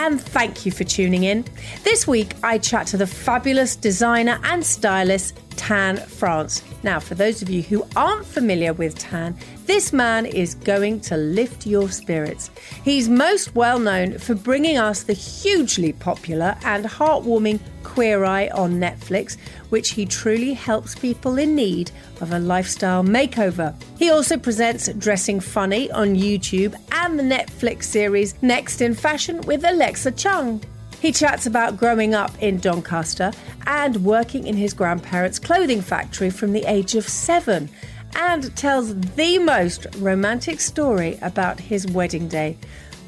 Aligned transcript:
and 0.00 0.18
thank 0.18 0.64
you 0.64 0.72
for 0.72 0.82
tuning 0.84 1.24
in. 1.24 1.44
This 1.84 2.06
week 2.06 2.32
I 2.42 2.56
chat 2.56 2.86
to 2.88 2.96
the 2.96 3.06
fabulous 3.06 3.76
designer 3.76 4.40
and 4.44 4.64
stylist 4.64 5.38
Tan 5.56 5.98
France. 5.98 6.62
Now, 6.82 6.98
for 7.00 7.14
those 7.14 7.42
of 7.42 7.50
you 7.50 7.60
who 7.60 7.86
aren't 7.94 8.24
familiar 8.24 8.72
with 8.72 8.98
Tan, 8.98 9.36
this 9.70 9.92
man 9.92 10.26
is 10.26 10.56
going 10.56 10.98
to 10.98 11.16
lift 11.16 11.64
your 11.64 11.88
spirits. 11.90 12.50
He's 12.82 13.08
most 13.08 13.54
well 13.54 13.78
known 13.78 14.18
for 14.18 14.34
bringing 14.34 14.78
us 14.78 15.04
the 15.04 15.12
hugely 15.12 15.92
popular 15.92 16.56
and 16.64 16.84
heartwarming 16.84 17.60
Queer 17.84 18.24
Eye 18.24 18.48
on 18.48 18.80
Netflix, 18.80 19.36
which 19.68 19.90
he 19.90 20.06
truly 20.06 20.54
helps 20.54 20.96
people 20.96 21.38
in 21.38 21.54
need 21.54 21.92
of 22.20 22.32
a 22.32 22.40
lifestyle 22.40 23.04
makeover. 23.04 23.80
He 23.96 24.10
also 24.10 24.36
presents 24.36 24.92
Dressing 24.94 25.38
Funny 25.38 25.88
on 25.92 26.16
YouTube 26.16 26.74
and 26.90 27.16
the 27.16 27.22
Netflix 27.22 27.84
series 27.84 28.34
Next 28.42 28.80
in 28.80 28.92
Fashion 28.92 29.40
with 29.42 29.64
Alexa 29.64 30.10
Chung. 30.10 30.60
He 31.00 31.12
chats 31.12 31.46
about 31.46 31.76
growing 31.76 32.12
up 32.12 32.32
in 32.42 32.58
Doncaster 32.58 33.30
and 33.68 34.04
working 34.04 34.48
in 34.48 34.56
his 34.56 34.74
grandparents' 34.74 35.38
clothing 35.38 35.80
factory 35.80 36.28
from 36.28 36.52
the 36.52 36.64
age 36.64 36.96
of 36.96 37.08
seven, 37.08 37.70
and 38.14 38.54
tells 38.56 38.94
the 39.00 39.38
most 39.38 39.86
romantic 39.98 40.60
story 40.60 41.18
about 41.22 41.58
his 41.58 41.86
wedding 41.86 42.28
day, 42.28 42.56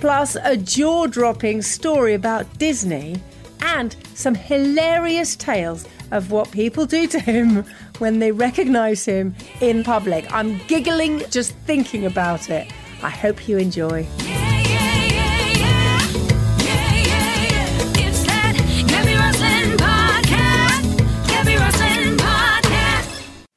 plus 0.01 0.37
a 0.43 0.57
jaw 0.57 1.07
dropping 1.07 1.63
story 1.63 2.15
about 2.15 2.59
Disney, 2.59 3.21
and 3.61 3.97
some 4.15 4.35
hilarious 4.35 5.37
tales 5.37 5.87
of 6.11 6.31
what 6.31 6.51
people 6.51 6.87
do 6.87 7.07
to 7.07 7.19
him 7.19 7.65
when 7.99 8.19
they 8.19 8.33
recognise 8.33 9.05
him 9.05 9.35
in 9.61 9.83
public. 9.83 10.31
I'm 10.33 10.59
giggling 10.67 11.21
just 11.31 11.53
thinking 11.53 12.07
about 12.07 12.51
it. 12.51 12.71
I 13.03 13.11
hope 13.11 13.49
you 13.49 13.59
enjoy. 13.59 14.07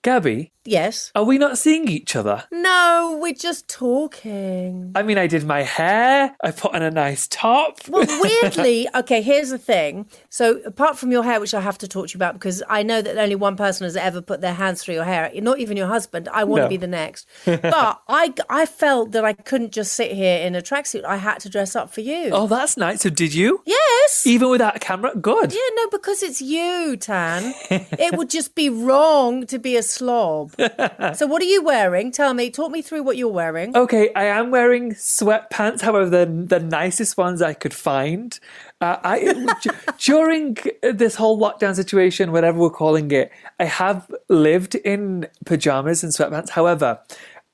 Gaby 0.03 0.51
Roslin 0.67 0.73
Podcast. 0.73 0.73
Gaby 0.73 0.73
Roslin 0.73 0.73
Podcast. 0.73 0.73
Gaby, 0.73 0.75
Yes. 0.75 1.11
are 1.15 1.23
we 1.23 1.37
not 1.37 1.57
seeing 1.57 1.87
each 1.87 2.15
other? 2.15 2.43
No, 2.51 3.19
we're 3.21 3.33
just 3.33 3.67
talking. 3.67 4.91
I 4.95 5.03
mean, 5.03 5.17
I 5.17 5.27
did 5.27 5.45
my 5.45 5.61
hair, 5.63 6.35
I 6.43 6.51
put 6.51 6.73
on 6.73 6.81
a 6.81 6.91
nice 6.91 7.27
top. 7.27 7.79
Well, 7.87 8.05
weirdly, 8.21 8.87
okay, 8.95 9.21
here's 9.21 9.49
the 9.49 9.57
thing. 9.57 10.07
So, 10.29 10.59
apart 10.65 10.97
from 10.97 11.11
your 11.11 11.23
hair, 11.23 11.39
which 11.39 11.53
I 11.53 11.61
have 11.61 11.77
to 11.79 11.87
talk 11.87 12.07
to 12.07 12.13
you 12.13 12.17
about 12.17 12.33
because 12.33 12.63
I 12.69 12.83
know 12.83 13.01
that 13.01 13.17
only 13.17 13.35
one 13.35 13.55
person 13.55 13.85
has 13.85 13.95
ever 13.95 14.21
put 14.21 14.41
their 14.41 14.53
hands 14.53 14.83
through 14.83 14.95
your 14.95 15.03
hair, 15.03 15.31
not 15.35 15.59
even 15.59 15.77
your 15.77 15.87
husband. 15.87 16.27
I 16.29 16.43
want 16.43 16.63
to 16.63 16.69
be 16.69 16.77
the 16.77 16.87
next. 16.87 17.27
But 17.45 18.01
I, 18.07 18.33
I 18.49 18.65
felt 18.65 19.11
that 19.11 19.25
I 19.25 19.33
couldn't 19.33 19.71
just 19.71 19.93
sit 19.93 20.11
here 20.11 20.39
in 20.45 20.55
a 20.55 20.61
tracksuit. 20.61 21.03
I 21.03 21.17
had 21.17 21.39
to 21.41 21.49
dress 21.49 21.75
up 21.75 21.93
for 21.93 22.01
you. 22.01 22.29
Oh, 22.31 22.47
that's 22.47 22.77
nice. 22.77 23.01
So, 23.01 23.09
did 23.09 23.33
you? 23.33 23.61
Yes. 23.65 24.25
Even 24.25 24.49
without 24.49 24.75
a 24.75 24.79
camera? 24.79 25.15
Good. 25.15 25.53
Yeah, 25.53 25.59
no, 25.75 25.87
because 25.89 26.23
it's 26.23 26.41
you, 26.41 26.97
Tan. 26.97 27.53
it 27.69 28.17
would 28.17 28.29
just 28.29 28.55
be 28.55 28.69
wrong 28.69 29.45
to 29.47 29.59
be 29.59 29.75
a 29.75 29.83
slob. 29.83 30.53
so, 31.15 31.27
what 31.27 31.41
are 31.41 31.45
you 31.45 31.63
wearing? 31.63 32.11
Tell 32.11 32.33
me, 32.33 32.49
talk 32.49 32.71
me 32.71 32.81
through 32.81 33.03
what 33.03 33.17
you're 33.17 33.29
wearing. 33.29 33.75
Okay, 33.75 34.13
I 34.13 34.25
am 34.25 34.51
wearing 34.51 34.93
sweatpants, 34.93 35.81
however, 35.81 36.09
the, 36.09 36.25
the 36.25 36.59
nicest 36.59 37.17
ones 37.17 37.41
I 37.41 37.53
could 37.53 37.73
find. 37.73 38.39
Uh, 38.81 38.97
I 39.03 39.45
during 39.99 40.57
this 40.81 41.15
whole 41.15 41.39
lockdown 41.39 41.75
situation, 41.75 42.31
whatever 42.31 42.59
we're 42.59 42.69
calling 42.69 43.11
it, 43.11 43.31
I 43.59 43.65
have 43.65 44.09
lived 44.29 44.75
in 44.75 45.27
pajamas 45.45 46.03
and 46.03 46.11
sweatpants. 46.13 46.49
However, 46.49 46.99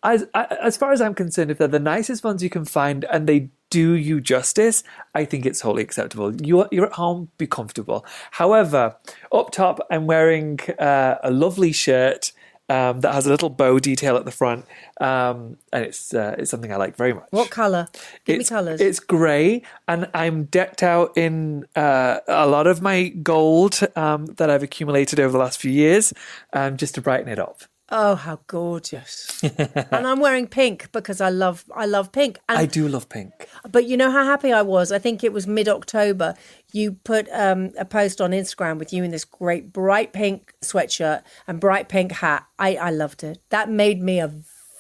as 0.04 0.26
as 0.34 0.78
far 0.78 0.92
as 0.92 1.02
I'm 1.02 1.14
concerned, 1.14 1.52
if 1.52 1.58
they're 1.58 1.68
the 1.68 1.80
nicest 1.80 2.24
ones 2.24 2.42
you 2.42 2.50
can 2.50 2.66
find 2.66 3.06
and 3.06 3.28
they 3.28 3.50
do 3.70 3.94
you 3.94 4.20
justice, 4.20 4.84
I 5.16 5.26
think 5.26 5.46
it's 5.46 5.62
wholly 5.62 5.84
acceptable. 5.84 6.36
You're 6.42 6.68
you're 6.72 6.88
at 6.88 6.94
home, 6.94 7.30
be 7.38 7.48
comfortable. 7.48 8.06
However, 8.32 8.96
up 9.32 9.52
top, 9.52 9.80
I'm 9.90 10.08
wearing 10.08 10.60
uh, 10.80 11.16
a 11.24 11.32
lovely 11.32 11.72
shirt. 11.72 12.32
Um, 12.72 13.02
that 13.02 13.14
has 13.14 13.26
a 13.26 13.30
little 13.30 13.50
bow 13.50 13.80
detail 13.80 14.16
at 14.16 14.24
the 14.24 14.32
front, 14.32 14.66
um, 15.02 15.58
and 15.74 15.84
it's 15.84 16.14
uh, 16.14 16.36
it's 16.38 16.50
something 16.50 16.72
I 16.72 16.78
like 16.78 16.96
very 16.96 17.14
much. 17.14 17.28
What 17.32 17.50
colour? 17.50 17.90
Give 18.24 18.40
it's, 18.40 18.50
me 18.50 18.56
colours. 18.56 18.80
It's 18.80 19.02
grey, 19.02 19.64
and 19.90 20.10
I'm 20.14 20.46
decked 20.46 20.82
out 20.82 21.18
in 21.18 21.66
uh, 21.76 22.20
a 22.30 22.48
lot 22.48 22.68
of 22.68 22.82
my 22.82 23.10
gold 23.10 23.80
um, 23.98 24.28
that 24.38 24.50
I've 24.50 24.64
accumulated 24.64 25.20
over 25.20 25.34
the 25.34 25.38
last 25.38 25.60
few 25.60 25.72
years, 25.72 26.14
um, 26.54 26.78
just 26.78 26.96
to 26.96 27.02
brighten 27.02 27.28
it 27.28 27.40
up. 27.40 27.64
Oh, 27.94 28.16
how 28.16 28.40
gorgeous! 28.48 29.44
and 29.58 30.08
I'm 30.08 30.22
wearing 30.22 30.48
pink 30.48 30.90
because 30.94 31.20
I 31.20 31.30
love 31.30 31.66
I 31.76 31.86
love 31.86 32.14
pink. 32.14 32.40
And, 32.48 32.58
I 32.58 32.66
do 32.66 32.88
love 32.88 33.10
pink. 33.10 33.50
But 33.70 33.86
you 33.86 33.98
know 33.98 34.10
how 34.10 34.24
happy 34.24 34.54
I 34.54 34.62
was. 34.62 34.94
I 34.94 35.00
think 35.00 35.26
it 35.26 35.34
was 35.34 35.46
mid 35.46 35.68
October. 35.68 36.36
You 36.72 36.94
put 36.94 37.28
um, 37.34 37.72
a 37.78 37.84
post 37.84 38.22
on 38.22 38.32
Instagram 38.32 38.80
with 38.80 38.94
you 38.94 39.04
in 39.04 39.12
this 39.12 39.26
great 39.26 39.74
bright 39.74 40.14
pink 40.14 40.54
sweatshirt 40.62 41.24
and 41.48 41.60
bright 41.60 41.90
pink 41.90 42.14
hat. 42.14 42.46
I 42.58 42.76
I 42.76 42.92
loved 42.92 43.26
it. 43.26 43.40
That 43.50 43.70
made 43.70 44.02
me 44.02 44.22
a 44.22 44.32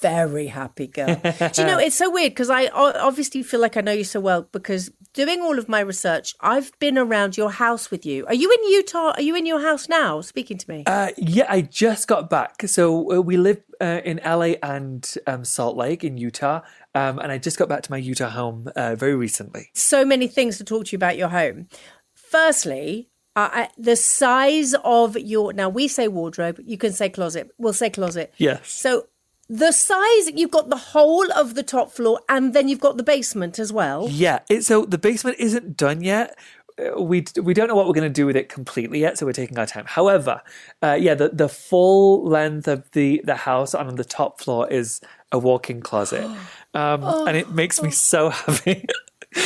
very 0.02 0.48
happy 0.48 0.88
girl. 0.88 1.16
Do 1.16 1.62
you 1.62 1.68
know 1.68 1.78
it's 1.88 1.96
so 1.96 2.10
weird 2.10 2.32
because 2.32 2.50
I 2.50 2.68
obviously 2.68 3.44
feel 3.44 3.60
like 3.60 3.78
I 3.78 3.82
know 3.82 3.92
you 3.92 4.04
so 4.04 4.20
well 4.20 4.48
because 4.52 4.92
doing 5.14 5.42
all 5.42 5.58
of 5.60 5.70
my 5.70 5.80
research, 5.80 6.36
I've 6.42 6.72
been 6.80 6.98
around 6.98 7.38
your 7.38 7.52
house 7.52 7.92
with 7.92 8.06
you. 8.06 8.26
Are 8.26 8.34
you 8.34 8.52
in 8.52 8.72
Utah? 8.72 9.14
Are 9.16 9.22
you 9.22 9.36
in 9.36 9.46
your 9.46 9.62
house 9.62 9.88
now? 9.88 10.22
Speaking 10.22 10.58
to 10.58 10.70
me. 10.70 10.84
Uh, 10.88 11.10
yeah, 11.18 11.46
I 11.50 11.62
just 11.62 12.08
got 12.08 12.30
back. 12.30 12.68
So 12.68 13.12
uh, 13.12 13.22
we 13.22 13.38
live 13.38 13.62
uh, 13.80 14.02
in 14.04 14.20
LA 14.26 14.54
and 14.64 15.14
um, 15.28 15.46
Salt 15.46 15.78
Lake 15.78 16.04
in 16.04 16.18
Utah, 16.18 16.62
um, 16.96 17.20
and 17.20 17.32
I 17.32 17.38
just 17.38 17.58
got 17.58 17.70
back 17.70 17.84
to 17.84 17.92
my 17.92 17.98
Utah 17.98 18.30
home 18.30 18.70
uh, 18.76 18.96
very 18.96 19.16
recently. 19.16 19.70
so 19.74 20.04
many 20.06 20.28
things 20.28 20.58
to 20.58 20.64
talk 20.64 20.86
to 20.86 20.92
you 20.92 20.98
about 20.98 21.18
your 21.18 21.30
home. 21.30 21.68
Firstly, 22.16 23.10
uh, 23.36 23.68
the 23.78 23.96
size 23.96 24.76
of 24.84 25.18
your 25.18 25.54
now 25.54 25.70
we 25.70 25.88
say 25.88 26.08
wardrobe, 26.08 26.60
you 26.64 26.78
can 26.78 26.92
say 26.92 27.10
closet. 27.10 27.50
We'll 27.58 27.74
say 27.74 27.90
closet. 27.90 28.34
Yes. 28.38 28.70
So 28.70 29.08
the 29.52 29.74
size 29.74 30.32
you've 30.34 30.50
got 30.50 30.70
the 30.70 30.78
whole 30.78 31.30
of 31.34 31.56
the 31.56 31.64
top 31.64 31.92
floor, 31.92 32.22
and 32.30 32.54
then 32.54 32.70
you've 32.70 32.80
got 32.80 32.96
the 32.96 33.04
basement 33.04 33.60
as 33.60 33.74
well. 33.74 34.08
Yeah, 34.10 34.40
it, 34.50 34.64
so 34.64 34.86
the 34.86 34.98
basement 34.98 35.36
isn't 35.40 35.76
done 35.76 36.02
yet. 36.02 36.38
Uh, 36.80 37.02
We 37.04 37.26
we 37.42 37.54
don't 37.54 37.68
know 37.68 37.76
what 37.76 37.86
we're 37.86 38.00
going 38.02 38.14
to 38.14 38.22
do 38.22 38.26
with 38.26 38.38
it 38.38 38.48
completely 38.48 39.00
yet, 39.02 39.18
so 39.18 39.26
we're 39.26 39.34
taking 39.34 39.60
our 39.60 39.66
time. 39.66 39.84
However, 39.88 40.42
uh, 40.82 40.98
yeah, 41.00 41.16
the 41.16 41.30
the 41.30 41.50
full 41.50 42.24
length 42.24 42.68
of 42.70 42.90
the 42.92 43.22
the 43.26 43.36
house 43.36 43.76
on 43.76 43.94
the 43.98 44.06
top 44.06 44.40
floor 44.40 44.72
is 44.72 45.02
a 45.34 45.38
walk-in 45.38 45.82
closet, 45.82 46.24
um, 46.74 47.04
and 47.28 47.36
it 47.36 47.52
makes 47.52 47.82
me 47.84 47.92
so 47.92 48.30
happy. 48.42 48.86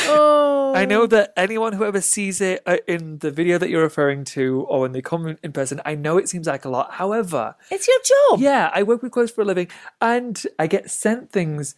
Oh, 0.08 0.72
I 0.74 0.84
know 0.84 1.06
that 1.06 1.32
anyone 1.36 1.72
who 1.72 1.84
ever 1.84 2.00
sees 2.00 2.40
it 2.40 2.62
uh, 2.66 2.78
in 2.86 3.18
the 3.18 3.30
video 3.30 3.58
that 3.58 3.70
you're 3.70 3.82
referring 3.82 4.24
to, 4.24 4.66
or 4.68 4.80
when 4.80 4.92
they 4.92 5.02
come 5.02 5.26
in- 5.26 5.38
in 5.42 5.52
person, 5.52 5.80
I 5.84 5.94
know 5.94 6.18
it 6.18 6.28
seems 6.28 6.46
like 6.46 6.64
a 6.64 6.68
lot. 6.68 6.92
However, 6.94 7.54
it's 7.70 7.86
your 7.88 7.98
job. 8.04 8.40
yeah, 8.40 8.70
I 8.74 8.82
work 8.82 9.02
with 9.02 9.12
clothes 9.12 9.30
for 9.30 9.42
a 9.42 9.44
living, 9.44 9.68
and 10.00 10.42
I 10.58 10.66
get 10.66 10.90
sent 10.90 11.30
things 11.30 11.74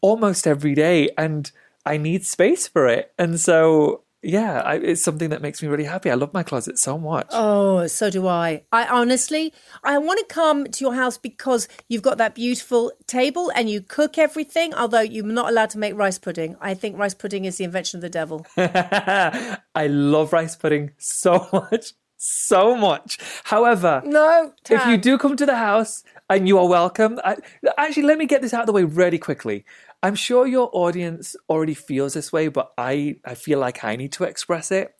almost 0.00 0.46
every 0.46 0.74
day, 0.74 1.10
and 1.16 1.50
I 1.86 1.96
need 1.96 2.24
space 2.26 2.66
for 2.68 2.86
it, 2.88 3.12
and 3.18 3.38
so 3.40 4.02
yeah, 4.22 4.60
I, 4.60 4.74
it's 4.76 5.02
something 5.02 5.30
that 5.30 5.42
makes 5.42 5.60
me 5.62 5.68
really 5.68 5.84
happy. 5.84 6.08
I 6.10 6.14
love 6.14 6.32
my 6.32 6.44
closet 6.44 6.78
so 6.78 6.96
much. 6.96 7.26
Oh, 7.30 7.86
so 7.88 8.08
do 8.08 8.28
I. 8.28 8.62
I 8.70 8.86
honestly, 8.86 9.52
I 9.82 9.98
want 9.98 10.20
to 10.20 10.26
come 10.32 10.64
to 10.66 10.84
your 10.84 10.94
house 10.94 11.18
because 11.18 11.66
you've 11.88 12.02
got 12.02 12.18
that 12.18 12.36
beautiful 12.36 12.92
table 13.08 13.50
and 13.56 13.68
you 13.68 13.80
cook 13.80 14.18
everything. 14.18 14.74
Although 14.74 15.00
you're 15.00 15.24
not 15.24 15.48
allowed 15.50 15.70
to 15.70 15.78
make 15.78 15.96
rice 15.96 16.18
pudding. 16.18 16.54
I 16.60 16.74
think 16.74 16.96
rice 16.98 17.14
pudding 17.14 17.46
is 17.46 17.56
the 17.58 17.64
invention 17.64 17.98
of 17.98 18.02
the 18.02 18.10
devil. 18.10 18.46
I 18.56 19.86
love 19.88 20.32
rice 20.32 20.54
pudding 20.54 20.92
so 20.98 21.48
much, 21.52 21.92
so 22.16 22.76
much. 22.76 23.18
However, 23.44 24.02
No, 24.04 24.52
if 24.70 24.86
you 24.86 24.98
do 24.98 25.18
come 25.18 25.36
to 25.36 25.46
the 25.46 25.56
house 25.56 26.04
and 26.30 26.46
you 26.46 26.58
are 26.58 26.68
welcome, 26.68 27.18
I, 27.24 27.38
actually, 27.76 28.04
let 28.04 28.18
me 28.18 28.26
get 28.26 28.40
this 28.40 28.54
out 28.54 28.60
of 28.60 28.66
the 28.66 28.72
way 28.72 28.84
really 28.84 29.18
quickly. 29.18 29.64
I'm 30.02 30.16
sure 30.16 30.46
your 30.46 30.68
audience 30.72 31.36
already 31.48 31.74
feels 31.74 32.14
this 32.14 32.32
way, 32.32 32.48
but 32.48 32.72
I, 32.76 33.16
I 33.24 33.34
feel 33.34 33.60
like 33.60 33.84
I 33.84 33.94
need 33.94 34.10
to 34.12 34.24
express 34.24 34.72
it. 34.72 34.92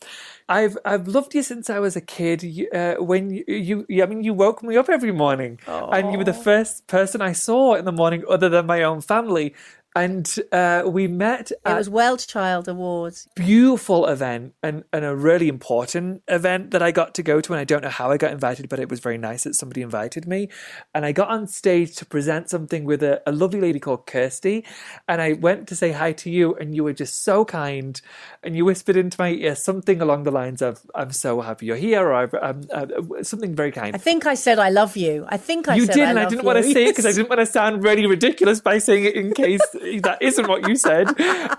I've 0.48 0.78
I've 0.84 1.08
loved 1.08 1.34
you 1.34 1.42
since 1.42 1.68
I 1.70 1.80
was 1.80 1.96
a 1.96 2.00
kid. 2.00 2.42
You, 2.42 2.68
uh, 2.70 2.94
when 2.96 3.30
you, 3.30 3.44
you, 3.48 3.86
you, 3.88 4.02
I 4.02 4.06
mean, 4.06 4.22
you 4.22 4.32
woke 4.34 4.62
me 4.62 4.76
up 4.76 4.88
every 4.88 5.12
morning, 5.12 5.58
and 5.66 6.12
you 6.12 6.18
were 6.18 6.24
the 6.24 6.32
first 6.32 6.86
person 6.86 7.20
I 7.20 7.32
saw 7.32 7.74
in 7.74 7.84
the 7.84 7.92
morning, 7.92 8.22
other 8.28 8.48
than 8.48 8.66
my 8.66 8.82
own 8.82 9.00
family. 9.00 9.54
And 9.94 10.26
uh, 10.52 10.84
we 10.86 11.06
met 11.06 11.50
It 11.50 11.58
was 11.64 11.88
WellChild 11.88 12.66
Awards. 12.66 13.28
beautiful 13.36 14.06
event 14.06 14.54
and, 14.62 14.84
and 14.92 15.04
a 15.04 15.14
really 15.14 15.48
important 15.48 16.22
event 16.28 16.70
that 16.70 16.82
I 16.82 16.92
got 16.92 17.14
to 17.16 17.22
go 17.22 17.40
to. 17.42 17.52
And 17.52 17.60
I 17.60 17.64
don't 17.64 17.82
know 17.82 17.90
how 17.90 18.10
I 18.10 18.16
got 18.16 18.32
invited, 18.32 18.68
but 18.68 18.78
it 18.78 18.88
was 18.88 19.00
very 19.00 19.18
nice 19.18 19.44
that 19.44 19.54
somebody 19.54 19.82
invited 19.82 20.26
me. 20.26 20.48
And 20.94 21.04
I 21.04 21.12
got 21.12 21.28
on 21.28 21.46
stage 21.46 21.94
to 21.96 22.06
present 22.06 22.48
something 22.48 22.84
with 22.84 23.02
a, 23.02 23.22
a 23.26 23.32
lovely 23.32 23.60
lady 23.60 23.80
called 23.80 24.06
Kirsty. 24.06 24.64
And 25.08 25.20
I 25.20 25.34
went 25.34 25.68
to 25.68 25.76
say 25.76 25.92
hi 25.92 26.12
to 26.12 26.30
you, 26.30 26.54
and 26.54 26.74
you 26.74 26.84
were 26.84 26.94
just 26.94 27.22
so 27.22 27.44
kind. 27.44 28.00
And 28.42 28.56
you 28.56 28.64
whispered 28.64 28.96
into 28.96 29.20
my 29.20 29.30
ear 29.30 29.54
something 29.54 30.00
along 30.00 30.22
the 30.24 30.30
lines 30.30 30.62
of, 30.62 30.80
I'm 30.94 31.12
so 31.12 31.40
happy 31.42 31.66
you're 31.66 31.76
here, 31.76 32.02
or 32.06 32.14
I've, 32.14 32.34
um, 32.34 32.62
uh, 32.72 33.22
something 33.22 33.54
very 33.54 33.72
kind. 33.72 33.94
I 33.94 33.98
think 33.98 34.26
I 34.26 34.34
said 34.34 34.58
I 34.58 34.70
love 34.70 34.96
you. 34.96 35.26
I 35.28 35.36
think 35.36 35.68
I 35.68 35.76
you 35.76 35.84
said 35.86 35.94
did, 35.94 36.04
I 36.04 36.10
and 36.10 36.18
I 36.18 36.24
didn't 36.24 36.42
you. 36.42 36.46
want 36.46 36.64
to 36.64 36.72
say 36.72 36.84
it 36.84 36.90
because 36.92 37.06
I 37.06 37.12
didn't 37.16 37.28
want 37.28 37.40
to 37.40 37.46
sound 37.46 37.84
really 37.84 38.06
ridiculous 38.06 38.60
by 38.60 38.78
saying 38.78 39.04
it 39.04 39.14
in 39.16 39.32
case 39.34 39.60
that 40.02 40.18
isn't 40.20 40.48
what 40.48 40.68
you 40.68 40.76
said. 40.76 41.08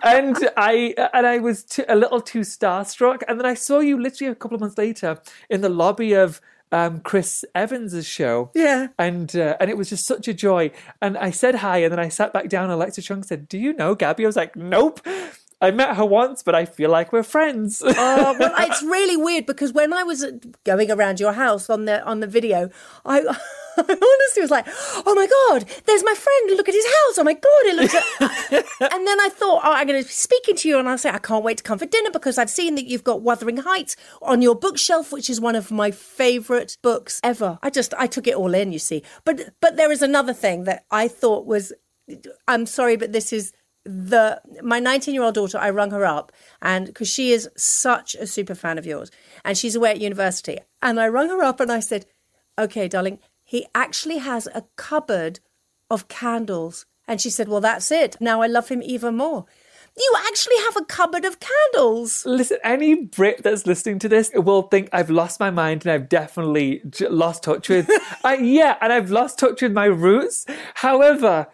And 0.03 0.37
I 0.57 0.93
and 1.13 1.25
I 1.25 1.39
was 1.39 1.63
too, 1.63 1.85
a 1.87 1.95
little 1.95 2.21
too 2.21 2.41
starstruck. 2.41 3.21
And 3.27 3.39
then 3.39 3.45
I 3.45 3.53
saw 3.53 3.79
you 3.79 4.01
literally 4.01 4.31
a 4.31 4.35
couple 4.35 4.55
of 4.55 4.61
months 4.61 4.77
later 4.77 5.19
in 5.49 5.61
the 5.61 5.69
lobby 5.69 6.13
of 6.13 6.41
um, 6.71 6.99
Chris 7.01 7.45
Evans's 7.53 8.05
show. 8.07 8.51
Yeah. 8.55 8.87
and 8.97 9.35
uh, 9.35 9.55
and 9.59 9.69
it 9.69 9.77
was 9.77 9.89
just 9.89 10.05
such 10.05 10.27
a 10.27 10.33
joy. 10.33 10.71
And 11.01 11.17
I 11.17 11.31
said 11.31 11.55
hi, 11.55 11.77
and 11.79 11.91
then 11.91 11.99
I 11.99 12.09
sat 12.09 12.33
back 12.33 12.49
down. 12.49 12.65
and 12.65 12.73
Alexa 12.73 13.01
Chung 13.01 13.23
said, 13.23 13.47
"Do 13.47 13.57
you 13.57 13.73
know 13.73 13.95
Gaby?" 13.95 14.25
I 14.25 14.27
was 14.27 14.35
like, 14.35 14.55
"Nope." 14.55 14.99
I 15.63 15.71
met 15.71 15.95
her 15.95 16.05
once, 16.05 16.43
but 16.43 16.55
I 16.55 16.65
feel 16.65 16.89
like 16.89 17.13
we're 17.13 17.23
friends. 17.23 17.81
Oh, 17.85 18.35
well, 18.37 18.53
it's 18.57 18.83
really 18.83 19.15
weird 19.15 19.45
because 19.45 19.71
when 19.71 19.93
I 19.93 20.03
was 20.03 20.21
uh, 20.21 20.31
going 20.65 20.91
around 20.91 21.21
your 21.21 21.31
house 21.31 21.69
on 21.69 21.85
the 21.85 22.03
on 22.03 22.19
the 22.19 22.27
video, 22.27 22.69
I, 23.05 23.19
I 23.77 23.81
honestly 23.81 24.41
was 24.41 24.51
like, 24.51 24.67
"Oh 24.67 25.15
my 25.15 25.25
god, 25.25 25.69
there's 25.85 26.03
my 26.03 26.15
friend! 26.15 26.57
Look 26.57 26.67
at 26.67 26.75
his 26.75 26.85
house! 26.85 27.17
Oh 27.17 27.23
my 27.23 27.33
god, 27.33 27.63
it 27.63 27.75
looks." 27.77 27.95
and 28.81 29.07
then 29.07 29.21
I 29.21 29.29
thought, 29.29 29.61
"Oh, 29.63 29.71
I'm 29.71 29.87
going 29.87 30.01
to 30.01 30.05
be 30.05 30.11
speaking 30.11 30.57
to 30.57 30.67
you," 30.67 30.79
and 30.79 30.89
I 30.89 30.97
say, 30.97 31.09
"I 31.11 31.17
can't 31.17 31.45
wait 31.45 31.59
to 31.59 31.63
come 31.63 31.79
for 31.79 31.85
dinner 31.85 32.11
because 32.11 32.37
I've 32.37 32.49
seen 32.49 32.75
that 32.75 32.85
you've 32.85 33.05
got 33.05 33.21
Wuthering 33.21 33.57
Heights 33.57 33.95
on 34.21 34.41
your 34.41 34.55
bookshelf, 34.55 35.13
which 35.13 35.29
is 35.29 35.39
one 35.39 35.55
of 35.55 35.71
my 35.71 35.91
favourite 35.91 36.77
books 36.81 37.21
ever." 37.23 37.57
I 37.63 37.69
just 37.69 37.93
I 37.97 38.07
took 38.07 38.27
it 38.27 38.35
all 38.35 38.53
in, 38.53 38.73
you 38.73 38.79
see. 38.79 39.01
But 39.23 39.53
but 39.61 39.77
there 39.77 39.93
is 39.93 40.01
another 40.01 40.33
thing 40.33 40.65
that 40.65 40.83
I 40.91 41.07
thought 41.07 41.45
was 41.45 41.71
I'm 42.49 42.65
sorry, 42.65 42.97
but 42.97 43.13
this 43.13 43.31
is 43.31 43.53
the 43.85 44.41
my 44.61 44.79
19 44.79 45.13
year 45.13 45.23
old 45.23 45.35
daughter. 45.35 45.57
I 45.57 45.69
rung 45.69 45.91
her 45.91 46.05
up, 46.05 46.31
and 46.61 46.87
because 46.87 47.09
she 47.09 47.31
is 47.31 47.49
such 47.55 48.15
a 48.15 48.27
super 48.27 48.55
fan 48.55 48.77
of 48.77 48.85
yours, 48.85 49.11
and 49.43 49.57
she's 49.57 49.75
away 49.75 49.91
at 49.91 50.01
university, 50.01 50.59
and 50.81 50.99
I 50.99 51.07
rung 51.07 51.29
her 51.29 51.43
up 51.43 51.59
and 51.59 51.71
I 51.71 51.79
said, 51.79 52.05
"Okay, 52.57 52.87
darling, 52.87 53.19
he 53.43 53.65
actually 53.75 54.17
has 54.19 54.47
a 54.47 54.65
cupboard 54.75 55.39
of 55.89 56.07
candles," 56.07 56.85
and 57.07 57.19
she 57.19 57.29
said, 57.29 57.47
"Well, 57.47 57.61
that's 57.61 57.91
it. 57.91 58.17
Now 58.19 58.41
I 58.41 58.47
love 58.47 58.69
him 58.69 58.81
even 58.81 59.17
more." 59.17 59.45
You 59.95 60.11
actually 60.27 60.57
have 60.57 60.77
a 60.77 60.85
cupboard 60.85 61.23
of 61.23 61.37
candles. 61.39 62.25
Listen, 62.25 62.57
any 62.63 62.95
Brit 62.95 63.43
that's 63.43 63.67
listening 63.67 63.99
to 63.99 64.09
this 64.09 64.31
will 64.33 64.63
think 64.63 64.89
I've 64.91 65.11
lost 65.11 65.39
my 65.39 65.51
mind 65.51 65.85
and 65.85 65.91
I've 65.91 66.09
definitely 66.09 66.81
j- 66.89 67.09
lost 67.09 67.43
touch 67.43 67.69
with. 67.69 67.87
I, 68.23 68.37
yeah, 68.37 68.77
and 68.81 68.91
I've 68.91 69.11
lost 69.11 69.37
touch 69.37 69.61
with 69.61 69.71
my 69.71 69.85
roots. 69.85 70.47
However, 70.73 71.47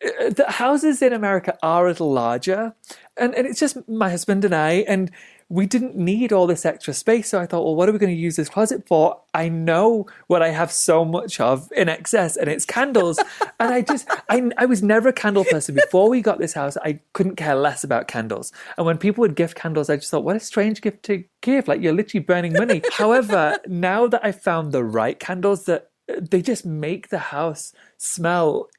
the 0.00 0.44
houses 0.48 1.00
in 1.00 1.12
America 1.12 1.56
are 1.62 1.86
a 1.86 1.88
little 1.88 2.12
larger, 2.12 2.74
and, 3.16 3.34
and 3.34 3.46
it's 3.46 3.58
just 3.58 3.88
my 3.88 4.10
husband 4.10 4.44
and 4.44 4.54
I, 4.54 4.84
and 4.86 5.10
we 5.48 5.64
didn't 5.64 5.96
need 5.96 6.32
all 6.32 6.46
this 6.46 6.66
extra 6.66 6.92
space. 6.92 7.28
So 7.28 7.40
I 7.40 7.46
thought, 7.46 7.64
well, 7.64 7.76
what 7.76 7.88
are 7.88 7.92
we 7.92 7.98
going 7.98 8.14
to 8.14 8.20
use 8.20 8.34
this 8.34 8.48
closet 8.48 8.86
for? 8.86 9.20
I 9.32 9.48
know 9.48 10.06
what 10.26 10.42
I 10.42 10.48
have 10.48 10.72
so 10.72 11.04
much 11.04 11.40
of 11.40 11.70
in 11.72 11.88
excess, 11.88 12.36
and 12.36 12.50
it's 12.50 12.64
candles. 12.64 13.18
and 13.60 13.72
I 13.72 13.82
just, 13.82 14.08
I, 14.28 14.50
I 14.58 14.66
was 14.66 14.82
never 14.82 15.08
a 15.08 15.12
candle 15.12 15.44
person. 15.44 15.76
Before 15.76 16.10
we 16.10 16.20
got 16.20 16.38
this 16.38 16.52
house, 16.54 16.76
I 16.78 16.98
couldn't 17.12 17.36
care 17.36 17.54
less 17.54 17.84
about 17.84 18.08
candles. 18.08 18.52
And 18.76 18.86
when 18.86 18.98
people 18.98 19.22
would 19.22 19.36
gift 19.36 19.56
candles, 19.56 19.88
I 19.88 19.96
just 19.96 20.10
thought, 20.10 20.24
what 20.24 20.36
a 20.36 20.40
strange 20.40 20.82
gift 20.82 21.04
to 21.04 21.24
give. 21.42 21.68
Like, 21.68 21.80
you're 21.80 21.94
literally 21.94 22.24
burning 22.24 22.52
money. 22.52 22.82
However, 22.92 23.58
now 23.66 24.08
that 24.08 24.24
I 24.24 24.32
found 24.32 24.72
the 24.72 24.84
right 24.84 25.18
candles 25.18 25.64
that 25.66 25.90
they 26.08 26.42
just 26.42 26.66
make 26.66 27.08
the 27.08 27.18
house 27.18 27.72
smell 27.98 28.62
uh, 28.62 28.62
uh, 28.62 28.62
uh, 28.62 28.75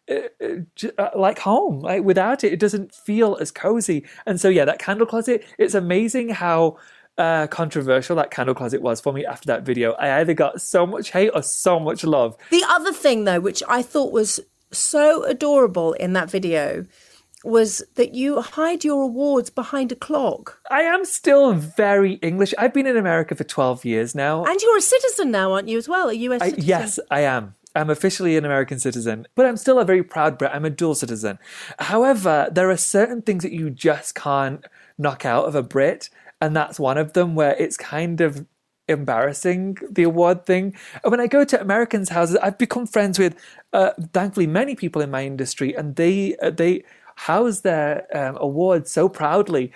like 1.15 1.39
home. 1.39 1.79
Like 1.81 2.03
without 2.03 2.43
it, 2.43 2.53
it 2.53 2.59
doesn't 2.59 2.93
feel 2.93 3.37
as 3.39 3.51
cozy. 3.51 4.05
And 4.25 4.39
so, 4.39 4.49
yeah, 4.49 4.65
that 4.65 4.79
candle 4.79 5.05
closet. 5.05 5.43
It's 5.57 5.75
amazing 5.75 6.29
how 6.29 6.77
uh, 7.17 7.47
controversial 7.47 8.15
that 8.17 8.31
candle 8.31 8.55
closet 8.55 8.81
was 8.81 9.01
for 9.01 9.13
me 9.13 9.25
after 9.25 9.47
that 9.47 9.63
video. 9.63 9.93
I 9.93 10.19
either 10.19 10.33
got 10.33 10.61
so 10.61 10.85
much 10.85 11.11
hate 11.11 11.31
or 11.33 11.41
so 11.41 11.79
much 11.79 12.03
love. 12.03 12.37
The 12.51 12.65
other 12.69 12.93
thing, 12.93 13.23
though, 13.23 13.39
which 13.39 13.63
I 13.67 13.81
thought 13.81 14.11
was 14.11 14.39
so 14.71 15.23
adorable 15.23 15.93
in 15.93 16.13
that 16.13 16.29
video, 16.29 16.85
was 17.43 17.83
that 17.95 18.13
you 18.13 18.41
hide 18.41 18.83
your 18.83 19.03
awards 19.03 19.49
behind 19.49 19.91
a 19.91 19.95
clock. 19.95 20.59
I 20.69 20.81
am 20.81 21.05
still 21.05 21.53
very 21.53 22.13
English. 22.15 22.53
I've 22.57 22.73
been 22.73 22.87
in 22.87 22.97
America 22.97 23.35
for 23.35 23.43
twelve 23.43 23.85
years 23.85 24.13
now. 24.15 24.43
And 24.43 24.59
you're 24.61 24.77
a 24.77 24.81
citizen 24.81 25.31
now, 25.31 25.53
aren't 25.53 25.67
you, 25.67 25.77
as 25.77 25.87
well? 25.87 26.09
A 26.09 26.13
US 26.13 26.41
I, 26.41 26.49
citizen? 26.49 26.67
yes, 26.67 26.99
I 27.09 27.21
am. 27.21 27.55
I'm 27.77 27.89
officially 27.89 28.35
an 28.37 28.45
American 28.45 28.79
citizen, 28.79 29.27
but 29.35 29.45
I'm 29.45 29.57
still 29.57 29.79
a 29.79 29.85
very 29.85 30.03
proud 30.03 30.37
Brit. 30.37 30.51
I'm 30.53 30.65
a 30.65 30.69
dual 30.69 30.95
citizen. 30.95 31.39
However, 31.79 32.49
there 32.51 32.69
are 32.69 32.77
certain 32.77 33.21
things 33.21 33.43
that 33.43 33.53
you 33.53 33.69
just 33.69 34.15
can't 34.15 34.65
knock 34.97 35.25
out 35.25 35.45
of 35.45 35.55
a 35.55 35.63
Brit, 35.63 36.09
and 36.41 36.55
that's 36.55 36.79
one 36.79 36.97
of 36.97 37.13
them 37.13 37.35
where 37.35 37.55
it's 37.57 37.77
kind 37.77 38.19
of 38.21 38.45
embarrassing 38.87 39.77
the 39.89 40.03
award 40.03 40.45
thing. 40.45 40.75
And 41.03 41.11
When 41.11 41.19
I 41.19 41.27
go 41.27 41.43
to 41.43 41.61
Americans' 41.61 42.09
houses, 42.09 42.37
I've 42.37 42.57
become 42.57 42.87
friends 42.87 43.19
with, 43.19 43.35
uh, 43.73 43.91
thankfully, 44.13 44.47
many 44.47 44.75
people 44.75 45.01
in 45.01 45.11
my 45.11 45.25
industry, 45.25 45.73
and 45.75 45.95
they 45.95 46.35
uh, 46.37 46.49
they 46.51 46.83
house 47.15 47.61
their 47.61 48.05
um, 48.15 48.37
awards 48.39 48.91
so 48.91 49.09
proudly. 49.09 49.71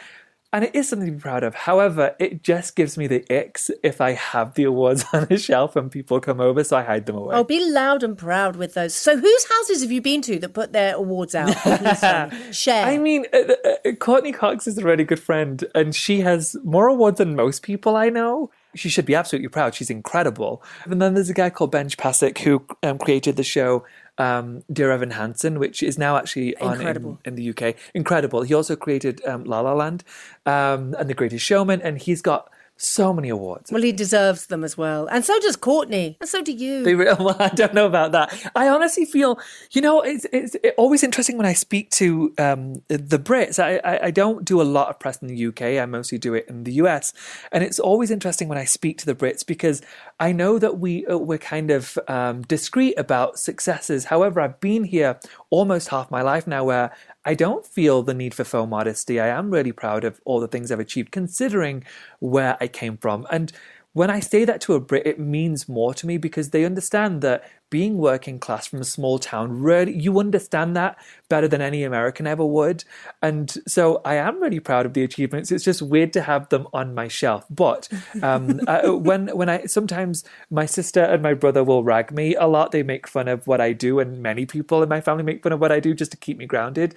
And 0.54 0.66
it 0.66 0.76
is 0.76 0.90
something 0.90 1.08
to 1.08 1.14
be 1.14 1.20
proud 1.20 1.44
of. 1.44 1.56
However, 1.56 2.14
it 2.20 2.44
just 2.44 2.76
gives 2.76 2.98
me 2.98 3.08
the 3.08 3.22
icks 3.30 3.72
if 3.84 4.02
I 4.02 4.12
have 4.12 4.56
the 4.56 4.66
awards 4.66 5.06
on 5.14 5.28
a 5.30 5.38
shelf 5.38 5.78
and 5.78 5.90
people 5.90 6.20
come 6.20 6.42
over, 6.42 6.64
so 6.64 6.76
I 6.78 6.84
hide 6.84 7.06
them 7.06 7.16
away. 7.16 7.36
Oh, 7.36 7.44
be 7.46 7.64
loud 7.72 8.04
and 8.04 8.18
proud 8.18 8.58
with 8.58 8.74
those. 8.74 8.94
So, 8.94 9.18
whose 9.18 9.46
houses 9.50 9.82
have 9.82 9.92
you 9.92 10.02
been 10.02 10.22
to 10.24 10.40
that 10.40 10.54
put 10.54 10.74
their 10.74 10.96
awards 10.96 11.36
out? 11.36 11.56
Please 11.56 12.00
tell 12.00 12.30
me. 12.30 12.52
Share. 12.52 12.86
I 12.86 12.98
mean, 12.98 13.26
uh, 13.34 13.54
uh, 13.86 13.92
Courteney 13.94 14.34
Cox 14.34 14.68
is 14.68 14.78
a 14.78 14.84
really 14.84 15.06
good 15.06 15.22
friend, 15.22 15.64
and 15.74 15.96
she 15.96 16.20
has 16.20 16.58
more 16.64 16.88
awards 16.88 17.20
than 17.20 17.36
most 17.36 17.64
people 17.64 17.96
I 17.96 18.10
know. 18.10 18.52
She 18.76 18.90
should 18.90 19.06
be 19.06 19.16
absolutely 19.16 19.50
proud. 19.50 19.76
She's 19.76 19.90
incredible. 19.90 20.64
And 20.86 21.02
then 21.02 21.14
there's 21.14 21.30
a 21.30 21.34
guy 21.34 21.50
called 21.50 21.72
Benj 21.72 21.98
Pasek 21.98 22.38
who 22.40 22.66
um, 22.84 22.98
created 22.98 23.36
the 23.36 23.44
show 23.44 23.84
um, 24.22 24.64
Dear 24.72 24.92
Evan 24.92 25.12
Hansen, 25.12 25.58
which 25.58 25.82
is 25.82 25.98
now 25.98 26.16
actually 26.16 26.56
on 26.58 26.80
in, 26.80 27.18
in 27.26 27.36
the 27.36 27.50
UK. 27.50 27.76
Incredible. 27.96 28.44
He 28.44 28.54
also 28.54 28.76
created 28.76 29.26
um, 29.26 29.44
La 29.46 29.62
La 29.62 29.74
Land 29.74 30.04
um, 30.46 30.96
and 31.00 31.10
The 31.10 31.16
Greatest 31.16 31.44
Showman, 31.44 31.82
and 31.82 31.98
he's 31.98 32.22
got 32.22 32.50
so 32.82 33.14
many 33.14 33.30
awards. 33.30 33.72
well, 33.72 33.82
he 33.82 33.92
deserves 33.92 34.48
them 34.48 34.64
as 34.64 34.76
well. 34.76 35.06
And 35.06 35.24
so 35.24 35.40
does 35.40 35.56
Courtney. 35.56 36.18
And 36.20 36.28
so 36.28 36.42
do 36.42 36.52
you. 36.52 36.84
They 36.84 36.96
well, 36.96 37.36
I 37.40 37.50
don't 37.50 37.76
know 37.76 37.86
about 37.86 38.12
that. 38.14 38.34
I 38.56 38.70
honestly 38.70 39.06
feel, 39.06 39.40
you 39.72 39.82
know, 39.82 40.02
it's, 40.02 40.26
it's 40.34 40.56
always 40.78 41.04
interesting 41.04 41.38
when 41.38 41.46
I 41.46 41.54
speak 41.54 41.92
to 41.92 42.34
um, 42.40 42.82
the 42.88 43.20
Brits. 43.20 43.60
I, 43.60 43.78
I, 43.84 44.06
I 44.08 44.12
don't 44.12 44.44
do 44.46 44.60
a 44.62 44.64
lot 44.64 44.90
of 44.90 45.00
press 45.00 45.22
in 45.22 45.28
the 45.28 45.46
UK. 45.48 45.62
I 45.62 45.86
mostly 45.86 46.18
do 46.18 46.34
it 46.34 46.48
in 46.48 46.64
the 46.64 46.74
US, 46.74 47.14
and 47.52 47.64
it's 47.64 47.80
always 47.80 48.10
interesting 48.10 48.48
when 48.48 48.58
I 48.58 48.66
speak 48.66 48.98
to 49.00 49.06
the 49.06 49.16
Brits 49.16 49.46
because 49.46 49.84
I 50.22 50.34
know 50.34 50.60
that 50.60 50.78
we 50.78 51.04
uh, 51.08 51.18
we're 51.18 51.40
kind 51.40 51.72
of 51.72 51.98
um, 52.08 52.44
discreet 52.44 52.94
about 52.96 53.40
successes. 53.40 54.06
However, 54.06 54.40
I've 54.40 54.60
been 54.60 54.84
here 54.84 55.20
almost 55.50 55.88
half 55.88 56.12
my 56.12 56.22
life 56.22 56.46
now, 56.46 56.64
where 56.64 56.96
I 57.26 57.34
don't 57.34 57.66
feel 57.66 58.04
the 58.04 58.14
need 58.14 58.36
for 58.36 58.44
faux 58.44 58.70
modesty. 58.70 59.20
I 59.20 59.30
am 59.30 59.50
really 59.50 59.72
proud 59.72 60.04
of 60.04 60.22
all 60.24 60.40
the 60.40 60.48
things 60.48 60.72
I've 60.72 60.80
achieved, 60.80 61.12
considering 61.12 61.84
where 62.20 62.56
I 62.62 62.68
came 62.68 62.98
from. 62.98 63.26
And 63.32 63.52
when 63.94 64.10
I 64.10 64.22
say 64.22 64.46
that 64.46 64.62
to 64.62 64.74
a 64.74 64.80
Brit, 64.80 65.06
it 65.06 65.20
means 65.20 65.68
more 65.68 65.94
to 65.94 66.08
me 66.08 66.18
because 66.18 66.52
they 66.52 66.64
understand 66.64 67.22
that 67.22 67.44
being 67.70 67.98
working 67.98 68.38
class 68.38 68.68
from 68.68 68.80
a 68.80 68.86
small 68.86 69.18
town, 69.18 69.62
really, 69.62 69.98
you 69.98 70.20
understand 70.20 70.76
that 70.76 70.98
better 71.30 71.48
than 71.48 71.62
any 71.62 71.84
American 71.84 72.28
ever 72.28 72.46
would. 72.46 72.84
And 73.22 73.50
so 73.68 74.02
I 74.04 74.16
am 74.16 74.42
really 74.42 74.60
proud 74.60 74.86
of 74.86 74.94
the 74.94 75.04
achievements. 75.04 75.52
It's 75.52 75.64
just 75.64 75.82
weird 75.82 76.12
to 76.14 76.22
have 76.22 76.50
them 76.50 76.68
on 76.74 76.94
my 76.94 77.08
shelf. 77.08 77.46
But 77.50 77.90
um, 78.22 78.62
uh, 78.68 78.94
when 78.94 79.28
when 79.30 79.50
I 79.50 79.66
sometimes 79.66 80.24
my 80.50 80.66
sister 80.66 81.02
and 81.02 81.22
my 81.24 81.34
brother 81.34 81.64
will 81.64 81.84
rag 81.84 82.12
me 82.12 82.36
a 82.36 82.46
lot. 82.46 82.72
They 82.72 82.84
make 82.84 83.08
fun 83.08 83.28
of 83.28 83.48
what 83.48 83.62
I 83.62 83.74
do, 83.74 84.00
and 84.00 84.22
many 84.22 84.46
people 84.46 84.84
in 84.84 84.90
my 84.90 85.02
family 85.02 85.24
make 85.24 85.44
fun 85.44 85.54
of 85.54 85.60
what 85.60 85.72
I 85.72 85.80
do 85.80 85.94
just 85.94 86.12
to 86.12 86.18
keep 86.18 86.38
me 86.38 86.46
grounded. 86.46 86.96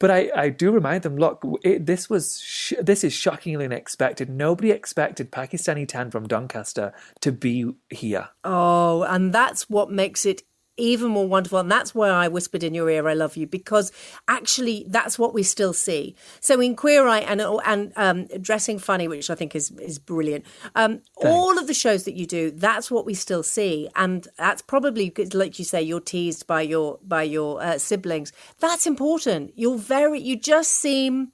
But 0.00 0.10
I, 0.10 0.30
I 0.34 0.48
do 0.48 0.72
remind 0.72 1.02
them, 1.02 1.16
look, 1.16 1.44
it, 1.62 1.86
this 1.86 2.10
was 2.10 2.40
sh- 2.40 2.72
this 2.80 3.04
is 3.04 3.12
shockingly 3.12 3.66
unexpected. 3.66 4.30
Nobody 4.30 4.72
expected 4.72 5.30
Pakistani 5.30 5.86
Tan 5.86 6.10
from 6.10 6.26
Doncaster 6.26 6.92
to 7.20 7.30
be 7.30 7.74
here. 7.90 8.30
Oh, 8.42 9.02
and 9.02 9.32
that's 9.32 9.68
what 9.68 9.92
makes 9.92 10.24
it 10.24 10.42
even 10.80 11.10
more 11.10 11.28
wonderful. 11.28 11.58
And 11.58 11.70
that's 11.70 11.94
why 11.94 12.08
I 12.08 12.28
whispered 12.28 12.62
in 12.62 12.74
your 12.74 12.90
ear, 12.90 13.08
I 13.08 13.14
love 13.14 13.36
you, 13.36 13.46
because 13.46 13.92
actually 14.26 14.84
that's 14.88 15.18
what 15.18 15.34
we 15.34 15.42
still 15.42 15.72
see. 15.72 16.14
So 16.40 16.60
in 16.60 16.74
Queer 16.74 17.06
Eye 17.06 17.20
and, 17.20 17.40
and 17.40 17.92
um, 17.96 18.26
Dressing 18.40 18.78
Funny, 18.78 19.06
which 19.08 19.30
I 19.30 19.34
think 19.34 19.54
is, 19.54 19.70
is 19.72 19.98
brilliant, 19.98 20.44
um, 20.74 21.02
all 21.16 21.58
of 21.58 21.66
the 21.66 21.74
shows 21.74 22.04
that 22.04 22.14
you 22.14 22.26
do, 22.26 22.50
that's 22.50 22.90
what 22.90 23.06
we 23.06 23.14
still 23.14 23.42
see. 23.42 23.88
And 23.94 24.26
that's 24.36 24.62
probably, 24.62 25.12
like 25.32 25.58
you 25.58 25.64
say, 25.64 25.82
you're 25.82 26.00
teased 26.00 26.46
by 26.46 26.62
your, 26.62 26.98
by 27.06 27.22
your 27.22 27.62
uh, 27.62 27.78
siblings. 27.78 28.32
That's 28.58 28.86
important. 28.86 29.52
You're 29.56 29.78
very, 29.78 30.20
you 30.20 30.36
just 30.36 30.72
seem 30.72 31.32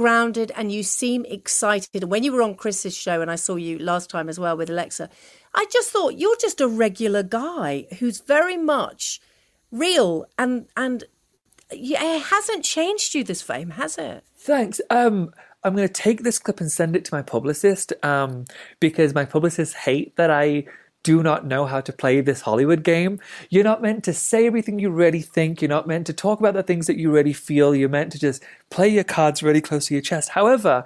grounded 0.00 0.50
and 0.56 0.72
you 0.72 0.82
seem 0.82 1.26
excited. 1.26 2.02
And 2.02 2.10
when 2.10 2.24
you 2.24 2.32
were 2.32 2.40
on 2.40 2.54
Chris's 2.54 2.96
show, 2.96 3.20
and 3.20 3.30
I 3.30 3.36
saw 3.36 3.56
you 3.56 3.78
last 3.78 4.08
time 4.08 4.30
as 4.30 4.40
well 4.40 4.56
with 4.56 4.70
Alexa, 4.70 5.10
I 5.54 5.66
just 5.70 5.90
thought 5.90 6.16
you're 6.16 6.40
just 6.40 6.58
a 6.62 6.66
regular 6.66 7.22
guy 7.22 7.86
who's 7.98 8.20
very 8.20 8.56
much 8.56 9.20
real 9.70 10.24
and 10.38 10.68
and 10.74 11.04
it 11.70 12.22
hasn't 12.22 12.64
changed 12.64 13.14
you 13.14 13.22
this 13.22 13.42
fame, 13.42 13.70
has 13.70 13.98
it? 13.98 14.24
Thanks. 14.38 14.80
Um, 14.88 15.34
I'm 15.62 15.76
going 15.76 15.86
to 15.86 15.92
take 15.92 16.22
this 16.22 16.38
clip 16.38 16.60
and 16.62 16.72
send 16.72 16.96
it 16.96 17.04
to 17.04 17.14
my 17.14 17.20
publicist 17.20 17.92
um, 18.02 18.46
because 18.80 19.14
my 19.14 19.26
publicists 19.26 19.74
hate 19.74 20.16
that 20.16 20.30
I 20.30 20.64
do 21.02 21.22
not 21.22 21.46
know 21.46 21.66
how 21.66 21.80
to 21.80 21.92
play 21.92 22.20
this 22.20 22.42
Hollywood 22.42 22.82
game. 22.82 23.20
You're 23.48 23.64
not 23.64 23.82
meant 23.82 24.04
to 24.04 24.12
say 24.12 24.46
everything 24.46 24.78
you 24.78 24.90
really 24.90 25.22
think. 25.22 25.62
You're 25.62 25.68
not 25.68 25.88
meant 25.88 26.06
to 26.08 26.12
talk 26.12 26.40
about 26.40 26.54
the 26.54 26.62
things 26.62 26.86
that 26.86 26.98
you 26.98 27.10
really 27.10 27.32
feel. 27.32 27.74
You're 27.74 27.88
meant 27.88 28.12
to 28.12 28.18
just 28.18 28.42
play 28.70 28.88
your 28.88 29.04
cards 29.04 29.42
really 29.42 29.60
close 29.60 29.86
to 29.86 29.94
your 29.94 30.02
chest. 30.02 30.30
However, 30.30 30.84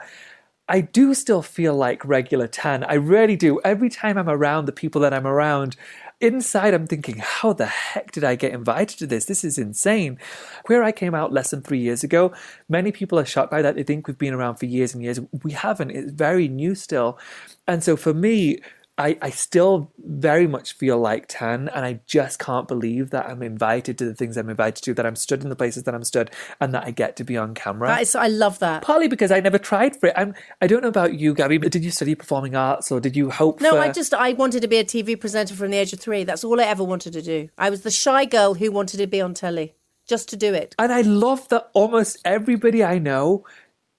I 0.68 0.80
do 0.80 1.12
still 1.14 1.42
feel 1.42 1.74
like 1.74 2.04
regular 2.04 2.46
Tan. 2.46 2.84
I 2.84 2.94
really 2.94 3.36
do. 3.36 3.60
Every 3.64 3.90
time 3.90 4.16
I'm 4.16 4.30
around 4.30 4.64
the 4.64 4.72
people 4.72 5.00
that 5.02 5.12
I'm 5.12 5.26
around, 5.26 5.76
inside 6.20 6.72
I'm 6.72 6.86
thinking, 6.86 7.16
how 7.18 7.52
the 7.52 7.66
heck 7.66 8.12
did 8.12 8.24
I 8.24 8.34
get 8.34 8.52
invited 8.52 8.98
to 9.00 9.06
this? 9.06 9.26
This 9.26 9.44
is 9.44 9.58
insane. 9.58 10.18
Where 10.66 10.82
I 10.82 10.90
came 10.90 11.14
out 11.14 11.32
less 11.32 11.50
than 11.50 11.60
three 11.60 11.80
years 11.80 12.02
ago. 12.02 12.32
Many 12.68 12.92
people 12.92 13.18
are 13.18 13.26
shocked 13.26 13.50
by 13.50 13.60
that. 13.60 13.74
They 13.74 13.82
think 13.82 14.06
we've 14.06 14.16
been 14.16 14.32
around 14.32 14.56
for 14.56 14.66
years 14.66 14.94
and 14.94 15.02
years. 15.02 15.20
We 15.42 15.52
haven't. 15.52 15.90
It's 15.90 16.12
very 16.12 16.48
new 16.48 16.74
still. 16.74 17.18
And 17.66 17.82
so 17.84 17.96
for 17.96 18.14
me, 18.14 18.60
I, 18.96 19.18
I 19.20 19.30
still 19.30 19.92
very 19.98 20.46
much 20.46 20.74
feel 20.74 20.98
like 20.98 21.26
Tan, 21.28 21.68
and 21.68 21.84
I 21.84 22.00
just 22.06 22.38
can't 22.38 22.68
believe 22.68 23.10
that 23.10 23.26
I'm 23.26 23.42
invited 23.42 23.98
to 23.98 24.04
the 24.04 24.14
things 24.14 24.36
I'm 24.36 24.48
invited 24.48 24.84
to, 24.84 24.94
that 24.94 25.04
I'm 25.04 25.16
stood 25.16 25.42
in 25.42 25.48
the 25.48 25.56
places 25.56 25.82
that 25.84 25.94
I'm 25.94 26.04
stood, 26.04 26.30
and 26.60 26.72
that 26.74 26.84
I 26.84 26.92
get 26.92 27.16
to 27.16 27.24
be 27.24 27.36
on 27.36 27.54
camera. 27.54 27.88
That 27.88 28.02
is, 28.02 28.14
I 28.14 28.28
love 28.28 28.60
that. 28.60 28.82
Partly 28.82 29.08
because 29.08 29.32
I 29.32 29.40
never 29.40 29.58
tried 29.58 29.96
for 29.96 30.08
it. 30.08 30.14
I'm, 30.16 30.34
I 30.62 30.68
don't 30.68 30.82
know 30.82 30.88
about 30.88 31.14
you, 31.14 31.34
Gaby, 31.34 31.58
but 31.58 31.72
did 31.72 31.84
you 31.84 31.90
study 31.90 32.14
performing 32.14 32.54
arts 32.54 32.92
or 32.92 33.00
did 33.00 33.16
you 33.16 33.30
hope 33.30 33.60
No, 33.60 33.72
for... 33.72 33.78
I 33.78 33.90
just 33.90 34.14
I 34.14 34.32
wanted 34.32 34.62
to 34.62 34.68
be 34.68 34.78
a 34.78 34.84
TV 34.84 35.18
presenter 35.18 35.54
from 35.54 35.72
the 35.72 35.76
age 35.76 35.92
of 35.92 35.98
three. 35.98 36.22
That's 36.22 36.44
all 36.44 36.60
I 36.60 36.64
ever 36.64 36.84
wanted 36.84 37.14
to 37.14 37.22
do. 37.22 37.48
I 37.58 37.70
was 37.70 37.82
the 37.82 37.90
shy 37.90 38.24
girl 38.26 38.54
who 38.54 38.70
wanted 38.70 38.98
to 38.98 39.08
be 39.08 39.20
on 39.20 39.34
telly, 39.34 39.74
just 40.06 40.28
to 40.28 40.36
do 40.36 40.54
it. 40.54 40.74
And 40.78 40.92
I 40.92 41.00
love 41.00 41.48
that 41.48 41.68
almost 41.72 42.18
everybody 42.24 42.84
I 42.84 42.98
know 42.98 43.44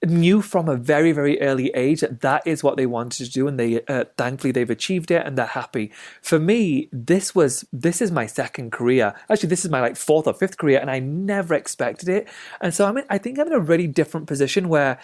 knew 0.09 0.41
from 0.41 0.69
a 0.69 0.75
very 0.75 1.11
very 1.11 1.41
early 1.41 1.69
age 1.75 2.01
that 2.01 2.21
that 2.21 2.45
is 2.45 2.63
what 2.63 2.77
they 2.77 2.85
wanted 2.85 3.25
to 3.25 3.31
do 3.31 3.47
and 3.47 3.59
they 3.59 3.81
uh, 3.87 4.05
thankfully 4.17 4.51
they've 4.51 4.69
achieved 4.69 5.11
it 5.11 5.25
and 5.25 5.37
they're 5.37 5.45
happy. 5.45 5.91
For 6.21 6.39
me 6.39 6.89
this 6.91 7.35
was 7.35 7.65
this 7.71 8.01
is 8.01 8.11
my 8.11 8.25
second 8.25 8.71
career. 8.71 9.13
Actually 9.29 9.49
this 9.49 9.65
is 9.65 9.71
my 9.71 9.81
like 9.81 9.95
fourth 9.95 10.27
or 10.27 10.33
fifth 10.33 10.57
career 10.57 10.79
and 10.79 10.89
i 10.89 10.99
never 10.99 11.53
expected 11.53 12.09
it. 12.09 12.27
And 12.61 12.73
so 12.73 12.85
i'm 12.85 12.97
in, 12.97 13.05
i 13.09 13.17
think 13.17 13.39
i'm 13.39 13.47
in 13.47 13.53
a 13.53 13.59
really 13.59 13.87
different 13.87 14.27
position 14.27 14.69
where 14.69 14.99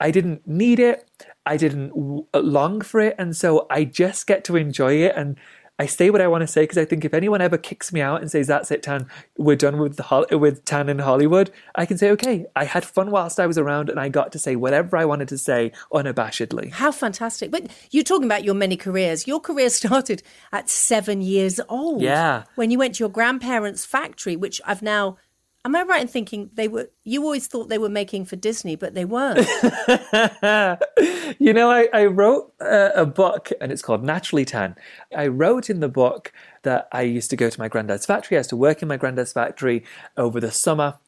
i 0.00 0.10
didn't 0.10 0.46
need 0.46 0.78
it. 0.78 1.08
I 1.44 1.56
didn't 1.56 1.88
w- 1.90 2.26
long 2.34 2.80
for 2.80 3.00
it. 3.00 3.14
And 3.18 3.36
so 3.36 3.66
i 3.70 3.84
just 3.84 4.26
get 4.26 4.44
to 4.44 4.56
enjoy 4.56 4.94
it 4.94 5.14
and 5.16 5.36
I 5.78 5.86
say 5.86 6.10
what 6.10 6.20
I 6.20 6.28
want 6.28 6.42
to 6.42 6.46
say 6.46 6.62
because 6.62 6.78
I 6.78 6.84
think 6.84 7.04
if 7.04 7.14
anyone 7.14 7.40
ever 7.40 7.56
kicks 7.56 7.92
me 7.92 8.00
out 8.00 8.20
and 8.20 8.30
says 8.30 8.46
that's 8.46 8.70
it, 8.70 8.82
Tan, 8.82 9.06
we're 9.36 9.56
done 9.56 9.78
with 9.78 9.96
the 9.96 10.38
with 10.38 10.64
Tan 10.64 10.88
in 10.88 10.98
Hollywood, 10.98 11.50
I 11.74 11.86
can 11.86 11.98
say 11.98 12.10
okay, 12.10 12.46
I 12.54 12.64
had 12.64 12.84
fun 12.84 13.10
whilst 13.10 13.40
I 13.40 13.46
was 13.46 13.58
around 13.58 13.88
and 13.88 13.98
I 13.98 14.08
got 14.08 14.32
to 14.32 14.38
say 14.38 14.54
whatever 14.54 14.96
I 14.96 15.04
wanted 15.04 15.28
to 15.28 15.38
say 15.38 15.72
unabashedly. 15.92 16.72
How 16.72 16.92
fantastic. 16.92 17.50
But 17.50 17.70
you're 17.90 18.04
talking 18.04 18.26
about 18.26 18.44
your 18.44 18.54
many 18.54 18.76
careers. 18.76 19.26
Your 19.26 19.40
career 19.40 19.70
started 19.82 20.22
at 20.52 20.68
seven 20.68 21.20
years 21.20 21.58
old. 21.68 22.02
Yeah. 22.02 22.44
When 22.54 22.70
you 22.70 22.78
went 22.78 22.96
to 22.96 23.00
your 23.00 23.10
grandparents' 23.10 23.86
factory, 23.86 24.36
which 24.36 24.60
I've 24.64 24.82
now. 24.82 25.16
Am 25.64 25.76
I 25.76 25.82
right 25.82 26.02
in 26.02 26.08
thinking 26.08 26.50
they 26.54 26.66
were? 26.66 26.90
You 27.04 27.22
always 27.22 27.46
thought 27.46 27.68
they 27.68 27.78
were 27.78 27.88
making 27.88 28.24
for 28.24 28.34
Disney, 28.34 28.74
but 28.74 28.94
they 28.94 29.04
weren't. 29.04 29.38
you 31.38 31.52
know, 31.52 31.70
I, 31.70 31.88
I 31.92 32.06
wrote 32.06 32.52
uh, 32.60 32.90
a 32.96 33.06
book 33.06 33.52
and 33.60 33.70
it's 33.70 33.82
called 33.82 34.02
Naturally 34.02 34.44
Tan. 34.44 34.74
I 35.16 35.28
wrote 35.28 35.70
in 35.70 35.78
the 35.78 35.88
book 35.88 36.32
that 36.62 36.88
I 36.90 37.02
used 37.02 37.30
to 37.30 37.36
go 37.36 37.48
to 37.48 37.60
my 37.60 37.68
granddad's 37.68 38.06
factory. 38.06 38.36
I 38.36 38.40
used 38.40 38.50
to 38.50 38.56
work 38.56 38.82
in 38.82 38.88
my 38.88 38.96
granddad's 38.96 39.32
factory 39.32 39.84
over 40.16 40.40
the 40.40 40.50
summer, 40.50 40.98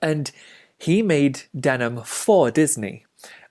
and 0.00 0.30
he 0.78 1.02
made 1.02 1.42
denim 1.58 2.02
for 2.04 2.52
Disney. 2.52 3.04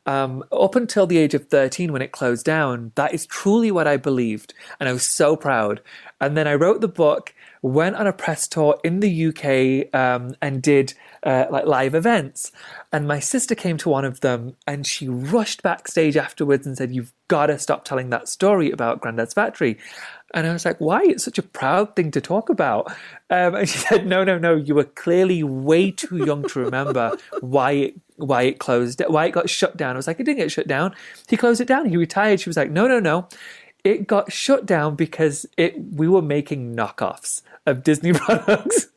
Um, 0.06 0.44
up 0.52 0.76
until 0.76 1.06
the 1.06 1.18
age 1.18 1.34
of 1.34 1.48
13 1.48 1.94
when 1.94 2.02
it 2.02 2.12
closed 2.12 2.46
down, 2.46 2.92
that 2.96 3.14
is 3.14 3.26
truly 3.26 3.70
what 3.70 3.88
I 3.88 3.98
believed. 3.98 4.54
And 4.80 4.90
I 4.90 4.94
was 4.94 5.06
so 5.06 5.36
proud. 5.36 5.82
And 6.20 6.36
then 6.36 6.48
I 6.48 6.56
wrote 6.56 6.82
the 6.82 6.88
book, 6.88 7.36
went 7.62 7.96
on 7.96 8.08
a 8.08 8.14
press 8.14 8.48
tour 8.48 8.80
in 8.84 9.00
the 9.02 9.28
UK, 9.28 9.94
um, 9.96 10.36
and 10.42 10.62
did 10.62 10.94
uh, 11.24 11.46
like 11.50 11.66
live 11.66 11.94
events. 11.94 12.52
And 12.92 13.08
my 13.08 13.20
sister 13.20 13.56
came 13.56 13.78
to 13.78 13.90
one 13.90 14.06
of 14.06 14.22
them 14.22 14.56
and 14.66 14.86
she 14.86 15.08
rushed 15.08 15.62
backstage 15.62 16.18
afterwards 16.18 16.66
and 16.66 16.78
said, 16.78 16.94
You've 16.94 17.14
got 17.28 17.48
to 17.48 17.60
stop 17.60 17.86
telling 17.86 18.10
that 18.10 18.28
story 18.28 18.72
about 18.72 19.02
Grandad's 19.02 19.34
factory. 19.34 19.78
And 20.34 20.48
I 20.48 20.54
was 20.54 20.66
like, 20.66 20.80
Why? 20.80 21.02
It's 21.04 21.24
such 21.24 21.38
a 21.38 21.44
proud 21.44 21.96
thing 21.96 22.12
to 22.12 22.22
talk 22.22 22.50
about. 22.50 22.92
Um, 23.30 23.56
and 23.56 23.70
she 23.70 23.78
said, 23.90 24.08
No, 24.08 24.24
no, 24.24 24.38
no. 24.38 24.56
You 24.56 24.76
were 24.76 24.84
clearly 24.84 25.44
way 25.44 25.92
too 25.92 26.18
young 26.18 26.48
to 26.50 26.60
remember 26.60 27.18
why 27.42 27.72
it 27.74 27.94
why 28.18 28.44
it 28.44 28.60
closed, 28.60 29.02
why 29.08 29.26
it 29.26 29.32
got 29.32 29.50
shut 29.50 29.76
down. 29.78 29.96
I 29.96 29.98
was 29.98 30.06
like, 30.06 30.20
it 30.20 30.24
didn't 30.24 30.38
get 30.38 30.52
shut 30.52 30.68
down. 30.68 30.94
He 31.28 31.38
closed 31.38 31.60
it 31.60 31.68
down. 31.68 31.90
He 31.90 31.98
retired. 31.98 32.40
She 32.40 32.50
was 32.50 32.58
like, 32.58 32.70
no, 32.70 32.88
no, 32.88 33.00
no. 33.00 33.28
It 33.84 34.08
got 34.08 34.32
shut 34.32 34.66
down 34.66 34.96
because 34.96 35.46
it 35.58 35.76
we 35.96 36.08
were 36.08 36.22
making 36.22 36.76
knockoffs 36.76 37.42
of 37.66 37.84
Disney 37.84 38.14
products. 38.16 38.88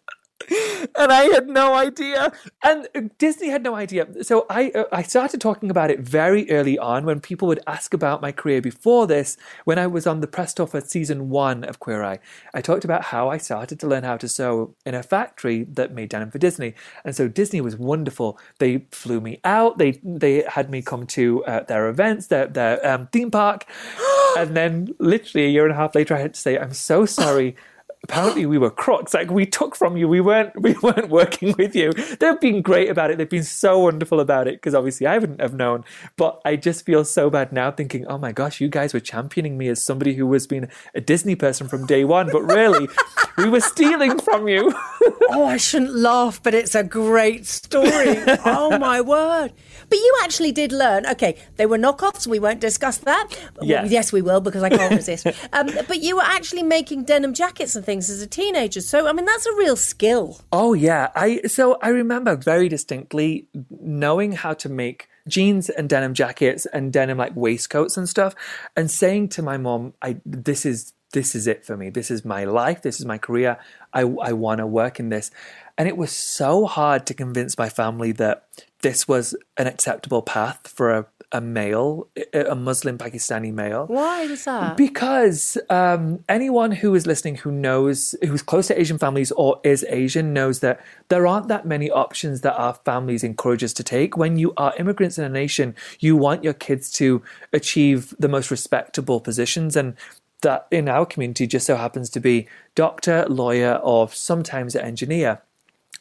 And 0.97 1.13
I 1.13 1.25
had 1.25 1.49
no 1.49 1.75
idea, 1.75 2.33
and 2.63 3.11
Disney 3.19 3.49
had 3.49 3.63
no 3.63 3.75
idea. 3.75 4.07
So 4.23 4.47
I 4.51 4.71
uh, 4.71 4.85
I 4.93 5.03
started 5.03 5.41
talking 5.41 5.71
about 5.71 5.91
it 5.91 6.01
very 6.01 6.51
early 6.51 6.79
on 6.79 7.05
when 7.05 7.21
people 7.21 7.49
would 7.49 7.61
ask 7.67 7.95
about 7.95 8.23
my 8.23 8.33
career 8.33 8.61
before 8.61 9.07
this. 9.07 9.37
When 9.65 9.79
I 9.79 9.87
was 9.87 10.07
on 10.07 10.21
the 10.21 10.27
press 10.27 10.55
tour 10.55 10.67
for 10.67 10.81
season 10.81 11.29
one 11.31 11.65
of 11.65 11.81
Queer 11.81 12.03
Eye, 12.03 12.19
I 12.53 12.61
talked 12.61 12.85
about 12.85 13.05
how 13.05 13.29
I 13.29 13.39
started 13.39 13.81
to 13.81 13.87
learn 13.87 14.05
how 14.05 14.17
to 14.17 14.29
sew 14.29 14.75
in 14.85 14.95
a 14.95 15.03
factory 15.03 15.65
that 15.65 15.95
made 15.95 16.11
denim 16.11 16.31
for 16.31 16.39
Disney, 16.39 16.75
and 17.05 17.15
so 17.15 17.29
Disney 17.29 17.61
was 17.61 17.77
wonderful. 17.77 18.39
They 18.59 18.87
flew 18.91 19.21
me 19.21 19.41
out. 19.45 19.79
They 19.79 20.01
they 20.03 20.45
had 20.49 20.71
me 20.71 20.83
come 20.83 21.07
to 21.09 21.45
uh, 21.45 21.63
their 21.65 21.89
events, 21.89 22.29
their 22.29 22.47
their 22.47 22.87
um, 22.87 23.09
theme 23.13 23.31
park, 23.31 23.67
and 24.37 24.57
then 24.57 24.95
literally 24.99 25.47
a 25.47 25.51
year 25.51 25.65
and 25.65 25.73
a 25.73 25.77
half 25.77 25.95
later, 25.95 26.15
I 26.15 26.21
had 26.21 26.35
to 26.35 26.41
say, 26.41 26.59
"I'm 26.59 26.75
so 26.75 27.07
sorry." 27.07 27.57
Apparently 28.05 28.45
we 28.45 28.59
were 28.59 28.71
crooks. 28.71 29.15
Like 29.15 29.31
we 29.31 29.47
took 29.47 29.75
from 29.75 29.97
you. 29.97 30.07
We 30.07 30.21
weren't 30.21 30.53
we 30.63 30.75
weren't 30.83 31.09
working 31.09 31.55
with 31.59 31.75
you. 31.75 31.93
They've 31.93 32.39
been 32.39 32.63
great 32.63 32.89
about 32.89 33.11
it. 33.11 33.19
They've 33.19 33.29
been 33.29 33.43
so 33.43 33.81
wonderful 33.81 34.21
about 34.21 34.47
it 34.47 34.57
because 34.57 34.75
obviously 34.75 35.07
I 35.07 35.19
wouldn't 35.19 35.41
have 35.41 35.55
known. 35.55 35.85
But 36.17 36.41
I 36.45 36.57
just 36.57 36.85
feel 36.85 37.05
so 37.05 37.31
bad 37.31 37.53
now 37.53 37.71
thinking, 37.73 38.07
oh 38.07 38.19
my 38.19 38.33
gosh, 38.33 38.61
you 38.61 38.69
guys 38.69 38.95
were 38.95 39.01
championing 39.01 39.59
me 39.59 39.69
as 39.69 39.83
somebody 39.83 40.15
who 40.15 40.27
was 40.27 40.47
being 40.47 40.69
a 40.95 41.01
Disney 41.01 41.35
person 41.35 41.67
from 41.67 41.87
day 41.87 42.05
one, 42.05 42.29
but 42.31 42.43
really 42.43 42.89
we 43.39 43.49
were 43.49 43.61
stealing 43.61 44.19
from 44.21 44.47
you. 44.47 44.73
oh, 45.31 45.47
I 45.47 45.57
shouldn't 45.57 45.95
laugh, 45.95 46.43
but 46.43 46.55
it's 46.55 46.75
a 46.75 46.85
great 46.85 47.47
story. 47.47 48.23
oh 48.45 48.79
my 48.79 49.01
word. 49.01 49.53
But 49.89 49.99
you 49.99 50.15
actually 50.23 50.53
did 50.53 50.73
learn. 50.73 51.07
Okay, 51.07 51.37
they 51.57 51.67
were 51.67 51.79
knockoffs. 51.79 52.27
We 52.27 52.39
won't 52.39 52.61
discuss 52.61 52.99
that. 52.99 53.29
Yes. 53.31 53.83
Well, 53.83 53.93
yes, 53.93 54.13
we 54.13 54.23
will 54.23 54.41
because 54.41 54.63
I 54.63 54.71
can't 54.71 54.95
resist. 54.97 55.27
Um, 55.53 55.71
but 55.89 56.01
you 56.01 56.17
were 56.17 56.23
actually 56.23 56.63
making 56.63 57.05
denim 57.05 57.35
jackets 57.35 57.77
and 57.77 57.85
things 57.85 58.11
as 58.11 58.23
a 58.23 58.27
teenager. 58.27 58.81
So 58.81 59.07
I 59.07 59.13
mean, 59.13 59.25
that's 59.25 59.47
a 59.47 59.55
real 59.55 59.77
skill. 59.77 60.41
Oh 60.53 60.75
yeah, 60.75 61.11
I 61.15 61.43
so 61.47 61.79
I 61.83 61.89
remember 61.89 62.37
very 62.37 62.69
distinctly 62.69 63.47
knowing 63.71 64.33
how 64.33 64.55
to 64.55 64.69
make 64.69 65.09
jeans 65.27 65.71
and 65.71 65.89
denim 65.89 66.15
jackets 66.15 66.67
and 66.67 66.93
denim 66.93 67.19
like 67.19 67.35
waistcoats 67.35 67.97
and 67.97 68.09
stuff, 68.09 68.35
and 68.77 68.91
saying 68.91 69.29
to 69.31 69.43
my 69.43 69.57
mom, 69.57 69.95
"I 70.03 70.21
this 70.25 70.67
is." 70.67 70.93
this 71.15 71.37
is 71.37 71.47
it 71.47 71.65
for 71.65 71.77
me. 71.77 71.91
This 71.91 72.11
is 72.11 72.25
my 72.25 72.45
life. 72.45 72.83
This 72.83 72.99
is 72.99 73.07
my 73.07 73.19
career. 73.19 73.57
I, 73.93 74.01
I 74.01 74.33
want 74.33 74.59
to 74.59 74.67
work 74.67 74.99
in 74.99 75.09
this. 75.09 75.31
And 75.77 75.89
it 75.89 75.97
was 75.97 76.13
so 76.13 76.67
hard 76.67 77.07
to 77.07 77.15
convince 77.15 77.59
my 77.59 77.69
family 77.69 78.13
that 78.13 78.47
this 78.83 79.09
was 79.09 79.35
an 79.57 79.67
acceptable 79.67 80.23
path 80.23 80.69
for 80.69 80.91
a, 80.93 81.07
a 81.33 81.41
male, 81.41 82.07
a 82.33 82.55
Muslim 82.55 82.97
Pakistani 82.97 83.53
male. 83.53 83.87
Why 83.87 84.27
was 84.27 84.45
that? 84.45 84.77
Because 84.77 85.59
um, 85.71 86.23
anyone 86.29 86.71
who 86.71 86.95
is 86.95 87.07
listening 87.07 87.37
who 87.37 87.51
knows, 87.51 88.15
who's 88.23 88.43
close 88.43 88.69
to 88.69 88.79
Asian 88.79 88.99
families 88.99 89.33
or 89.33 89.59
is 89.65 89.85
Asian, 89.89 90.33
knows 90.33 90.61
that 90.61 90.81
there 91.09 91.27
aren't 91.27 91.49
that 91.49 91.67
many 91.67 91.91
options 91.91 92.43
that 92.43 92.57
our 92.57 92.75
families 92.85 93.25
encourage 93.25 93.65
us 93.65 93.73
to 93.73 93.83
take. 93.83 94.17
When 94.17 94.39
you 94.39 94.53
are 94.57 94.75
immigrants 94.79 95.19
in 95.19 95.25
a 95.25 95.29
nation, 95.29 95.75
you 95.99 96.15
want 96.15 96.45
your 96.45 96.55
kids 96.55 96.93
to 96.93 97.23
achieve 97.53 98.15
the 98.19 98.29
most 98.29 98.51
respectable 98.51 99.21
positions. 99.21 99.75
And 99.77 99.97
that 100.43 100.69
in 100.71 100.91
our 100.91 101.07
community 101.07 101.47
just 101.47 101.67
so 101.67 101.75
happens 101.75 102.11
to 102.11 102.21
be 102.21 102.47
doctor, 102.75 103.25
lawyer, 103.29 103.77
or 103.83 104.11
sometimes 104.11 104.77
engineer 104.77 105.41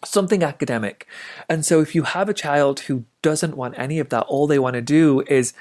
something 0.06 0.44
academic. 0.44 1.08
And 1.50 1.66
so 1.66 1.82
if 1.82 1.96
you 1.96 2.04
have 2.04 2.30
a 2.30 2.34
child 2.34 2.82
who 2.82 3.06
doesn't 3.22 3.56
want 3.56 3.78
any 3.78 4.00
of 4.00 4.10
that, 4.10 4.24
all 4.24 4.48
they 4.48 4.60
want 4.60 4.76
to 4.76 4.82
do 4.82 5.24
is 5.28 5.54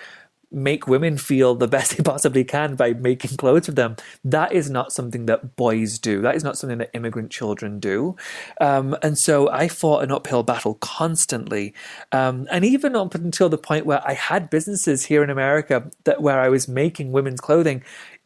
make 0.52 0.86
women 0.86 1.16
feel 1.16 1.54
the 1.54 1.68
best 1.76 1.96
they 1.96 2.02
possibly 2.02 2.44
can 2.44 2.76
by 2.76 2.92
making 2.92 3.36
clothes 3.36 3.66
for 3.66 3.72
them. 3.72 3.96
That 4.24 4.52
is 4.52 4.70
not 4.70 4.92
something 4.92 5.26
that 5.26 5.56
boys 5.56 5.98
do. 5.98 6.20
That 6.20 6.36
is 6.36 6.44
not 6.44 6.58
something 6.58 6.78
that 6.78 6.90
immigrant 6.92 7.30
children 7.30 7.80
do. 7.80 8.16
Um, 8.60 8.96
and 9.02 9.16
so 9.16 9.48
I 9.50 9.68
fought 9.68 10.04
an 10.04 10.12
uphill 10.12 10.42
battle 10.42 10.74
constantly. 10.74 11.74
Um, 12.12 12.46
and 12.50 12.64
even 12.64 12.94
up 12.94 13.14
until 13.14 13.48
the 13.48 13.58
point 13.58 13.86
where 13.86 14.06
I 14.06 14.12
had 14.12 14.50
businesses 14.50 15.06
here 15.06 15.22
in 15.22 15.30
America 15.30 15.90
that 16.04 16.20
where 16.20 16.40
I 16.40 16.48
was 16.48 16.68
making 16.68 17.12
women's 17.12 17.40
clothing. 17.40 17.82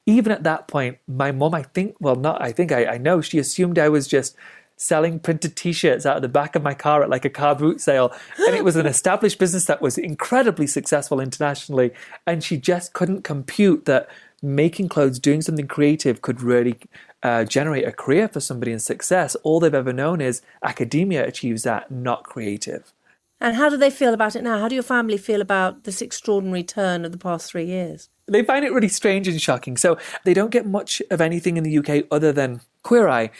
Even 0.08 0.30
at 0.30 0.44
that 0.44 0.68
point, 0.68 0.98
my 1.08 1.32
mom, 1.32 1.52
I 1.52 1.62
think, 1.62 1.96
well, 1.98 2.14
not, 2.14 2.40
I 2.40 2.52
think 2.52 2.70
I, 2.70 2.86
I 2.86 2.98
know, 2.98 3.20
she 3.20 3.40
assumed 3.40 3.76
I 3.76 3.88
was 3.88 4.06
just 4.06 4.36
selling 4.76 5.18
printed 5.18 5.56
t-shirts 5.56 6.04
out 6.04 6.16
of 6.16 6.22
the 6.22 6.28
back 6.28 6.54
of 6.54 6.62
my 6.62 6.74
car 6.74 7.02
at 7.02 7.10
like 7.10 7.24
a 7.24 7.30
car 7.30 7.54
boot 7.54 7.80
sale 7.80 8.12
and 8.46 8.54
it 8.54 8.64
was 8.64 8.76
an 8.76 8.86
established 8.94 9.38
business 9.38 9.64
that 9.64 9.80
was 9.80 9.96
incredibly 9.96 10.66
successful 10.66 11.18
internationally 11.18 11.92
and 12.26 12.44
she 12.44 12.56
just 12.56 12.92
couldn't 12.92 13.22
compute 13.22 13.86
that 13.86 14.08
making 14.42 14.88
clothes 14.88 15.18
doing 15.18 15.40
something 15.40 15.66
creative 15.66 16.20
could 16.20 16.42
really 16.42 16.78
uh, 17.22 17.42
generate 17.44 17.88
a 17.88 17.92
career 17.92 18.28
for 18.28 18.40
somebody 18.40 18.70
and 18.70 18.82
success 18.82 19.34
all 19.36 19.60
they've 19.60 19.74
ever 19.74 19.94
known 19.94 20.20
is 20.20 20.42
academia 20.62 21.26
achieves 21.26 21.62
that 21.62 21.90
not 21.90 22.24
creative 22.24 22.92
And 23.40 23.56
how 23.56 23.70
do 23.70 23.76
they 23.76 23.90
feel 23.90 24.14
about 24.14 24.34
it 24.34 24.42
now? 24.42 24.58
How 24.58 24.68
do 24.68 24.74
your 24.74 24.82
family 24.82 25.18
feel 25.18 25.42
about 25.42 25.84
this 25.84 26.00
extraordinary 26.00 26.62
turn 26.62 27.04
of 27.04 27.12
the 27.12 27.18
past 27.18 27.50
three 27.50 27.66
years? 27.66 28.08
they 28.28 28.42
find 28.42 28.64
it 28.64 28.72
really 28.72 28.88
strange 28.88 29.28
and 29.28 29.40
shocking. 29.40 29.76
So 29.76 29.98
they 30.24 30.34
don't 30.34 30.50
get 30.50 30.66
much 30.66 31.00
of 31.10 31.20
anything 31.20 31.56
in 31.56 31.64
the 31.64 31.78
UK 31.78 32.06
other 32.10 32.32
than 32.32 32.60
Queer 32.82 33.08
Eye. 33.08 33.30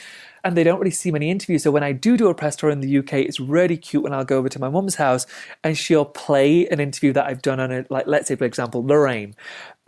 And 0.47 0.57
they 0.57 0.62
don't 0.62 0.79
really 0.79 0.93
see 0.93 1.11
many 1.11 1.29
interviews. 1.29 1.65
So 1.65 1.73
when 1.73 1.83
I 1.83 1.91
do 1.91 2.17
do 2.17 2.29
a 2.29 2.35
press 2.35 2.55
tour 2.55 2.71
in 2.71 2.81
the 2.81 2.99
UK, 2.99 3.15
it's 3.15 3.41
really 3.41 3.76
cute 3.76 4.05
when 4.05 4.12
I'll 4.12 4.25
go 4.25 4.38
over 4.38 4.49
to 4.49 4.61
my 4.61 4.69
mum's 4.69 4.95
house 4.95 5.26
and 5.65 5.76
she'll 5.76 6.05
play 6.05 6.69
an 6.69 6.79
interview 6.79 7.12
that 7.15 7.26
I've 7.26 7.43
done 7.43 7.59
on 7.59 7.73
it. 7.73 7.91
Like, 7.91 8.07
let's 8.07 8.29
say, 8.29 8.37
for 8.37 8.45
example, 8.45 8.87
Lorraine. 8.87 9.35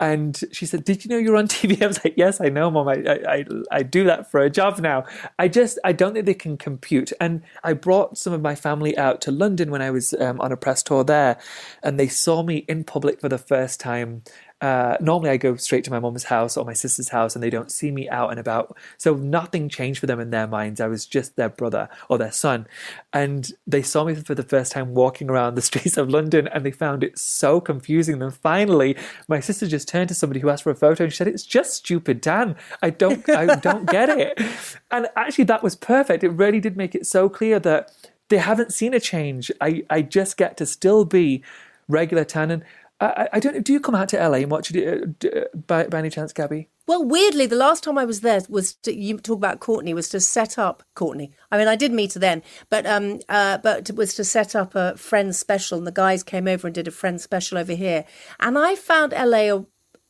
And 0.01 0.37
she 0.51 0.65
said, 0.65 0.83
Did 0.83 1.05
you 1.05 1.09
know 1.11 1.17
you're 1.17 1.37
on 1.37 1.47
TV? 1.47 1.81
I 1.81 1.87
was 1.87 2.03
like, 2.03 2.15
Yes, 2.17 2.41
I 2.41 2.49
know, 2.49 2.69
mom. 2.69 2.89
I, 2.89 2.95
I, 3.25 3.45
I, 3.71 3.83
do 3.83 4.03
that 4.03 4.29
for 4.29 4.41
a 4.41 4.49
job 4.49 4.79
now. 4.79 5.05
I 5.37 5.47
just, 5.47 5.79
I 5.85 5.93
don't 5.93 6.13
think 6.13 6.25
they 6.25 6.33
can 6.33 6.57
compute. 6.57 7.13
And 7.21 7.41
I 7.63 7.71
brought 7.71 8.17
some 8.17 8.33
of 8.33 8.41
my 8.41 8.55
family 8.55 8.97
out 8.97 9.21
to 9.21 9.31
London 9.31 9.71
when 9.71 9.81
I 9.81 9.91
was 9.91 10.13
um, 10.15 10.41
on 10.41 10.51
a 10.51 10.57
press 10.57 10.83
tour 10.83 11.05
there. 11.05 11.37
And 11.81 11.97
they 11.97 12.09
saw 12.09 12.43
me 12.43 12.65
in 12.67 12.83
public 12.83 13.21
for 13.21 13.29
the 13.29 13.37
first 13.37 13.79
time 13.79 14.23
uh, 14.61 14.97
normally 14.99 15.29
I 15.29 15.37
go 15.37 15.55
straight 15.55 15.83
to 15.85 15.91
my 15.91 15.99
mum's 15.99 16.25
house 16.25 16.57
or 16.57 16.65
my 16.65 16.73
sister's 16.73 17.09
house 17.09 17.35
and 17.35 17.41
they 17.43 17.49
don't 17.49 17.71
see 17.71 17.91
me 17.91 18.09
out 18.09 18.29
and 18.31 18.39
about. 18.39 18.75
So 18.97 19.15
nothing 19.15 19.69
changed 19.69 19.99
for 19.99 20.05
them 20.05 20.19
in 20.19 20.31
their 20.31 20.47
minds. 20.47 20.81
I 20.81 20.87
was 20.87 21.05
just 21.05 21.35
their 21.35 21.49
brother 21.49 21.87
or 22.09 22.17
their 22.17 22.31
son. 22.31 22.67
And 23.13 23.51
they 23.65 23.81
saw 23.81 24.03
me 24.03 24.15
for 24.15 24.35
the 24.35 24.43
first 24.43 24.73
time 24.73 24.93
walking 24.93 25.29
around 25.29 25.55
the 25.55 25.61
streets 25.69 25.95
of 25.95 26.09
London 26.09 26.47
and 26.47 26.65
they 26.65 26.71
found 26.71 27.03
it 27.03 27.17
so 27.17 27.61
confusing. 27.61 28.19
Then 28.19 28.31
finally, 28.31 28.97
my 29.27 29.39
sister 29.39 29.67
just 29.67 29.87
turned 29.87 30.09
to 30.09 30.15
somebody 30.15 30.41
who 30.41 30.49
asked 30.49 30.63
for 30.63 30.71
a 30.71 30.75
photo 30.75 31.05
and 31.05 31.13
she 31.13 31.17
said, 31.17 31.27
It's 31.27 31.45
just 31.45 31.73
stupid, 31.73 32.21
Tan. 32.21 32.55
I 32.81 32.89
don't, 32.89 33.27
I 33.29 33.55
don't 33.55 33.89
get 33.89 34.09
it. 34.09 34.39
And 34.91 35.07
actually, 35.15 35.43
that 35.45 35.61
was 35.61 35.75
perfect. 35.75 36.23
It 36.23 36.29
really 36.29 36.59
did 36.59 36.75
make 36.75 36.95
it 36.95 37.05
so 37.05 37.29
clear 37.29 37.59
that 37.59 37.91
they 38.29 38.37
haven't 38.37 38.73
seen 38.73 38.93
a 38.93 38.99
change. 38.99 39.51
I, 39.61 39.83
I 39.89 40.01
just 40.01 40.35
get 40.35 40.57
to 40.57 40.65
still 40.65 41.05
be 41.05 41.43
regular 41.89 42.23
Tannen. 42.23 42.63
I, 43.01 43.29
I 43.33 43.39
don't 43.39 43.55
know. 43.55 43.61
Do 43.61 43.71
you 43.71 43.79
come 43.79 43.95
out 43.95 44.09
to 44.09 44.17
LA 44.17 44.37
and 44.37 44.51
watch 44.51 44.71
it 44.71 45.15
uh, 45.23 45.27
uh, 45.27 45.45
by, 45.67 45.85
by 45.85 45.99
any 45.99 46.09
chance, 46.09 46.33
Gaby? 46.33 46.67
Well, 46.87 47.05
weirdly, 47.05 47.45
the 47.45 47.55
last 47.55 47.83
time 47.83 47.97
I 47.97 48.03
was 48.03 48.21
there 48.21 48.41
was 48.49 48.73
to, 48.75 48.93
you 48.93 49.17
talk 49.19 49.37
about 49.37 49.59
Courtney 49.59 49.93
was 49.93 50.09
to 50.09 50.19
set 50.19 50.57
up 50.57 50.83
Courtney. 50.95 51.31
I 51.51 51.57
mean, 51.57 51.67
I 51.67 51.75
did 51.75 51.93
meet 51.93 52.15
her 52.15 52.19
then, 52.19 52.43
but 52.69 52.85
um, 52.85 53.19
uh, 53.29 53.59
but 53.59 53.89
it 53.89 53.95
was 53.95 54.15
to 54.15 54.23
set 54.23 54.55
up 54.55 54.75
a 54.75 54.97
friends 54.97 55.37
special, 55.37 55.77
and 55.77 55.87
the 55.87 55.91
guys 55.91 56.23
came 56.23 56.47
over 56.47 56.67
and 56.67 56.73
did 56.73 56.87
a 56.87 56.91
friends 56.91 57.23
special 57.23 57.57
over 57.57 57.73
here, 57.73 58.05
and 58.39 58.57
I 58.57 58.75
found 58.75 59.13
LA 59.13 59.55
a 59.55 59.65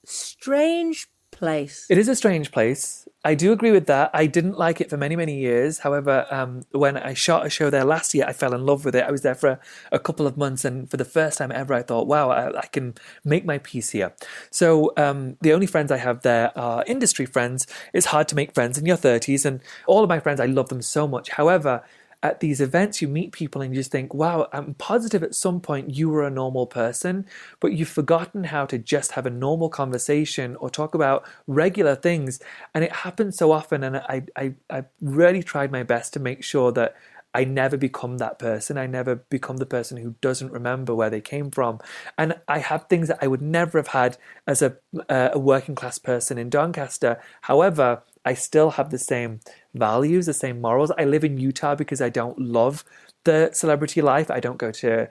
strange 0.06 1.08
place. 1.32 1.86
It 1.90 1.98
is 1.98 2.08
a 2.08 2.16
strange 2.16 2.52
place. 2.52 3.08
I 3.26 3.36
do 3.36 3.52
agree 3.52 3.72
with 3.72 3.88
that. 3.88 4.12
I 4.14 4.28
didn't 4.28 4.58
like 4.58 4.80
it 4.80 4.90
for 4.90 4.96
many, 4.96 5.18
many 5.18 5.38
years. 5.38 5.80
However, 5.80 6.26
um, 6.32 6.62
when 6.72 6.96
I 6.96 7.14
shot 7.14 7.46
a 7.46 7.50
show 7.50 7.70
there 7.70 7.84
last 7.84 8.14
year, 8.14 8.24
I 8.26 8.32
fell 8.32 8.54
in 8.54 8.66
love 8.66 8.86
with 8.86 8.96
it. 8.96 9.04
I 9.04 9.12
was 9.12 9.24
there 9.24 9.36
for 9.36 9.50
a, 9.50 9.60
a 9.92 10.00
couple 10.00 10.26
of 10.26 10.38
months, 10.38 10.64
and 10.64 10.90
for 10.90 10.96
the 10.96 11.04
first 11.04 11.38
time 11.38 11.52
ever, 11.52 11.74
I 11.74 11.82
thought, 11.82 12.08
wow, 12.08 12.30
I, 12.30 12.58
I 12.58 12.68
can 12.68 12.94
make 13.26 13.44
my 13.44 13.58
peace 13.58 13.90
here. 13.90 14.14
So, 14.52 14.94
um, 14.96 15.36
the 15.42 15.52
only 15.52 15.68
friends 15.68 15.92
I 15.92 15.98
have 15.98 16.22
there 16.22 16.58
are 16.58 16.86
industry 16.88 17.26
friends. 17.26 17.68
It's 17.94 18.06
hard 18.06 18.30
to 18.30 18.36
make 18.36 18.54
friends 18.54 18.78
in 18.78 18.86
your 18.86 18.98
30s, 18.98 19.46
and 19.46 19.60
all 19.86 20.02
of 20.02 20.08
my 20.08 20.22
friends, 20.22 20.40
I 20.40 20.46
love 20.46 20.70
them 20.70 20.82
so 20.82 21.06
much. 21.06 21.32
However, 21.32 21.84
at 22.22 22.42
these 22.42 22.60
events, 22.60 23.02
you 23.02 23.08
meet 23.08 23.32
people 23.32 23.62
and 23.62 23.74
you 23.74 23.80
just 23.80 23.92
think, 23.92 24.14
wow, 24.14 24.48
I'm 24.52 24.74
positive 24.74 25.24
at 25.24 25.36
some 25.36 25.62
point 25.62 25.96
you 25.96 26.10
were 26.10 26.26
a 26.26 26.30
normal 26.30 26.68
person, 26.68 27.26
but 27.60 27.72
you've 27.74 27.88
forgotten 27.88 28.46
how 28.46 28.66
to 28.66 28.78
just 28.78 29.14
have 29.14 29.26
a 29.26 29.30
normal 29.30 29.70
conversation 29.70 30.58
or 30.58 30.70
talk 30.70 30.94
about 30.94 31.26
regular 31.48 31.96
things. 31.96 32.40
And 32.74 32.84
it 32.84 32.92
happens 32.92 33.38
so 33.38 33.52
often. 33.52 33.84
And 33.84 33.98
I, 33.98 34.24
I, 34.36 34.54
I 34.70 34.84
really 35.02 35.42
tried 35.44 35.72
my 35.72 35.84
best 35.84 36.12
to 36.14 36.20
make 36.20 36.44
sure 36.44 36.72
that 36.74 36.96
I 37.34 37.44
never 37.44 37.78
become 37.78 38.18
that 38.18 38.40
person. 38.40 38.78
I 38.78 38.88
never 38.88 39.16
become 39.16 39.58
the 39.58 39.66
person 39.66 39.98
who 39.98 40.16
doesn't 40.20 40.52
remember 40.52 40.96
where 40.96 41.12
they 41.12 41.22
came 41.22 41.52
from. 41.52 41.80
And 42.18 42.36
I 42.48 42.60
have 42.60 42.88
things 42.88 43.08
that 43.08 43.20
I 43.22 43.28
would 43.28 43.42
never 43.42 43.78
have 43.78 43.90
had 43.90 44.18
as 44.48 44.62
a, 44.62 44.78
uh, 45.10 45.30
a 45.34 45.40
working 45.40 45.76
class 45.76 46.00
person 46.00 46.38
in 46.38 46.50
Doncaster. 46.50 47.22
However, 47.42 48.02
I 48.26 48.34
still 48.34 48.72
have 48.72 48.90
the 48.90 48.98
same 48.98 49.40
values, 49.74 50.26
the 50.26 50.34
same 50.34 50.62
morals. 50.62 50.92
I 50.98 51.06
live 51.06 51.24
in 51.24 51.38
Utah 51.38 51.76
because 51.76 52.02
I 52.02 52.10
don't 52.10 52.40
love 52.40 52.84
the 53.24 53.50
celebrity 53.54 54.02
life. 54.02 54.30
I 54.30 54.40
don't 54.40 54.58
go 54.58 54.72
to 54.72 55.10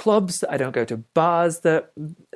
clubs, 0.00 0.42
I 0.48 0.56
don't 0.56 0.72
go 0.72 0.86
to 0.86 0.96
bars 0.96 1.60
that 1.60 1.92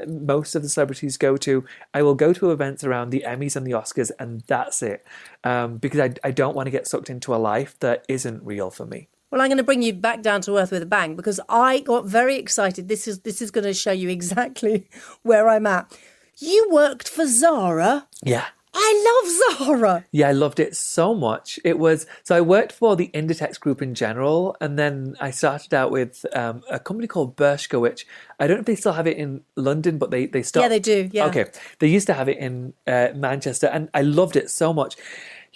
most 0.07 0.55
of 0.55 0.63
the 0.63 0.69
celebrities 0.69 1.17
go 1.17 1.39
to. 1.39 1.65
I 1.95 2.03
will 2.03 2.15
go 2.15 2.35
to 2.35 2.51
events 2.51 2.85
around 2.85 3.09
the 3.09 3.25
Emmys 3.27 3.57
and 3.57 3.67
the 3.67 3.73
Oscars, 3.73 4.11
and 4.19 4.43
that's 4.43 4.83
it. 4.83 5.03
Um, 5.45 5.79
because 5.79 6.01
I, 6.01 6.15
I 6.23 6.31
don't 6.31 6.55
want 6.55 6.67
to 6.67 6.71
get 6.71 6.87
sucked 6.87 7.09
into 7.09 7.35
a 7.35 7.37
life 7.37 7.79
that 7.81 8.05
isn't 8.07 8.45
real 8.45 8.71
for 8.71 8.85
me. 8.85 9.09
Well, 9.31 9.41
I'm 9.41 9.49
going 9.49 9.57
to 9.57 9.65
bring 9.65 9.81
you 9.81 9.95
back 9.95 10.21
down 10.21 10.43
to 10.43 10.59
earth 10.59 10.73
with 10.73 10.83
a 10.83 10.87
bang 10.87 11.17
because 11.17 11.41
I 11.49 11.81
got 11.81 12.05
very 12.05 12.37
excited. 12.37 12.89
This 12.89 13.09
is 13.09 13.21
this 13.21 13.41
is 13.41 13.51
going 13.51 13.65
to 13.65 13.73
show 13.73 13.93
you 13.93 14.09
exactly 14.19 14.87
where 15.23 15.49
I'm 15.49 15.67
at. 15.67 15.91
You 16.39 16.69
worked 16.71 17.09
for 17.09 17.27
Zara. 17.27 18.07
Yeah. 18.23 18.47
I 18.77 19.21
love 19.23 19.69
Zara. 19.69 20.05
Yeah, 20.11 20.29
I 20.29 20.33
loved 20.33 20.59
it 20.59 20.75
so 20.77 21.15
much. 21.15 21.61
It 21.65 21.79
was 21.79 22.07
so 22.23 22.35
I 22.35 22.41
worked 22.41 22.73
for 22.73 22.97
the 22.97 23.09
Inditex 23.15 23.59
group 23.61 23.81
in 23.81 23.95
general, 23.95 24.57
and 24.61 24.79
then 24.79 25.15
I 25.21 25.31
started 25.31 25.73
out 25.73 25.91
with 25.91 26.27
um, 26.35 26.63
a 26.71 26.79
company 26.81 27.07
called 27.07 27.37
Bershka, 27.37 27.81
which 27.81 28.07
I 28.41 28.47
don't 28.47 28.57
know 28.57 28.61
if 28.61 28.67
they 28.67 28.75
still 28.75 28.95
have 28.95 29.07
it 29.07 29.17
in 29.17 29.43
London, 29.55 29.99
but 29.99 30.11
they 30.11 30.27
they 30.27 30.43
stopped. 30.43 30.65
Yeah, 30.65 30.69
they 30.69 30.81
do, 30.81 31.09
yeah. 31.13 31.27
Okay, 31.27 31.47
they 31.79 31.87
used 31.89 32.07
to 32.09 32.15
have 32.15 32.29
it 32.29 32.39
in 32.39 32.75
uh, 32.87 33.09
Manchester, 33.15 33.69
and 33.69 33.89
I 33.95 34.03
loved 34.03 34.37
it 34.37 34.51
so 34.51 34.73
much. 34.73 34.97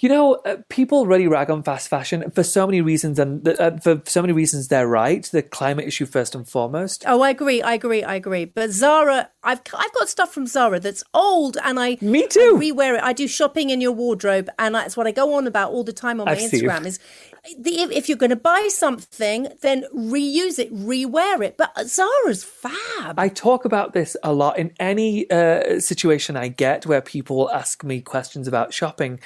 You 0.01 0.09
know, 0.09 0.35
uh, 0.35 0.59
people 0.69 1.07
really 1.07 1.27
rag 1.27 1.51
on 1.51 1.65
fast 1.65 1.89
fashion 1.89 2.31
for 2.31 2.45
so 2.45 2.67
many 2.67 2.81
reasons, 2.81 3.19
and 3.19 3.43
the, 3.43 3.61
uh, 3.61 3.79
for 3.79 4.01
so 4.07 4.23
many 4.23 4.33
reasons 4.33 4.69
they're 4.69 4.87
right. 4.87 5.25
The 5.25 5.43
climate 5.43 5.87
issue 5.87 6.07
first 6.07 6.37
and 6.37 6.49
foremost. 6.49 7.03
Oh, 7.05 7.21
I 7.21 7.31
agree. 7.31 7.63
I 7.63 7.75
agree. 7.75 8.05
I 8.05 8.15
agree. 8.15 8.45
But 8.45 8.71
Zara, 8.71 9.29
I've 9.43 9.61
I've 9.75 9.93
got 9.95 10.09
stuff 10.09 10.33
from 10.33 10.47
Zara 10.47 10.79
that's 10.79 11.03
old, 11.15 11.59
and 11.65 11.81
I 11.81 11.99
Me 12.01 12.29
too. 12.29 12.55
I 12.57 12.61
rewear 12.61 12.97
it. 12.97 13.03
I 13.03 13.13
do 13.13 13.27
shopping 13.27 13.71
in 13.71 13.81
your 13.81 13.91
wardrobe, 13.91 14.49
and 14.57 14.73
that's 14.73 14.97
what 14.97 15.09
I 15.09 15.11
go 15.11 15.35
on 15.35 15.49
about 15.49 15.73
all 15.73 15.83
the 15.83 15.93
time 15.93 16.21
on 16.21 16.27
my 16.27 16.33
I've. 16.33 16.39
Instagram. 16.39 16.87
Is 16.87 17.01
the, 17.59 17.81
if, 17.81 17.91
if 17.91 18.09
you're 18.09 18.19
going 18.19 18.31
to 18.31 18.37
buy 18.37 18.69
something, 18.71 19.49
then 19.63 19.85
reuse 19.93 20.61
it, 20.61 20.73
rewear 20.73 21.43
it. 21.45 21.57
But 21.57 21.73
Zara's 21.87 22.45
fab. 22.45 23.19
I 23.19 23.29
talk 23.29 23.65
about 23.65 23.95
this 23.95 24.17
a 24.23 24.33
lot 24.33 24.59
in 24.59 24.73
any 24.79 25.29
uh, 25.29 25.81
situation 25.81 26.37
I 26.37 26.47
get 26.47 26.87
where 26.87 27.01
people 27.01 27.51
ask 27.51 27.83
me 27.83 28.01
questions 28.01 28.47
about 28.47 28.73
shopping. 28.73 29.19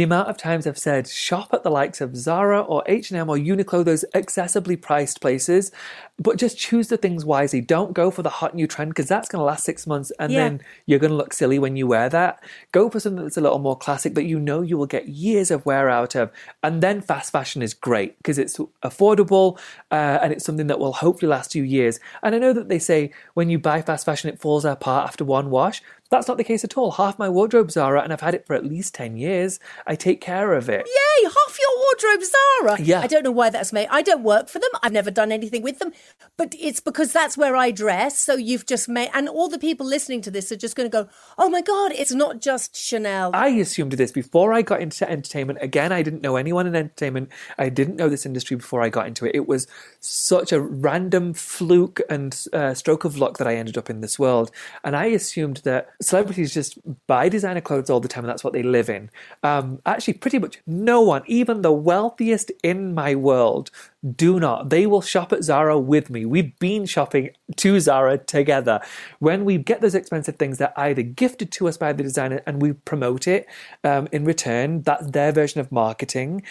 The 0.00 0.04
amount 0.04 0.30
of 0.30 0.38
times 0.38 0.66
I've 0.66 0.78
said 0.78 1.06
shop 1.06 1.50
at 1.52 1.62
the 1.62 1.68
likes 1.68 2.00
of 2.00 2.16
Zara 2.16 2.62
or 2.62 2.82
H&M 2.86 3.28
or 3.28 3.36
Uniqlo, 3.36 3.84
those 3.84 4.02
accessibly 4.14 4.80
priced 4.80 5.20
places, 5.20 5.70
but 6.18 6.38
just 6.38 6.56
choose 6.56 6.88
the 6.88 6.96
things 6.96 7.22
wisely. 7.22 7.60
Don't 7.60 7.92
go 7.92 8.10
for 8.10 8.22
the 8.22 8.30
hot 8.30 8.54
new 8.54 8.66
trend 8.66 8.92
because 8.92 9.08
that's 9.08 9.28
going 9.28 9.40
to 9.40 9.44
last 9.44 9.62
six 9.62 9.86
months 9.86 10.10
and 10.18 10.32
Yeah. 10.32 10.38
then 10.38 10.62
you're 10.86 10.98
going 10.98 11.10
to 11.10 11.16
look 11.18 11.34
silly 11.34 11.58
when 11.58 11.76
you 11.76 11.86
wear 11.86 12.08
that. 12.08 12.42
Go 12.72 12.88
for 12.88 12.98
something 12.98 13.22
that's 13.22 13.36
a 13.36 13.42
little 13.42 13.58
more 13.58 13.76
classic 13.76 14.14
that 14.14 14.24
you 14.24 14.40
know 14.40 14.62
you 14.62 14.78
will 14.78 14.86
get 14.86 15.06
years 15.08 15.50
of 15.50 15.66
wear 15.66 15.90
out 15.90 16.14
of. 16.14 16.30
And 16.62 16.82
then 16.82 17.02
fast 17.02 17.30
fashion 17.30 17.60
is 17.60 17.74
great 17.74 18.16
because 18.16 18.38
it's 18.38 18.56
affordable 18.82 19.58
uh, 19.90 20.18
and 20.22 20.32
it's 20.32 20.46
something 20.46 20.68
that 20.68 20.78
will 20.78 20.94
hopefully 20.94 21.28
last 21.28 21.54
you 21.54 21.62
years. 21.62 22.00
And 22.22 22.34
I 22.34 22.38
know 22.38 22.54
that 22.54 22.70
they 22.70 22.78
say 22.78 23.12
when 23.34 23.50
you 23.50 23.58
buy 23.58 23.82
fast 23.82 24.06
fashion, 24.06 24.30
it 24.30 24.40
falls 24.40 24.64
apart 24.64 25.06
after 25.06 25.26
one 25.26 25.50
wash. 25.50 25.82
That's 26.10 26.26
not 26.26 26.38
the 26.38 26.44
case 26.44 26.64
at 26.64 26.76
all. 26.76 26.90
Half 26.90 27.18
my 27.18 27.28
wardrobe's 27.28 27.74
Zara 27.74 28.02
and 28.02 28.12
I've 28.12 28.20
had 28.20 28.34
it 28.34 28.46
for 28.46 28.54
at 28.54 28.64
least 28.64 28.94
10 28.94 29.16
years. 29.16 29.60
I 29.86 29.94
take 29.94 30.20
care 30.20 30.54
of 30.54 30.68
it. 30.68 30.86
Yay, 30.86 31.24
half 31.24 31.58
your 31.58 31.76
wardrobe 31.78 32.22
Zara. 32.24 32.80
Yeah. 32.80 33.00
I 33.00 33.06
don't 33.06 33.22
know 33.22 33.30
why 33.30 33.50
that's 33.50 33.72
made. 33.72 33.86
I 33.90 34.02
don't 34.02 34.24
work 34.24 34.48
for 34.48 34.58
them. 34.58 34.70
I've 34.82 34.92
never 34.92 35.12
done 35.12 35.30
anything 35.30 35.62
with 35.62 35.78
them. 35.78 35.92
But 36.36 36.54
it's 36.58 36.80
because 36.80 37.12
that's 37.12 37.36
where 37.36 37.54
I 37.54 37.70
dress. 37.70 38.18
So 38.18 38.34
you've 38.34 38.66
just 38.66 38.88
made, 38.88 39.10
and 39.14 39.28
all 39.28 39.48
the 39.48 39.58
people 39.58 39.86
listening 39.86 40.20
to 40.22 40.32
this 40.32 40.50
are 40.50 40.56
just 40.56 40.74
going 40.74 40.90
to 40.90 40.92
go, 40.92 41.08
oh 41.38 41.48
my 41.48 41.60
God, 41.60 41.92
it's 41.92 42.12
not 42.12 42.40
just 42.40 42.76
Chanel. 42.76 43.30
I 43.32 43.48
assumed 43.48 43.92
this 43.92 44.10
before 44.10 44.52
I 44.52 44.62
got 44.62 44.80
into 44.80 45.08
entertainment. 45.08 45.60
Again, 45.62 45.92
I 45.92 46.02
didn't 46.02 46.22
know 46.22 46.34
anyone 46.34 46.66
in 46.66 46.74
entertainment. 46.74 47.28
I 47.56 47.68
didn't 47.68 47.96
know 47.96 48.08
this 48.08 48.26
industry 48.26 48.56
before 48.56 48.82
I 48.82 48.88
got 48.88 49.06
into 49.06 49.26
it. 49.26 49.36
It 49.36 49.46
was 49.46 49.68
such 50.00 50.50
a 50.50 50.60
random 50.60 51.34
fluke 51.34 52.00
and 52.10 52.36
uh, 52.52 52.74
stroke 52.74 53.04
of 53.04 53.16
luck 53.16 53.38
that 53.38 53.46
I 53.46 53.54
ended 53.54 53.78
up 53.78 53.88
in 53.88 54.00
this 54.00 54.18
world. 54.18 54.50
And 54.82 54.96
I 54.96 55.06
assumed 55.06 55.58
that 55.58 55.90
celebrities 56.02 56.54
just 56.54 56.78
buy 57.06 57.28
designer 57.28 57.60
clothes 57.60 57.90
all 57.90 58.00
the 58.00 58.08
time 58.08 58.24
and 58.24 58.30
that's 58.30 58.42
what 58.42 58.52
they 58.52 58.62
live 58.62 58.88
in. 58.88 59.10
Um, 59.42 59.80
actually, 59.84 60.14
pretty 60.14 60.38
much 60.38 60.58
no 60.66 61.00
one, 61.02 61.22
even 61.26 61.62
the 61.62 61.72
wealthiest 61.72 62.50
in 62.62 62.94
my 62.94 63.14
world, 63.14 63.70
do 64.16 64.40
not. 64.40 64.70
They 64.70 64.86
will 64.86 65.02
shop 65.02 65.32
at 65.32 65.44
Zara 65.44 65.78
with 65.78 66.08
me. 66.08 66.24
We've 66.24 66.58
been 66.58 66.86
shopping 66.86 67.30
to 67.56 67.80
Zara 67.80 68.16
together. 68.18 68.80
When 69.18 69.44
we 69.44 69.58
get 69.58 69.82
those 69.82 69.94
expensive 69.94 70.36
things, 70.36 70.58
they're 70.58 70.78
either 70.78 71.02
gifted 71.02 71.52
to 71.52 71.68
us 71.68 71.76
by 71.76 71.92
the 71.92 72.02
designer 72.02 72.42
and 72.46 72.62
we 72.62 72.72
promote 72.72 73.28
it 73.28 73.46
um, 73.84 74.08
in 74.10 74.24
return. 74.24 74.82
That's 74.82 75.06
their 75.10 75.32
version 75.32 75.60
of 75.60 75.70
marketing. 75.70 76.42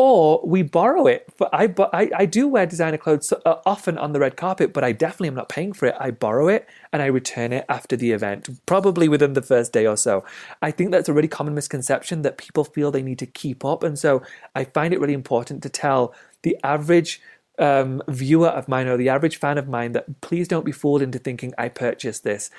Or 0.00 0.40
we 0.44 0.62
borrow 0.62 1.08
it. 1.08 1.28
I, 1.52 1.74
I, 1.92 2.10
I 2.16 2.24
do 2.24 2.46
wear 2.46 2.66
designer 2.66 2.98
clothes 2.98 3.32
uh, 3.44 3.56
often 3.66 3.98
on 3.98 4.12
the 4.12 4.20
red 4.20 4.36
carpet, 4.36 4.72
but 4.72 4.84
I 4.84 4.92
definitely 4.92 5.26
am 5.26 5.34
not 5.34 5.48
paying 5.48 5.72
for 5.72 5.86
it. 5.86 5.96
I 5.98 6.12
borrow 6.12 6.46
it 6.46 6.68
and 6.92 7.02
I 7.02 7.06
return 7.06 7.52
it 7.52 7.64
after 7.68 7.96
the 7.96 8.12
event, 8.12 8.64
probably 8.64 9.08
within 9.08 9.32
the 9.32 9.42
first 9.42 9.72
day 9.72 9.86
or 9.86 9.96
so. 9.96 10.24
I 10.62 10.70
think 10.70 10.92
that's 10.92 11.08
a 11.08 11.12
really 11.12 11.26
common 11.26 11.52
misconception 11.52 12.22
that 12.22 12.38
people 12.38 12.62
feel 12.62 12.92
they 12.92 13.02
need 13.02 13.18
to 13.18 13.26
keep 13.26 13.64
up. 13.64 13.82
And 13.82 13.98
so 13.98 14.22
I 14.54 14.62
find 14.62 14.94
it 14.94 15.00
really 15.00 15.14
important 15.14 15.64
to 15.64 15.68
tell 15.68 16.14
the 16.42 16.56
average 16.62 17.20
um, 17.58 18.00
viewer 18.06 18.50
of 18.50 18.68
mine 18.68 18.86
or 18.86 18.96
the 18.96 19.08
average 19.08 19.38
fan 19.38 19.58
of 19.58 19.66
mine 19.66 19.92
that 19.92 20.20
please 20.20 20.46
don't 20.46 20.64
be 20.64 20.70
fooled 20.70 21.02
into 21.02 21.18
thinking 21.18 21.52
I 21.58 21.70
purchased 21.70 22.22
this. 22.22 22.50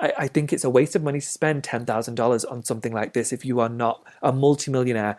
I, 0.00 0.12
I 0.18 0.28
think 0.28 0.52
it's 0.52 0.64
a 0.64 0.70
waste 0.70 0.96
of 0.96 1.02
money 1.02 1.20
to 1.20 1.26
spend 1.26 1.64
$10,000 1.64 2.50
on 2.50 2.64
something 2.64 2.92
like 2.92 3.12
this 3.12 3.32
if 3.32 3.44
you 3.44 3.60
are 3.60 3.68
not 3.68 4.02
a 4.22 4.32
multimillionaire. 4.32 5.18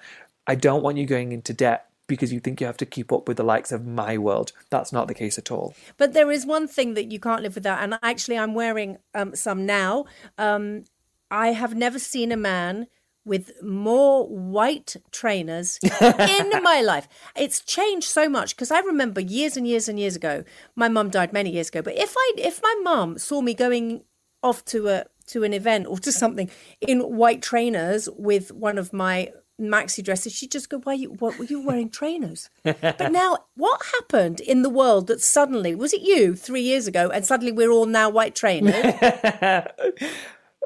I 0.49 0.55
don't 0.55 0.81
want 0.81 0.97
you 0.97 1.05
going 1.05 1.31
into 1.31 1.53
debt 1.53 1.85
because 2.07 2.33
you 2.33 2.39
think 2.39 2.59
you 2.59 2.65
have 2.65 2.77
to 2.77 2.85
keep 2.88 3.13
up 3.13 3.27
with 3.27 3.38
the 3.38 3.43
likes 3.43 3.71
of 3.71 3.85
my 3.85 4.17
world. 4.17 4.51
That's 4.71 4.91
not 4.91 5.07
the 5.07 5.13
case 5.13 5.38
at 5.38 5.51
all. 5.51 5.75
But 5.95 6.13
there 6.13 6.31
is 6.31 6.43
one 6.43 6.67
thing 6.67 6.95
that 6.95 7.12
you 7.12 7.19
can't 7.19 7.43
live 7.43 7.53
without, 7.53 7.83
and 7.83 7.99
actually, 8.01 8.35
I'm 8.35 8.55
wearing 8.55 8.97
um, 9.13 9.35
some 9.35 9.67
now. 9.67 10.05
Um, 10.39 10.85
I 11.29 11.49
have 11.49 11.75
never 11.75 11.99
seen 11.99 12.31
a 12.31 12.38
man 12.38 12.88
with 13.25 13.62
more 13.62 14.27
white 14.27 14.95
trainers 15.12 15.77
in 15.83 16.49
my 16.63 16.81
life. 16.81 17.07
It's 17.35 17.59
changed 17.59 18.07
so 18.07 18.27
much 18.27 18.55
because 18.55 18.71
I 18.71 18.79
remember 18.79 19.21
years 19.21 19.55
and 19.55 19.67
years 19.67 19.88
and 19.88 19.99
years 19.99 20.15
ago. 20.15 20.43
My 20.75 20.89
mum 20.89 21.12
died 21.12 21.31
many 21.31 21.51
years 21.51 21.69
ago, 21.69 21.83
but 21.83 21.95
if 21.95 22.15
I 22.17 22.33
if 22.38 22.59
my 22.63 22.75
mum 22.81 23.19
saw 23.19 23.41
me 23.41 23.53
going 23.53 24.01
off 24.41 24.65
to 24.65 24.88
a 24.88 25.05
to 25.27 25.43
an 25.43 25.53
event 25.53 25.85
or 25.85 25.99
to 25.99 26.12
something 26.12 26.49
in 26.81 27.01
white 27.01 27.43
trainers 27.43 28.09
with 28.17 28.51
one 28.51 28.79
of 28.79 28.91
my 28.91 29.31
maxi 29.60 30.04
dresses, 30.04 30.34
she'd 30.34 30.52
just 30.52 30.69
go, 30.69 30.80
"Why 30.80 30.93
you? 30.93 31.10
What 31.10 31.38
were 31.38 31.45
you 31.45 31.62
wearing 31.65 31.89
trainers?" 31.89 32.50
but 32.63 33.12
now, 33.12 33.39
what 33.56 33.82
happened 33.93 34.39
in 34.39 34.62
the 34.62 34.69
world 34.69 35.08
that 35.08 35.22
suddenly 35.22 35.76
was 35.76 35.93
it 35.93 36.02
you 36.02 36.36
three 36.36 36.62
years 36.62 36.88
ago, 36.88 37.10
and 37.10 37.26
suddenly 37.26 37.52
we're 37.52 37.72
all 37.72 37.86
now 37.86 38.10
white 38.10 38.36
trainers? 38.36 38.76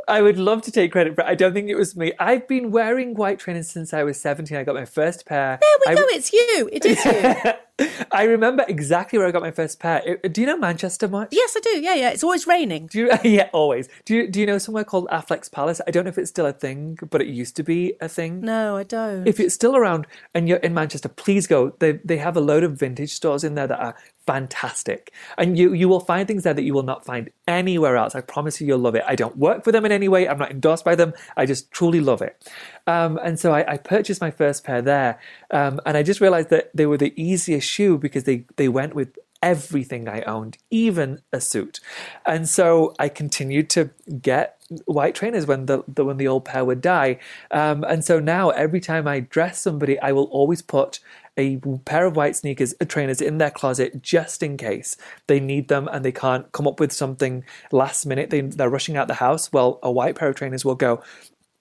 I 0.06 0.22
would 0.22 0.38
love 0.38 0.62
to 0.64 0.72
take 0.72 0.92
credit, 0.92 1.16
but 1.16 1.26
I 1.26 1.34
don't 1.36 1.54
think 1.54 1.70
it 1.70 1.76
was 1.76 1.96
me. 1.96 2.12
I've 2.20 2.46
been 2.48 2.72
wearing 2.72 3.14
white 3.16 3.40
trainers 3.40 3.70
since 3.70 3.94
I 3.94 4.04
was 4.04 4.20
17. 4.20 4.58
I 4.58 4.64
got 4.66 4.76
my 4.76 4.84
first 4.84 5.26
pair. 5.26 5.58
there 5.62 5.70
we 5.86 5.92
I- 5.94 5.96
go. 5.96 6.02
It's 6.10 6.34
you. 6.34 6.70
It 6.74 6.86
is 6.86 7.06
you. 7.06 7.54
I 8.12 8.24
remember 8.24 8.64
exactly 8.68 9.18
where 9.18 9.28
I 9.28 9.32
got 9.32 9.42
my 9.42 9.52
first 9.52 9.80
pair. 9.80 10.18
Do 10.18 10.42
you 10.42 10.48
know 10.48 10.58
Manchester 10.58 11.08
much? 11.08 11.30
yes, 11.32 11.56
I 11.58 11.60
do. 11.60 11.82
Yeah, 11.82 11.96
yeah. 11.96 12.10
It's 12.12 12.24
always 12.24 12.46
raining. 12.46 12.88
Do 12.88 13.00
you, 13.00 13.12
yeah, 13.24 13.50
always. 13.52 13.90
Do 14.06 14.16
you, 14.16 14.28
do 14.28 14.40
you 14.40 14.46
know 14.46 14.60
somewhere 14.60 14.84
called 14.84 15.08
Affleck's 15.08 15.50
Palace? 15.50 15.82
I 15.88 15.92
don't 15.92 16.04
know 16.04 16.10
if 16.10 16.18
it's 16.18 16.30
still 16.30 16.46
a 16.46 16.54
thing, 16.54 17.00
but 17.10 17.22
it 17.22 17.28
used 17.28 17.56
to 17.56 17.64
be 17.64 17.96
a 18.00 18.08
thing. 18.08 18.42
No, 18.42 18.78
I 18.78 18.84
don't. 18.84 19.28
If 19.28 19.40
it's 19.40 19.56
still 19.56 19.76
around 19.76 20.06
and 20.36 20.48
you're 20.48 20.60
in 20.60 20.74
Manchester, 20.74 21.10
please 21.10 21.48
go. 21.48 21.76
They 21.80 21.94
they 22.04 22.18
have 22.18 22.38
a 22.38 22.42
load 22.42 22.64
of 22.64 22.78
vintage 22.78 23.14
stores 23.14 23.44
in 23.44 23.56
there 23.56 23.68
that 23.68 23.80
are 23.80 23.96
fantastic, 24.26 25.12
and 25.38 25.58
you 25.58 25.74
you 25.74 25.90
will 25.90 26.00
find 26.00 26.28
things 26.28 26.44
there 26.44 26.54
that 26.54 26.64
you 26.64 26.74
will 26.74 26.84
not 26.84 27.04
find 27.04 27.32
anywhere 27.48 27.98
else. 27.98 28.14
I 28.16 28.22
promise 28.22 28.62
you, 28.62 28.68
you'll 28.68 28.80
love 28.80 28.96
it. 28.96 29.04
I 29.08 29.16
don't 29.16 29.38
work 29.38 29.64
for 29.64 29.72
them 29.72 29.86
in 29.86 29.92
any 29.92 30.08
way. 30.08 30.28
I'm 30.28 30.38
not 30.38 30.52
endorsed 30.52 30.86
by 30.86 30.96
them. 30.96 31.14
I 31.36 31.46
just 31.46 31.72
truly 31.72 32.00
love 32.00 32.22
it. 32.22 32.50
Um, 32.88 33.19
and 33.24 33.39
so 33.39 33.54
I, 33.54 33.74
I 33.74 33.78
purchased 33.78 34.22
my 34.22 34.32
first 34.32 34.63
pair 34.63 34.82
there, 34.82 35.19
um, 35.52 35.80
and 35.86 35.96
I 35.96 36.04
just 36.04 36.22
realized 36.22 36.50
that 36.50 36.72
they 36.74 36.86
were 36.86 36.98
the 36.98 37.13
easiest 37.22 37.67
shoe 37.67 37.98
because 37.98 38.26
they 38.26 38.46
they 38.58 38.67
went 38.67 38.93
with 38.93 39.17
everything 39.43 40.08
I 40.08 40.22
owned, 40.22 40.58
even 40.72 41.22
a 41.34 41.41
suit. 41.41 41.82
And 42.26 42.48
so 42.48 42.96
I 42.98 43.10
continued 43.10 43.69
to 43.72 43.91
get 44.22 44.58
white 44.86 45.13
trainers 45.13 45.46
when 45.46 45.65
the, 45.65 45.84
the 45.88 46.06
when 46.06 46.17
the 46.17 46.28
old 46.28 46.46
pair 46.46 46.63
would 46.63 46.82
die. 46.82 47.19
Um, 47.52 47.84
and 47.84 48.04
so 48.04 48.19
now 48.19 48.50
every 48.52 48.80
time 48.80 49.08
I 49.08 49.19
dress 49.19 49.62
somebody, 49.62 50.00
I 50.00 50.13
will 50.13 50.26
always 50.26 50.62
put 50.62 51.00
a 51.36 51.58
pair 51.86 52.06
of 52.06 52.15
white 52.15 52.36
sneakers, 52.36 52.74
uh, 52.80 52.86
trainers 52.86 53.19
in 53.19 53.38
their 53.38 53.50
closet 53.50 54.02
just 54.02 54.43
in 54.43 54.56
case 54.56 54.96
they 55.28 55.39
need 55.39 55.67
them 55.67 55.89
and 55.91 56.06
they 56.06 56.12
can't 56.12 56.52
come 56.52 56.67
up 56.67 56.80
with 56.80 56.91
something 56.91 57.43
last 57.72 58.06
minute. 58.06 58.30
They, 58.30 58.41
they're 58.41 58.69
rushing 58.69 58.98
out 58.98 59.08
the 59.08 59.15
house. 59.15 59.52
Well, 59.52 59.80
a 59.84 59.91
white 59.91 60.15
pair 60.15 60.30
of 60.30 60.36
trainers 60.36 60.63
will 60.63 60.76
go 60.76 61.04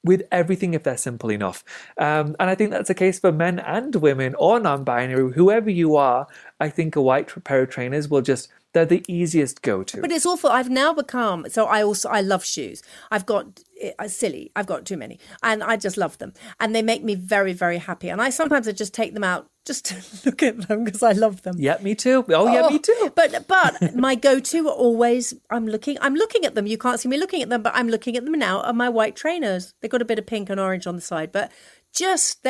with 0.05 0.23
everything 0.33 0.75
if 0.75 0.83
they're 0.83 0.97
simple 0.97 1.31
enough. 1.31 1.65
Um, 1.99 2.37
and 2.41 2.51
I 2.51 2.55
think 2.55 2.71
that's 2.71 2.91
a 2.91 2.95
case 2.95 3.21
for 3.21 3.33
men 3.33 3.59
and 3.59 3.95
women 3.97 4.35
or 4.37 4.59
non 4.61 4.85
binary, 4.85 5.33
whoever 5.33 5.71
you 5.71 5.97
are. 5.97 6.27
I 6.61 6.69
think 6.69 6.97
a 6.97 7.03
white 7.03 7.33
pair 7.45 7.63
of 7.63 7.71
trainers 7.71 8.09
will 8.09 8.23
just, 8.23 8.49
they're 8.73 8.87
the 8.87 9.05
easiest 9.09 9.63
go 9.63 9.83
to. 9.83 10.01
But 10.01 10.11
it's 10.11 10.27
awful. 10.27 10.51
I've 10.51 10.71
now 10.71 10.93
become 10.93 11.47
so. 11.49 11.67
I 11.67 11.83
also 11.83 12.09
I 12.09 12.21
love 12.21 12.45
shoes. 12.45 12.83
I've 13.11 13.27
got 13.27 13.61
uh, 13.99 14.09
silly. 14.09 14.51
I've 14.57 14.67
got 14.67 14.87
too 14.87 14.97
many, 14.97 15.19
and 15.43 15.63
I 15.63 15.77
just 15.77 15.97
love 15.97 16.19
them, 16.19 16.33
and 16.61 16.75
they 16.75 16.83
make 16.83 17.05
me 17.05 17.15
very 17.15 17.53
very 17.53 17.79
happy. 17.79 18.09
And 18.09 18.21
I 18.21 18.31
sometimes 18.31 18.67
I 18.69 18.73
just 18.73 18.95
take 18.95 19.15
them 19.15 19.25
out 19.25 19.49
just 19.65 19.87
to 19.87 19.97
look 20.27 20.43
at 20.43 20.69
them 20.69 20.85
because 20.85 21.03
I 21.03 21.13
love 21.13 21.43
them. 21.43 21.57
yeah, 21.59 21.79
me 21.81 21.95
too. 21.95 22.25
Oh, 22.29 22.53
yeah, 22.53 22.69
me 22.69 22.79
too. 22.79 23.13
But 23.15 23.47
but 23.47 23.95
my 23.95 24.15
go-to 24.15 24.69
are 24.69 24.75
always 24.75 25.35
I'm 25.51 25.67
looking 25.67 25.99
I'm 26.01 26.15
looking 26.15 26.45
at 26.45 26.55
them. 26.55 26.67
You 26.67 26.79
can't 26.79 26.99
see 26.99 27.09
me 27.09 27.19
looking 27.19 27.43
at 27.43 27.51
them, 27.51 27.63
but 27.63 27.73
I'm 27.75 27.89
looking 27.89 28.17
at 28.17 28.25
them 28.25 28.33
now. 28.33 28.61
Are 28.63 28.73
my 28.73 28.89
white 28.89 29.17
trainers? 29.17 29.75
They've 29.81 29.91
got 29.91 30.03
a 30.03 30.07
bit 30.07 30.19
of 30.19 30.27
pink 30.27 30.51
and 30.51 30.59
orange 30.59 30.87
on 30.87 30.97
the 30.97 31.03
side, 31.03 31.33
but 31.33 31.53
just 31.93 32.43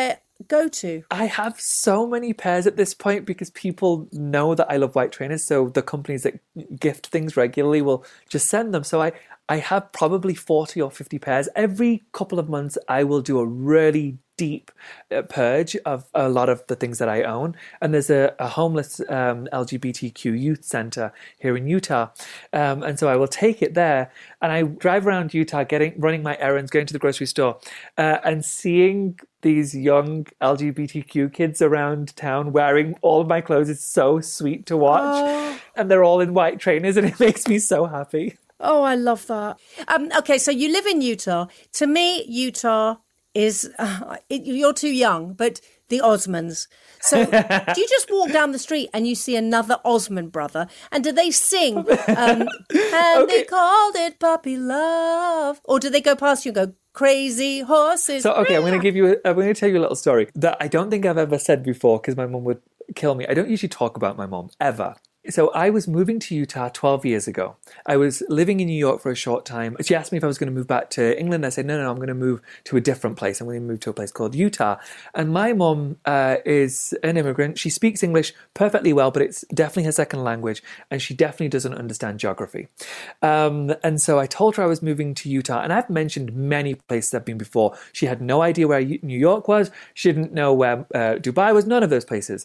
their 0.49 0.61
go-to. 0.63 1.03
I 1.11 1.27
have 1.27 1.61
so 1.61 2.07
many 2.07 2.33
pairs 2.33 2.67
at 2.67 2.77
this 2.77 2.95
point 2.95 3.25
because 3.25 3.51
people 3.51 4.09
know 4.13 4.55
that 4.55 4.71
I 4.71 4.77
love 4.77 4.95
white 4.95 5.13
trainers. 5.13 5.45
So 5.45 5.69
the 5.69 5.83
companies 5.83 6.23
that 6.23 6.41
gift 6.79 7.09
things 7.09 7.37
regularly 7.37 7.83
will 7.83 8.05
just 8.29 8.49
send 8.49 8.75
them. 8.75 8.85
So 8.85 9.03
I, 9.03 9.13
I 9.49 9.57
have 9.57 9.93
probably 9.93 10.35
40 10.35 10.81
or 10.81 10.91
50 10.91 11.19
pairs. 11.19 11.49
Every 11.55 12.03
couple 12.13 12.39
of 12.39 12.49
months, 12.49 12.79
I 12.89 13.05
will 13.05 13.21
do 13.21 13.39
a 13.39 13.47
really 13.47 14.19
deep 14.37 14.71
uh, 15.11 15.23
purge 15.23 15.77
of 15.85 16.09
a 16.15 16.29
lot 16.29 16.49
of 16.49 16.67
the 16.67 16.77
things 16.77 16.99
that 16.99 17.09
I 17.09 17.23
own. 17.23 17.55
And 17.81 17.93
there's 17.93 18.11
a, 18.11 18.35
a 18.39 18.49
homeless 18.49 19.01
um, 19.09 19.49
LGBTQ 19.53 20.39
youth 20.39 20.65
center 20.65 21.13
here 21.39 21.57
in 21.57 21.67
Utah. 21.67 22.11
Um, 22.53 22.83
and 22.83 22.99
so 22.99 23.09
I 23.09 23.17
will 23.17 23.29
take 23.29 23.63
it 23.63 23.75
there 23.75 24.11
and 24.41 24.53
I 24.53 24.63
drive 24.63 25.07
around 25.07 25.35
Utah 25.35 25.65
getting 25.65 25.95
running 25.99 26.23
my 26.23 26.37
errands, 26.39 26.71
going 26.71 26.87
to 26.87 26.93
the 26.93 26.99
grocery 26.99 27.27
store 27.27 27.59
uh, 27.99 28.19
and 28.25 28.45
seeing 28.45 29.19
these 29.43 29.75
young 29.75 30.27
LGBTQ 30.41 31.33
kids 31.33 31.61
around 31.61 32.15
town 32.17 32.53
wearing 32.53 32.97
all 33.03 33.21
of 33.21 33.27
my 33.27 33.41
clothes 33.41 33.69
is 33.69 33.83
so 33.85 34.21
sweet 34.21 34.67
to 34.67 34.77
watch. 34.77 35.59
And 35.75 35.91
they're 35.91 36.05
all 36.05 36.21
in 36.21 36.35
white 36.35 36.61
trainers 36.61 36.97
and 36.97 37.07
it 37.07 37.19
makes 37.21 37.47
me 37.49 37.59
so 37.59 37.87
happy. 37.87 38.39
Oh, 38.63 38.83
I 38.83 38.95
love 38.95 39.27
that. 39.27 39.59
Um, 39.89 40.11
okay, 40.19 40.39
so 40.39 40.53
you 40.53 40.71
live 40.71 40.87
in 40.87 41.01
Utah. 41.01 41.47
To 41.75 41.87
me, 41.87 42.25
Utah 42.27 42.97
is 43.35 43.71
uh, 43.79 44.17
it, 44.29 44.43
you're 44.45 44.73
too 44.73 44.93
young, 44.93 45.35
but 45.35 45.61
the 45.89 45.99
Osmonds. 45.99 46.69
So 47.01 47.25
do 47.25 47.81
you 47.81 47.89
just 47.89 48.11
walk 48.11 48.33
down 48.33 48.53
the 48.53 48.59
street 48.59 48.91
and 48.95 49.07
you 49.07 49.15
see 49.15 49.37
another 49.37 49.79
Osmond 49.85 50.33
brother? 50.33 50.67
And 50.91 51.05
do 51.05 51.13
they 51.13 51.31
sing? 51.31 51.79
Um, 51.79 51.87
and 52.17 53.29
they 53.29 53.45
called 53.45 53.97
it 53.97 54.19
puppy 54.19 54.57
love, 54.57 55.61
or 55.65 55.79
do 55.79 55.91
they 55.91 56.01
go 56.01 56.17
past 56.17 56.45
you 56.45 56.51
and 56.51 56.57
go 56.57 56.75
crazy 56.93 57.61
horses? 57.61 58.23
So 58.23 58.33
okay, 58.35 58.57
I'm 58.57 58.63
going 58.63 58.73
to 58.75 58.79
give 58.79 58.97
you. 58.97 59.13
A, 59.13 59.29
I'm 59.29 59.35
going 59.35 59.53
to 59.53 59.55
tell 59.55 59.69
you 59.69 59.79
a 59.79 59.81
little 59.81 59.97
story 59.97 60.29
that 60.35 60.57
I 60.61 60.69
don't 60.69 60.91
think 60.91 61.07
I've 61.07 61.19
ever 61.19 61.39
said 61.39 61.63
before 61.63 61.99
because 61.99 62.17
my 62.17 62.27
mum 62.27 62.45
would 62.45 62.63
kill 62.95 63.15
me. 63.15 63.27
I 63.29 63.35
don't 63.35 63.51
usually 63.51 63.69
talk 63.69 63.97
about 63.97 64.17
my 64.17 64.27
mum 64.27 64.51
ever. 64.61 64.97
So 65.31 65.51
I 65.51 65.71
was 65.71 65.87
moving 65.87 66.19
to 66.19 66.35
Utah 66.35 66.69
12 66.69 67.07
years 67.07 67.29
ago. 67.29 67.55
I 67.87 67.97
was 67.97 68.25
living 68.29 68.59
in 68.59 68.67
New 68.67 68.79
York 68.79 69.01
for 69.01 69.13
a 69.13 69.15
short 69.15 69.47
time. 69.47 69.77
She 69.81 69.95
asked 69.95 70.11
me 70.11 70.19
if 70.19 70.25
I 70.25 70.27
was 70.27 70.37
going 70.37 70.51
to 70.51 70.55
move 70.55 70.67
back 70.67 70.91
to 70.91 71.19
England. 71.19 71.47
I 71.47 71.51
said, 71.51 71.65
no, 71.65 71.81
no, 71.81 71.89
I'm 71.89 71.97
going 71.97 72.09
to 72.09 72.15
move 72.15 72.41
to 72.65 72.77
a 72.77 72.81
different 72.81 73.17
place. 73.17 73.41
I'm 73.41 73.47
going 73.47 73.61
to 73.61 73.67
move 73.67 73.79
to 73.81 73.91
a 73.91 73.93
place 73.93 74.11
called 74.11 74.35
Utah. 74.35 74.79
And 75.15 75.33
my 75.33 75.53
mom 75.53 75.99
uh, 76.07 76.39
is 76.45 76.93
an 77.05 77.17
immigrant. 77.17 77.57
She 77.57 77.71
speaks 77.71 78.03
English 78.03 78.35
perfectly 78.55 78.93
well, 78.93 79.13
but 79.13 79.23
it's 79.23 79.45
definitely 79.55 79.85
her 79.85 79.93
second 79.93 80.25
language. 80.25 80.61
And 80.91 81.01
she 81.01 81.15
definitely 81.15 81.51
doesn't 81.51 81.75
understand 81.75 82.19
geography. 82.19 82.67
Um, 83.23 83.77
and 83.85 84.03
so 84.03 84.19
I 84.19 84.27
told 84.27 84.57
her 84.57 84.65
I 84.65 84.67
was 84.67 84.83
moving 84.83 85.15
to 85.15 85.29
Utah. 85.29 85.63
And 85.63 85.73
I've 85.73 85.89
mentioned 85.89 86.35
many 86.35 86.75
places 86.75 87.15
I've 87.15 87.25
been 87.25 87.39
before. 87.39 87.77
She 87.93 88.07
had 88.07 88.21
no 88.21 88.43
idea 88.43 88.67
where 88.67 88.81
New 88.81 89.19
York 89.19 89.47
was. 89.47 89.71
She 89.95 90.13
didn't 90.13 90.33
know 90.33 90.53
where 90.53 90.81
uh, 90.93 91.21
Dubai 91.21 91.55
was, 91.55 91.65
none 91.65 91.85
of 91.85 91.91
those 91.91 92.05
places. 92.05 92.45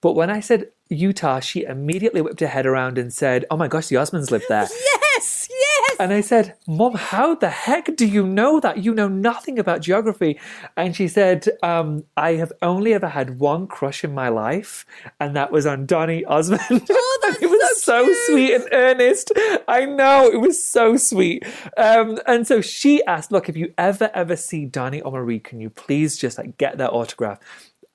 But 0.00 0.12
when 0.12 0.30
I 0.30 0.40
said 0.40 0.70
Utah, 0.88 1.40
she 1.40 1.64
immediately 1.64 2.20
whipped 2.20 2.40
her 2.40 2.46
head 2.46 2.66
around 2.66 2.98
and 2.98 3.12
said, 3.12 3.44
Oh 3.50 3.56
my 3.56 3.68
gosh, 3.68 3.88
the 3.88 3.96
Osmonds 3.96 4.30
live 4.30 4.44
there. 4.48 4.68
yes, 5.16 5.48
yes. 5.50 5.96
And 5.98 6.12
I 6.12 6.20
said, 6.20 6.54
Mom, 6.68 6.94
how 6.94 7.34
the 7.34 7.48
heck 7.48 7.96
do 7.96 8.06
you 8.06 8.26
know 8.26 8.60
that? 8.60 8.84
You 8.84 8.94
know 8.94 9.08
nothing 9.08 9.58
about 9.58 9.80
geography. 9.80 10.38
And 10.76 10.94
she 10.94 11.08
said, 11.08 11.48
um, 11.62 12.04
I 12.16 12.34
have 12.34 12.52
only 12.60 12.92
ever 12.92 13.08
had 13.08 13.38
one 13.40 13.66
crush 13.66 14.04
in 14.04 14.14
my 14.14 14.28
life, 14.28 14.84
and 15.18 15.34
that 15.34 15.50
was 15.50 15.64
on 15.64 15.86
Donny 15.86 16.24
Osmond. 16.26 16.86
Oh, 16.90 17.18
that's 17.22 17.42
it 17.42 17.46
was 17.46 17.82
so 17.82 18.06
so, 18.06 18.12
sweet 18.26 18.54
and 18.54 18.68
earnest. 18.72 19.32
I 19.68 19.84
know, 19.86 20.28
it 20.30 20.40
was 20.40 20.62
so 20.62 20.96
sweet. 20.96 21.44
Um, 21.76 22.18
and 22.26 22.46
so 22.46 22.60
she 22.60 23.04
asked, 23.06 23.32
Look, 23.32 23.48
if 23.48 23.56
you 23.56 23.72
ever, 23.78 24.10
ever 24.14 24.36
see 24.36 24.66
Donny 24.66 25.00
or 25.00 25.12
Marie, 25.12 25.40
can 25.40 25.60
you 25.60 25.70
please 25.70 26.16
just 26.18 26.38
like 26.38 26.58
get 26.58 26.78
their 26.78 26.92
autograph? 26.92 27.38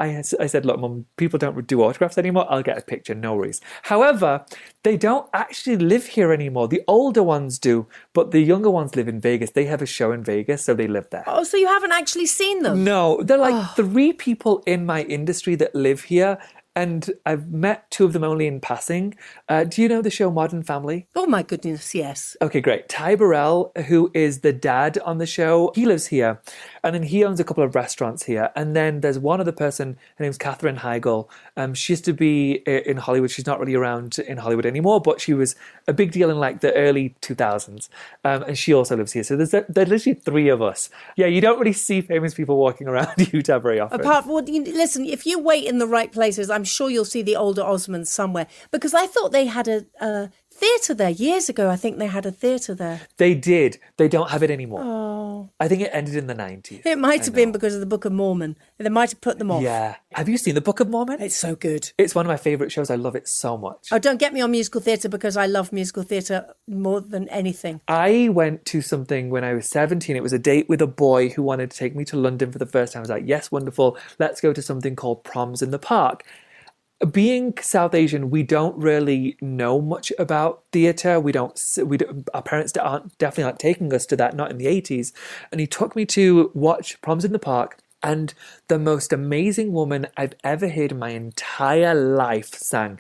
I, 0.02 0.24
I 0.40 0.48
said, 0.48 0.66
look, 0.66 0.80
mum, 0.80 1.06
people 1.18 1.38
don't 1.38 1.68
do 1.68 1.84
autographs 1.84 2.18
anymore. 2.18 2.48
I'll 2.50 2.64
get 2.64 2.78
a 2.78 2.82
picture, 2.82 3.14
no 3.14 3.36
worries. 3.36 3.62
However, 3.84 4.44
they 4.84 4.98
don't 4.98 5.30
actually 5.34 5.78
live 5.78 6.08
here 6.08 6.34
anymore. 6.34 6.68
The 6.68 6.82
older 6.88 7.22
ones 7.22 7.60
do, 7.60 7.86
but 8.14 8.32
the 8.32 8.40
younger 8.40 8.72
ones 8.72 8.96
live 8.96 9.08
in 9.08 9.20
Vegas. 9.20 9.52
They 9.52 9.66
have 9.66 9.82
a 9.82 9.86
show 9.86 10.12
in 10.12 10.24
Vegas, 10.24 10.64
so 10.64 10.74
they 10.74 10.88
live 10.88 11.08
there. 11.12 11.24
Oh, 11.28 11.44
so 11.44 11.56
you 11.56 11.68
haven't 11.68 11.92
actually 11.92 12.26
seen 12.26 12.64
them? 12.64 12.84
No, 12.84 13.22
they're 13.22 13.38
like 13.38 13.76
three 13.76 14.12
people 14.12 14.64
in 14.66 14.88
my 14.88 15.04
industry 15.04 15.54
that 15.56 15.76
live 15.76 16.02
here, 16.02 16.40
and 16.76 17.12
I've 17.26 17.52
met 17.52 17.92
two 17.92 18.06
of 18.06 18.14
them 18.14 18.24
only 18.24 18.48
in 18.48 18.62
passing. 18.62 19.16
Uh, 19.50 19.66
do 19.66 19.82
you 19.82 19.90
know 19.90 20.02
the 20.02 20.10
show 20.10 20.32
Modern 20.32 20.64
Family? 20.64 21.08
Oh 21.16 21.26
my 21.26 21.44
goodness, 21.44 21.94
yes. 21.94 22.38
Okay, 22.42 22.62
great. 22.62 22.88
Ty 22.88 23.16
Burrell, 23.16 23.74
who 23.88 24.10
is 24.14 24.40
the 24.40 24.54
dad 24.54 24.98
on 25.00 25.18
the 25.18 25.26
show, 25.26 25.72
he 25.76 25.86
lives 25.86 26.08
here. 26.08 26.42
And 26.84 26.96
then 26.96 27.04
he 27.04 27.24
owns 27.24 27.40
a 27.40 27.44
couple 27.44 27.64
of 27.64 27.76
restaurants 27.76 28.24
here. 28.24 28.52
And 28.56 28.76
then 28.76 29.02
there's 29.02 29.20
one 29.20 29.40
other 29.40 29.52
person, 29.52 29.98
her 30.18 30.24
name's 30.24 30.38
Katherine 30.38 30.78
Heigl. 30.78 31.30
Um, 31.56 31.74
she 31.74 31.94
used 31.94 32.06
to 32.06 32.14
be 32.14 32.64
in 32.66 32.98
Hollywood. 32.98 33.32
She's 33.32 33.46
not 33.46 33.60
really 33.60 33.76
around 33.76 34.20
in 34.20 34.38
Hollywood 34.38 34.66
anymore, 34.66 35.02
but 35.02 35.22
she 35.22 35.34
was 35.34 35.56
a 35.88 35.94
big 35.94 36.12
deal 36.12 36.30
in 36.30 36.38
like 36.40 36.62
the 36.62 36.74
early 36.74 37.16
2000s. 37.22 37.90
Um, 38.24 38.44
and 38.44 38.58
she 38.58 38.74
also 38.74 38.96
lives 38.98 39.14
here. 39.14 39.24
So 39.24 39.36
there's, 39.36 39.52
there's 39.52 39.90
literally 39.90 40.20
three 40.20 40.50
of 40.50 40.62
us. 40.62 40.90
Yeah, 41.16 41.28
you 41.28 41.42
don't 41.42 41.60
really 41.60 41.74
see 41.74 42.02
famous 42.02 42.34
people 42.34 42.58
walking 42.58 42.88
around 42.88 43.32
Utah 43.34 43.60
very 43.60 43.80
often. 43.80 44.00
Apart 44.00 44.26
from, 44.26 44.46
listen, 44.46 45.06
if 45.06 45.26
you 45.26 45.40
wait 45.40 45.66
in 45.66 45.78
the 45.78 45.88
right 45.88 46.12
places, 46.12 46.50
I'm 46.50 46.64
sure 46.64 46.90
you'll 46.90 47.06
see 47.06 47.22
the 47.22 47.36
older 47.36 47.62
Osmonds 47.62 48.08
somewhere. 48.08 48.48
Because 48.72 48.94
I 48.94 49.08
thought 49.08 49.32
they 49.32 49.46
had 49.46 49.68
a, 49.68 49.86
a 50.00 50.32
theatre 50.62 50.94
there 50.94 51.10
years 51.10 51.50
ago. 51.50 51.72
I 51.72 51.76
think 51.76 51.98
they 51.98 52.06
had 52.06 52.26
a 52.26 52.32
theatre 52.32 52.76
there. 52.76 53.02
They 53.18 53.34
did. 53.34 53.80
They 53.98 54.08
don't 54.08 54.30
have 54.30 54.44
it 54.44 54.52
anymore. 54.52 54.82
Oh. 54.84 55.50
I 55.60 55.68
think 55.68 55.82
it 55.82 55.90
ended 55.92 56.16
in 56.16 56.28
the 56.28 56.36
90s. 56.36 56.86
It 56.86 57.00
might 57.00 57.26
have 57.26 57.34
been 57.34 57.52
because 57.52 57.74
of 57.74 57.80
the 57.80 57.88
Book 57.88 58.06
of 58.06 58.12
Mormon. 58.12 58.56
They 58.78 58.90
might 58.90 59.10
have 59.10 59.22
put 59.22 59.40
them 59.40 59.50
off. 59.50 59.64
Yeah. 59.64 59.96
Have 60.12 60.30
you 60.30 60.38
seen 60.38 60.54
the 60.54 60.62
Book 60.62 60.80
of 60.80 60.88
Mormon? 60.88 61.20
It's 61.20 61.36
so 61.36 61.56
good. 61.56 61.92
It's 61.98 62.14
one 62.14 62.28
of 62.28 62.30
my 62.30 62.38
favorite 62.38 62.72
shows. 62.72 62.92
I 62.92 62.96
love 62.96 63.16
it 63.16 63.28
so 63.28 63.58
much. 63.58 63.88
Oh, 63.92 63.98
don't 63.98 64.20
get 64.20 64.34
me 64.34 64.42
on 64.42 64.52
musical 64.52 64.82
theatre 64.82 65.10
because 65.10 65.36
I 65.36 65.48
love 65.48 65.74
musical 65.74 66.04
theatre 66.04 66.54
more 66.68 67.02
than 67.02 67.28
anything. 67.30 67.82
I 67.88 68.30
went 68.30 68.66
to 68.66 68.82
something 68.82 69.32
when 69.32 69.44
I 69.44 69.56
was 69.56 69.68
17. 69.68 70.16
It 70.16 70.22
was 70.22 70.34
a 70.34 70.40
date 70.40 70.70
with 70.70 70.82
a 70.82 70.88
boy 70.88 71.30
who 71.30 71.42
wanted 71.42 71.72
to 71.72 71.78
take 71.78 71.96
me 71.96 72.06
to 72.06 72.18
London 72.18 72.52
for 72.52 72.60
the 72.60 72.68
first 72.68 72.94
time. 72.94 73.00
I 73.00 73.02
was 73.02 73.10
like, 73.10 73.24
yes, 73.26 73.52
wonderful. 73.52 73.98
Let's 74.20 74.42
go 74.42 74.54
to 74.54 74.62
something 74.62 74.96
called 74.96 75.24
Proms 75.24 75.64
in 75.64 75.72
the 75.72 75.80
Park. 75.80 76.24
Being 77.10 77.56
South 77.62 77.96
Asian, 77.96 78.30
we 78.30 78.44
don't 78.44 78.78
really 78.78 79.38
know 79.42 79.82
much 79.82 80.12
about 80.20 80.64
theatre. 80.72 81.20
We 81.20 81.32
don't, 81.32 81.60
we 81.84 81.98
don't, 81.98 82.30
our 82.34 82.44
parents 82.44 82.78
aren't 82.78 83.18
definitely 83.18 83.46
aren't 83.46 83.60
taking 83.60 83.94
us 83.94 84.06
to 84.08 84.16
that, 84.18 84.36
not 84.36 84.52
in 84.52 84.58
the 84.58 84.68
80s. 84.68 85.12
And 85.52 85.60
he 85.60 85.68
took 85.68 85.96
me 85.96 86.06
to 86.08 86.52
watch 86.54 87.02
Proms 87.02 87.26
in 87.26 87.32
the 87.32 87.40
Park. 87.40 87.80
And 88.04 88.34
the 88.68 88.80
most 88.80 89.14
amazing 89.14 89.74
woman 89.74 90.08
I've 90.18 90.34
ever 90.44 90.70
heard 90.70 90.92
in 90.92 91.00
my 91.00 91.10
entire 91.10 91.94
life 91.94 92.54
sang. 92.56 93.00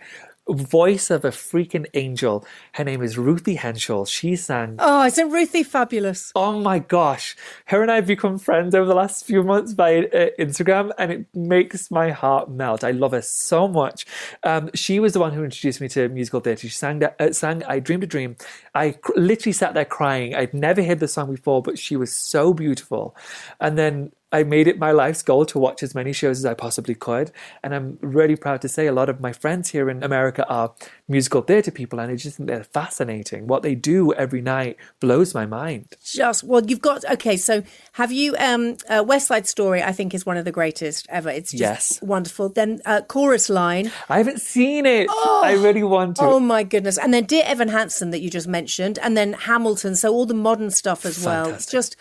Voice 0.49 1.09
of 1.09 1.23
a 1.23 1.29
freaking 1.29 1.85
angel. 1.93 2.45
Her 2.73 2.83
name 2.83 3.01
is 3.03 3.17
Ruthie 3.17 3.57
Henshall. 3.57 4.07
She 4.07 4.35
sang 4.35 4.75
Oh, 4.79 5.05
isn't 5.05 5.29
Ruthie 5.29 5.63
fabulous? 5.63 6.31
Oh 6.35 6.59
my 6.59 6.79
gosh. 6.79 7.35
Her 7.65 7.81
and 7.83 7.91
I 7.91 7.95
have 7.95 8.07
become 8.07 8.37
friends 8.37 8.73
over 8.75 8.85
the 8.85 8.95
last 8.95 9.23
few 9.25 9.43
months 9.43 9.73
by 9.73 9.99
uh, 9.99 10.29
Instagram, 10.39 10.91
and 10.97 11.11
it 11.11 11.25
makes 11.33 11.91
my 11.91 12.09
heart 12.09 12.49
melt. 12.49 12.83
I 12.83 12.91
love 12.91 13.11
her 13.11 13.21
so 13.21 13.67
much. 13.67 14.05
Um, 14.43 14.69
she 14.73 14.99
was 14.99 15.13
the 15.13 15.19
one 15.19 15.31
who 15.33 15.43
introduced 15.43 15.79
me 15.79 15.87
to 15.89 16.09
musical 16.09 16.39
theatre. 16.39 16.67
She 16.67 16.69
sang, 16.69 16.99
that, 16.99 17.15
uh, 17.19 17.31
sang 17.33 17.63
I 17.65 17.79
Dreamed 17.79 18.03
a 18.03 18.07
Dream. 18.07 18.35
I 18.73 18.91
cr- 18.91 19.13
literally 19.15 19.53
sat 19.53 19.73
there 19.73 19.85
crying. 19.85 20.35
I'd 20.35 20.53
never 20.53 20.83
heard 20.83 20.99
the 20.99 21.07
song 21.07 21.31
before, 21.31 21.61
but 21.61 21.77
she 21.77 21.95
was 21.95 22.11
so 22.15 22.53
beautiful. 22.53 23.15
And 23.59 23.77
then 23.77 24.11
I 24.31 24.43
made 24.43 24.67
it 24.67 24.79
my 24.79 24.91
life's 24.91 25.21
goal 25.23 25.45
to 25.47 25.59
watch 25.59 25.83
as 25.83 25.93
many 25.93 26.13
shows 26.13 26.37
as 26.39 26.45
I 26.45 26.53
possibly 26.53 26.95
could. 26.95 27.31
And 27.63 27.75
I'm 27.75 27.97
really 28.01 28.35
proud 28.35 28.61
to 28.61 28.69
say 28.69 28.87
a 28.87 28.93
lot 28.93 29.09
of 29.09 29.19
my 29.19 29.33
friends 29.33 29.69
here 29.69 29.89
in 29.89 30.03
America 30.03 30.47
are 30.47 30.73
musical 31.07 31.41
theatre 31.41 31.71
people, 31.71 31.99
and 31.99 32.11
I 32.11 32.15
just 32.15 32.37
think 32.37 32.47
they're 32.47 32.63
fascinating. 32.63 33.47
What 33.47 33.61
they 33.63 33.75
do 33.75 34.13
every 34.13 34.41
night 34.41 34.77
blows 34.99 35.33
my 35.33 35.45
mind. 35.45 35.95
Just 36.03 36.43
well, 36.43 36.65
you've 36.65 36.81
got 36.81 37.03
okay. 37.11 37.35
So 37.37 37.63
have 37.93 38.11
you? 38.11 38.35
Um, 38.39 38.77
uh, 38.89 39.03
West 39.05 39.27
Side 39.27 39.47
Story, 39.47 39.83
I 39.83 39.91
think, 39.91 40.13
is 40.13 40.25
one 40.25 40.37
of 40.37 40.45
the 40.45 40.51
greatest 40.51 41.05
ever. 41.09 41.29
It's 41.29 41.51
just 41.51 41.61
Yes. 41.61 41.99
wonderful. 42.01 42.49
Then 42.49 42.81
uh, 42.85 43.01
Chorus 43.01 43.49
Line. 43.49 43.91
I 44.09 44.17
haven't 44.17 44.39
seen 44.41 44.85
it. 44.85 45.07
I 45.09 45.53
really 45.59 45.83
want 45.83 46.17
to. 46.17 46.23
Oh 46.23 46.39
my 46.39 46.63
goodness! 46.63 46.97
And 46.97 47.13
then 47.13 47.25
Dear 47.25 47.43
Evan 47.45 47.67
Hansen 47.69 48.11
that 48.11 48.21
you 48.21 48.29
just 48.29 48.47
mentioned, 48.47 48.97
and 48.99 49.17
then 49.17 49.33
Hamilton. 49.33 49.95
So 49.95 50.13
all 50.13 50.25
the 50.25 50.33
modern 50.33 50.71
stuff 50.71 51.05
as 51.05 51.23
well. 51.25 51.49
It's 51.49 51.65
Just 51.65 51.95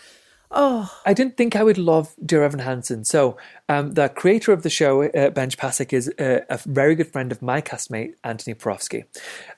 oh, 0.51 0.99
I 1.05 1.13
didn't 1.13 1.37
think 1.37 1.55
I 1.55 1.63
would 1.63 1.77
love 1.77 2.13
Dear 2.23 2.43
Evan 2.43 2.59
Hansen. 2.59 3.03
So, 3.05 3.37
um, 3.69 3.93
the 3.93 4.09
creator 4.09 4.51
of 4.51 4.63
the 4.63 4.69
show, 4.69 5.03
uh, 5.03 5.29
Benj 5.29 5.57
Pasek, 5.57 5.93
is 5.93 6.09
uh, 6.19 6.41
a 6.49 6.57
very 6.65 6.95
good 6.95 7.11
friend 7.11 7.31
of 7.31 7.41
my 7.41 7.61
castmate, 7.61 8.15
Antoni 8.23 8.55
Porowski. 8.55 9.05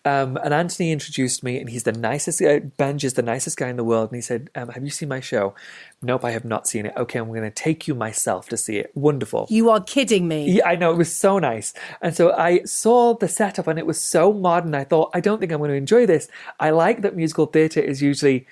Um, 0.06 0.38
and 0.38 0.53
Anthony 0.53 0.91
introduced 0.91 1.43
me, 1.43 1.60
and 1.60 1.69
he's 1.69 1.84
the 1.84 1.91
nicest, 1.91 2.41
uh, 2.41 2.60
Benj 2.60 3.03
is 3.03 3.13
the 3.13 3.21
nicest 3.21 3.58
guy 3.58 3.69
in 3.69 3.77
the 3.77 3.84
world. 3.84 4.12
And 4.12 4.17
he 4.17 4.21
said, 4.21 4.49
um, 4.56 4.69
Have 4.69 4.84
you 4.84 4.91
seen 4.91 5.10
my 5.10 5.19
show? 5.19 5.56
Nope, 6.01 6.25
I 6.25 6.32
have 6.32 6.45
not 6.45 6.67
seen 6.67 6.86
it. 6.86 6.93
Okay, 6.97 7.17
I'm 7.17 7.29
going 7.29 7.41
to 7.43 7.49
take 7.49 7.88
you 7.88 7.95
myself 7.95 8.49
to 8.49 8.58
see 8.58 8.77
it. 8.77 8.91
Wonderful. 8.93 9.47
you 9.49 9.69
are 9.69 9.82
kidding 9.82 10.27
me. 10.27 10.51
Yeah, 10.51 10.67
I 10.67 10.75
know 10.75 10.91
it 10.91 10.97
was 10.97 11.15
so 11.15 11.39
nice. 11.39 11.73
And 12.01 12.15
so 12.15 12.34
I 12.34 12.63
saw 12.63 13.15
the 13.15 13.27
setup 13.27 13.67
and 13.67 13.79
it 13.79 13.86
was 13.86 14.03
so 14.03 14.34
modern. 14.34 14.75
I 14.75 14.84
thought, 14.84 15.12
I 15.13 15.21
don't 15.21 15.39
think 15.39 15.51
I'm 15.51 15.60
going 15.60 15.71
to 15.71 15.75
enjoy 15.75 16.06
this. 16.06 16.27
I 16.60 16.71
like 16.71 17.01
that 17.01 17.15
musical 17.15 17.45
theatre 17.45 17.79
is 17.79 18.01
usually 18.01 18.45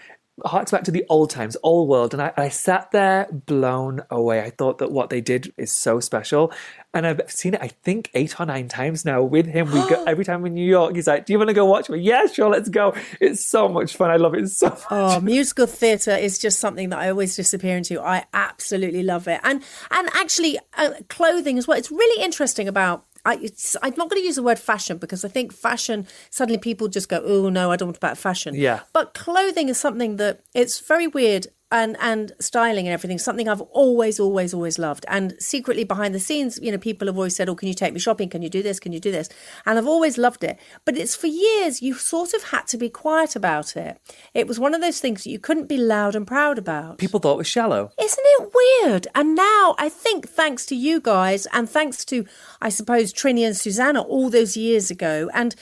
harks 0.46 0.72
back 0.72 0.84
to 0.84 0.92
the 0.92 1.06
old 1.10 1.30
times, 1.30 1.58
old 1.64 1.90
world. 1.90 2.14
And 2.14 2.22
I, 2.22 2.34
I 2.38 2.50
sat 2.50 2.92
there 2.92 3.28
blown 3.32 4.02
away. 4.10 4.42
I 4.42 4.50
thought 4.50 4.80
that 4.80 4.92
what 4.92 5.10
they 5.10 5.22
did 5.22 5.54
is 5.58 5.72
so 5.72 6.00
special. 6.00 6.52
And 6.94 7.08
I've 7.08 7.22
seen 7.28 7.54
it, 7.54 7.62
I 7.62 7.68
think, 7.70 8.10
eight 8.14 8.40
or 8.40 8.46
nine 8.46 8.68
times 8.68 9.06
now 9.06 9.24
with 9.24 9.46
him. 9.46 9.68
We 9.68 9.80
go 9.90 10.04
every 10.08 10.26
time 10.26 10.46
in 10.46 10.54
New 10.54 10.66
York. 10.66 10.96
He's 10.96 11.08
like, 11.08 11.26
"Do 11.26 11.34
you 11.34 11.40
want 11.40 11.50
to 11.50 11.54
go 11.54 11.66
watch 11.66 11.90
me?" 11.90 12.00
Yeah, 12.00 12.26
sure, 12.28 12.50
let's 12.50 12.70
go. 12.70 12.94
It's 13.20 13.46
so 13.46 13.70
much 13.70 13.96
fun. 13.96 14.12
I 14.12 14.18
love 14.18 14.36
it 14.36 14.50
so 14.50 14.70
much. 14.70 14.84
Oh, 14.90 15.20
musical 15.22 15.68
theatre 15.68 16.16
is 16.16 16.38
just 16.38 16.60
something 16.60 16.90
that 16.90 17.00
I 17.00 17.10
always 17.10 17.36
disappear 17.36 17.78
into. 17.78 18.02
I 18.02 18.26
absolutely 18.34 19.04
love 19.04 19.28
it, 19.28 19.40
and 19.44 19.64
and 19.90 20.10
actually 20.16 20.60
uh, 20.78 20.92
clothing 21.08 21.58
as 21.58 21.68
well. 21.68 21.78
It's 21.78 21.92
really 21.92 22.24
interesting 22.24 22.68
about. 22.68 23.06
I, 23.26 23.36
it's, 23.36 23.78
I'm 23.82 23.94
not 23.98 24.10
going 24.10 24.22
to 24.22 24.26
use 24.26 24.36
the 24.36 24.44
word 24.44 24.60
fashion 24.60 24.98
because 24.98 25.24
I 25.24 25.28
think 25.28 25.54
fashion 25.54 26.08
suddenly 26.30 26.58
people 26.58 26.88
just 26.88 27.10
go, 27.10 27.22
oh 27.24 27.50
no, 27.50 27.72
I 27.72 27.76
don't 27.76 27.88
want 27.88 27.98
about 27.98 28.18
fashion. 28.18 28.56
Yeah. 28.56 28.82
But 28.94 29.14
clothing 29.14 29.70
is 29.70 29.80
something 29.80 30.18
that 30.18 30.42
it's 30.54 30.80
very 30.80 31.08
weird. 31.08 31.48
And 31.72 31.96
and 32.00 32.34
styling 32.40 32.86
and 32.88 32.94
everything 32.94 33.18
something 33.18 33.48
I've 33.48 33.62
always 33.62 34.20
always 34.20 34.54
always 34.54 34.78
loved. 34.78 35.06
And 35.08 35.36
secretly 35.40 35.84
behind 35.86 36.14
the 36.14 36.20
scenes 36.20 36.60
you 36.62 36.72
know 36.72 36.78
people 36.78 37.08
have 37.08 37.16
always 37.18 37.36
said 37.36 37.48
oh 37.50 37.56
can 37.56 37.68
you 37.68 37.74
take 37.74 37.94
me 37.94 38.00
shopping? 38.00 38.30
Can 38.30 38.42
you 38.42 38.50
do 38.50 38.62
this? 38.62 38.80
Can 38.80 38.92
you 38.92 39.00
do 39.00 39.12
this? 39.12 39.30
And 39.66 39.78
I've 39.78 39.88
always 39.88 40.18
loved 40.18 40.44
it. 40.44 40.60
But 40.86 40.98
it's 40.98 41.16
for 41.16 41.28
years 41.28 41.82
you 41.82 41.94
sort 41.94 42.34
of 42.34 42.44
had 42.44 42.68
to 42.68 42.78
be 42.78 42.90
quiet 42.90 43.36
about 43.36 43.78
it. 43.78 44.00
It 44.34 44.48
was 44.48 44.60
one 44.60 44.74
of 44.74 44.82
those 44.82 45.00
things 45.00 45.24
that 45.24 45.30
you 45.30 45.40
couldn't 45.40 45.68
be 45.68 45.78
loud 45.78 46.16
and 46.16 46.28
proud 46.28 46.58
about. 46.58 46.98
People 46.98 47.20
thought 47.20 47.34
it 47.36 47.38
was 47.38 47.48
shallow. 47.48 47.92
isn't 48.00 48.26
it 48.26 48.52
weird? 48.54 49.08
And 49.16 49.36
now 49.36 49.76
I 49.80 49.88
think 49.90 50.28
thanks 50.28 50.66
to 50.68 50.76
you 50.76 51.00
guys 51.00 51.48
and 51.54 51.70
thanks 51.70 52.04
to 52.06 52.26
I 52.62 52.70
suppose 52.70 53.14
Trinny 53.14 53.46
and 53.46 53.56
Susannah 53.56 54.02
all 54.02 54.30
those 54.30 54.58
years 54.58 54.92
ago 54.92 55.30
and 55.34 55.56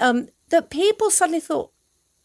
um 0.00 0.28
that 0.50 0.70
people 0.70 1.10
suddenly 1.10 1.40
thought 1.40 1.70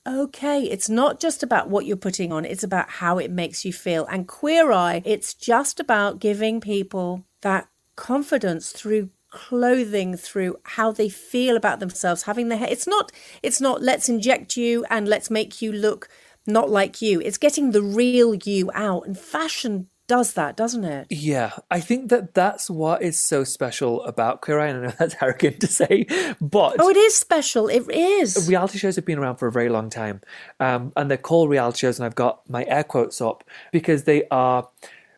okay, 0.08 0.64
it's 0.64 0.90
not 0.90 1.20
just 1.20 1.44
about 1.44 1.70
what 1.70 1.86
you're 1.86 1.98
putting 1.98 2.32
on, 2.32 2.46
it's 2.46 2.64
about 2.64 2.90
how 2.90 3.18
it 3.18 3.32
makes 3.32 3.66
you 3.66 3.74
feel. 3.74 4.06
And 4.06 4.28
Queer 4.28 4.72
Eye, 4.72 5.02
it's 5.06 5.34
just 5.34 5.80
about 5.80 6.20
giving 6.20 6.62
people 6.62 7.26
that 7.42 7.68
confidence 7.96 8.72
through 8.72 9.10
clothing 9.32 10.16
through 10.16 10.56
how 10.64 10.94
they 10.94 11.10
feel 11.10 11.58
about 11.58 11.80
themselves 11.82 12.24
having 12.24 12.48
their 12.48 12.58
hair. 12.58 12.70
It's 12.72 12.88
not 12.88 13.12
it's 13.44 13.60
not 13.60 13.82
let's 13.82 14.08
inject 14.08 14.56
you 14.56 14.86
and 14.90 15.10
let's 15.10 15.30
make 15.30 15.62
you 15.62 15.74
look 15.74 16.08
not 16.48 16.70
like 16.70 17.02
you. 17.02 17.20
It's 17.20 17.38
getting 17.38 17.72
the 17.72 17.82
real 17.82 18.34
you 18.34 18.72
out. 18.74 19.06
And 19.06 19.18
fashion 19.18 19.90
does 20.08 20.34
that 20.34 20.56
doesn't 20.56 20.84
it 20.84 21.08
Yeah, 21.10 21.54
I 21.72 21.80
think 21.80 22.10
that 22.10 22.34
that's 22.34 22.70
what 22.70 23.02
is 23.02 23.18
so 23.18 23.44
special 23.44 24.04
about 24.04 24.42
Queer 24.42 24.60
Eye. 24.60 24.68
And 24.68 24.80
I 24.80 24.82
know 24.88 24.94
that's 24.98 25.16
arrogant 25.22 25.62
to 25.62 25.68
say, 25.68 26.06
but 26.42 26.76
oh 26.80 26.90
it 26.90 26.98
is 26.98 27.16
special 27.16 27.68
it 27.68 27.90
is 27.90 28.48
reality 28.48 28.78
shows 28.78 28.96
have 28.96 29.06
been 29.06 29.20
around 29.20 29.38
for 29.38 29.48
a 29.48 29.52
very 29.52 29.70
long 29.70 29.90
time. 29.90 30.22
Um, 30.60 30.94
and 30.96 31.10
they're 31.10 31.18
called 31.18 31.50
reality 31.50 31.80
shows, 31.80 32.00
and 32.00 32.06
I've 32.06 32.16
got 32.16 32.48
my 32.50 32.66
air 32.66 32.84
quotes 32.84 33.22
up 33.22 33.44
because 33.72 34.04
they 34.04 34.28
are 34.30 34.68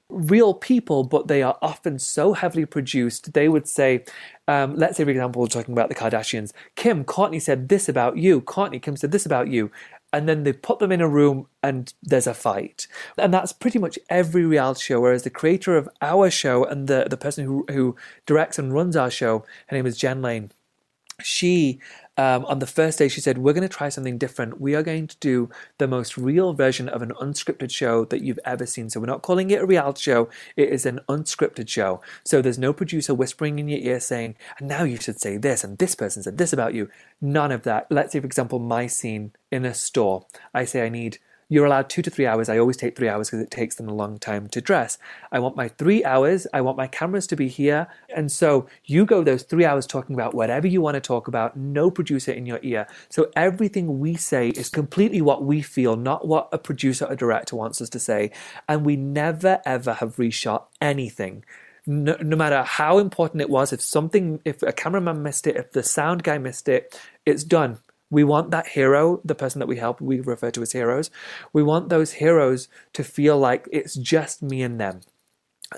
real 0.09 0.53
people, 0.53 1.03
but 1.03 1.27
they 1.27 1.43
are 1.43 1.57
often 1.61 1.99
so 1.99 2.33
heavily 2.33 2.65
produced. 2.65 3.33
They 3.33 3.49
would 3.49 3.67
say, 3.67 4.05
um, 4.47 4.75
let's 4.75 4.97
say, 4.97 5.03
for 5.03 5.09
example, 5.09 5.41
we're 5.41 5.47
talking 5.47 5.73
about 5.73 5.89
the 5.89 5.95
Kardashians. 5.95 6.53
Kim, 6.75 7.03
Courtney 7.03 7.39
said 7.39 7.67
this 7.67 7.89
about 7.89 8.17
you. 8.17 8.39
Courtney, 8.41 8.79
Kim 8.79 8.95
said 8.95 9.11
this 9.11 9.25
about 9.25 9.49
you. 9.49 9.69
And 10.13 10.27
then 10.27 10.43
they 10.43 10.53
put 10.53 10.79
them 10.79 10.91
in 10.91 11.01
a 11.01 11.07
room 11.07 11.47
and 11.61 11.93
there's 12.01 12.27
a 12.27 12.33
fight. 12.33 12.87
And 13.17 13.33
that's 13.33 13.51
pretty 13.51 13.77
much 13.77 13.99
every 14.09 14.45
reality 14.45 14.81
show. 14.81 15.01
Whereas 15.01 15.23
the 15.23 15.29
creator 15.29 15.75
of 15.75 15.89
our 16.01 16.29
show 16.29 16.63
and 16.63 16.87
the, 16.87 17.07
the 17.09 17.17
person 17.17 17.45
who, 17.45 17.65
who 17.69 17.95
directs 18.25 18.57
and 18.57 18.73
runs 18.73 18.95
our 18.95 19.11
show, 19.11 19.45
her 19.67 19.75
name 19.75 19.85
is 19.85 19.97
Jen 19.97 20.21
Lane 20.21 20.51
she 21.23 21.79
um, 22.17 22.45
on 22.45 22.59
the 22.59 22.67
first 22.67 22.99
day 22.99 23.07
she 23.07 23.21
said 23.21 23.37
we're 23.37 23.53
going 23.53 23.67
to 23.67 23.75
try 23.75 23.89
something 23.89 24.17
different. 24.17 24.59
We 24.59 24.75
are 24.75 24.83
going 24.83 25.07
to 25.07 25.17
do 25.19 25.49
the 25.77 25.87
most 25.87 26.17
real 26.17 26.53
version 26.53 26.89
of 26.89 27.01
an 27.01 27.11
unscripted 27.21 27.71
show 27.71 28.05
that 28.05 28.21
you've 28.21 28.39
ever 28.45 28.65
seen. 28.65 28.89
So 28.89 28.99
we're 28.99 29.05
not 29.05 29.21
calling 29.21 29.51
it 29.51 29.61
a 29.61 29.65
reality 29.65 30.01
show. 30.01 30.29
It 30.55 30.69
is 30.69 30.85
an 30.85 30.99
unscripted 31.07 31.69
show. 31.69 32.01
So 32.25 32.41
there's 32.41 32.59
no 32.59 32.73
producer 32.73 33.13
whispering 33.13 33.59
in 33.59 33.67
your 33.67 33.79
ear 33.79 33.99
saying 33.99 34.35
and 34.59 34.67
now 34.67 34.83
you 34.83 34.97
should 34.97 35.19
say 35.19 35.37
this 35.37 35.63
and 35.63 35.77
this 35.77 35.95
person 35.95 36.23
said 36.23 36.37
this 36.37 36.53
about 36.53 36.73
you. 36.73 36.89
None 37.21 37.51
of 37.51 37.63
that. 37.63 37.87
Let's 37.89 38.13
say 38.13 38.19
for 38.19 38.25
example 38.25 38.59
my 38.59 38.87
scene 38.87 39.31
in 39.51 39.65
a 39.65 39.73
store. 39.73 40.25
I 40.53 40.65
say 40.65 40.85
i 40.85 40.89
need 40.89 41.19
you're 41.49 41.65
allowed 41.65 41.89
two 41.89 42.01
to 42.01 42.09
three 42.09 42.25
hours. 42.25 42.49
I 42.49 42.57
always 42.57 42.77
take 42.77 42.95
three 42.95 43.07
hours 43.07 43.29
because 43.29 43.41
it 43.41 43.51
takes 43.51 43.75
them 43.75 43.87
a 43.87 43.93
long 43.93 44.17
time 44.17 44.47
to 44.49 44.61
dress. 44.61 44.97
I 45.31 45.39
want 45.39 45.55
my 45.55 45.69
three 45.69 46.03
hours. 46.03 46.45
I 46.53 46.61
want 46.61 46.77
my 46.77 46.87
cameras 46.87 47.27
to 47.27 47.35
be 47.35 47.47
here. 47.47 47.87
And 48.13 48.31
so 48.31 48.67
you 48.85 49.05
go 49.05 49.23
those 49.23 49.43
three 49.43 49.65
hours 49.65 49.87
talking 49.87 50.15
about 50.15 50.33
whatever 50.33 50.67
you 50.67 50.81
want 50.81 50.95
to 50.95 51.01
talk 51.01 51.27
about, 51.27 51.55
no 51.55 51.89
producer 51.89 52.31
in 52.31 52.45
your 52.45 52.59
ear. 52.63 52.87
So 53.09 53.31
everything 53.35 53.99
we 53.99 54.15
say 54.15 54.49
is 54.49 54.69
completely 54.69 55.21
what 55.21 55.43
we 55.43 55.61
feel, 55.61 55.95
not 55.95 56.27
what 56.27 56.49
a 56.51 56.57
producer 56.57 57.05
or 57.05 57.15
director 57.15 57.55
wants 57.55 57.81
us 57.81 57.89
to 57.89 57.99
say. 57.99 58.31
And 58.67 58.85
we 58.85 58.97
never 58.97 59.61
ever 59.65 59.93
have 59.93 60.17
reshot 60.17 60.65
anything. 60.81 61.45
No, 61.89 62.17
no 62.19 62.35
matter 62.35 62.63
how 62.63 62.97
important 62.97 63.41
it 63.41 63.49
was, 63.49 63.71
if 63.71 63.79
something, 63.79 64.41
if 64.43 64.61
a 64.61 64.73
cameraman 64.73 65.23
missed 65.23 65.47
it, 65.47 65.55
if 65.55 65.71
the 65.71 65.83
sound 65.83 66.23
guy 66.23 66.37
missed 66.37 66.67
it, 66.67 66.99
it's 67.25 67.45
done. 67.45 67.79
We 68.09 68.23
want 68.23 68.51
that 68.51 68.67
hero, 68.67 69.21
the 69.25 69.35
person 69.35 69.59
that 69.59 69.67
we 69.67 69.77
help, 69.77 69.99
we 69.99 70.19
refer 70.19 70.51
to 70.51 70.61
as 70.61 70.71
heroes. 70.71 71.09
We 71.53 71.63
want 71.63 71.89
those 71.89 72.13
heroes 72.13 72.69
to 72.93 73.03
feel 73.03 73.37
like 73.37 73.67
it's 73.71 73.95
just 73.95 74.41
me 74.41 74.61
and 74.61 74.79
them. 74.79 75.01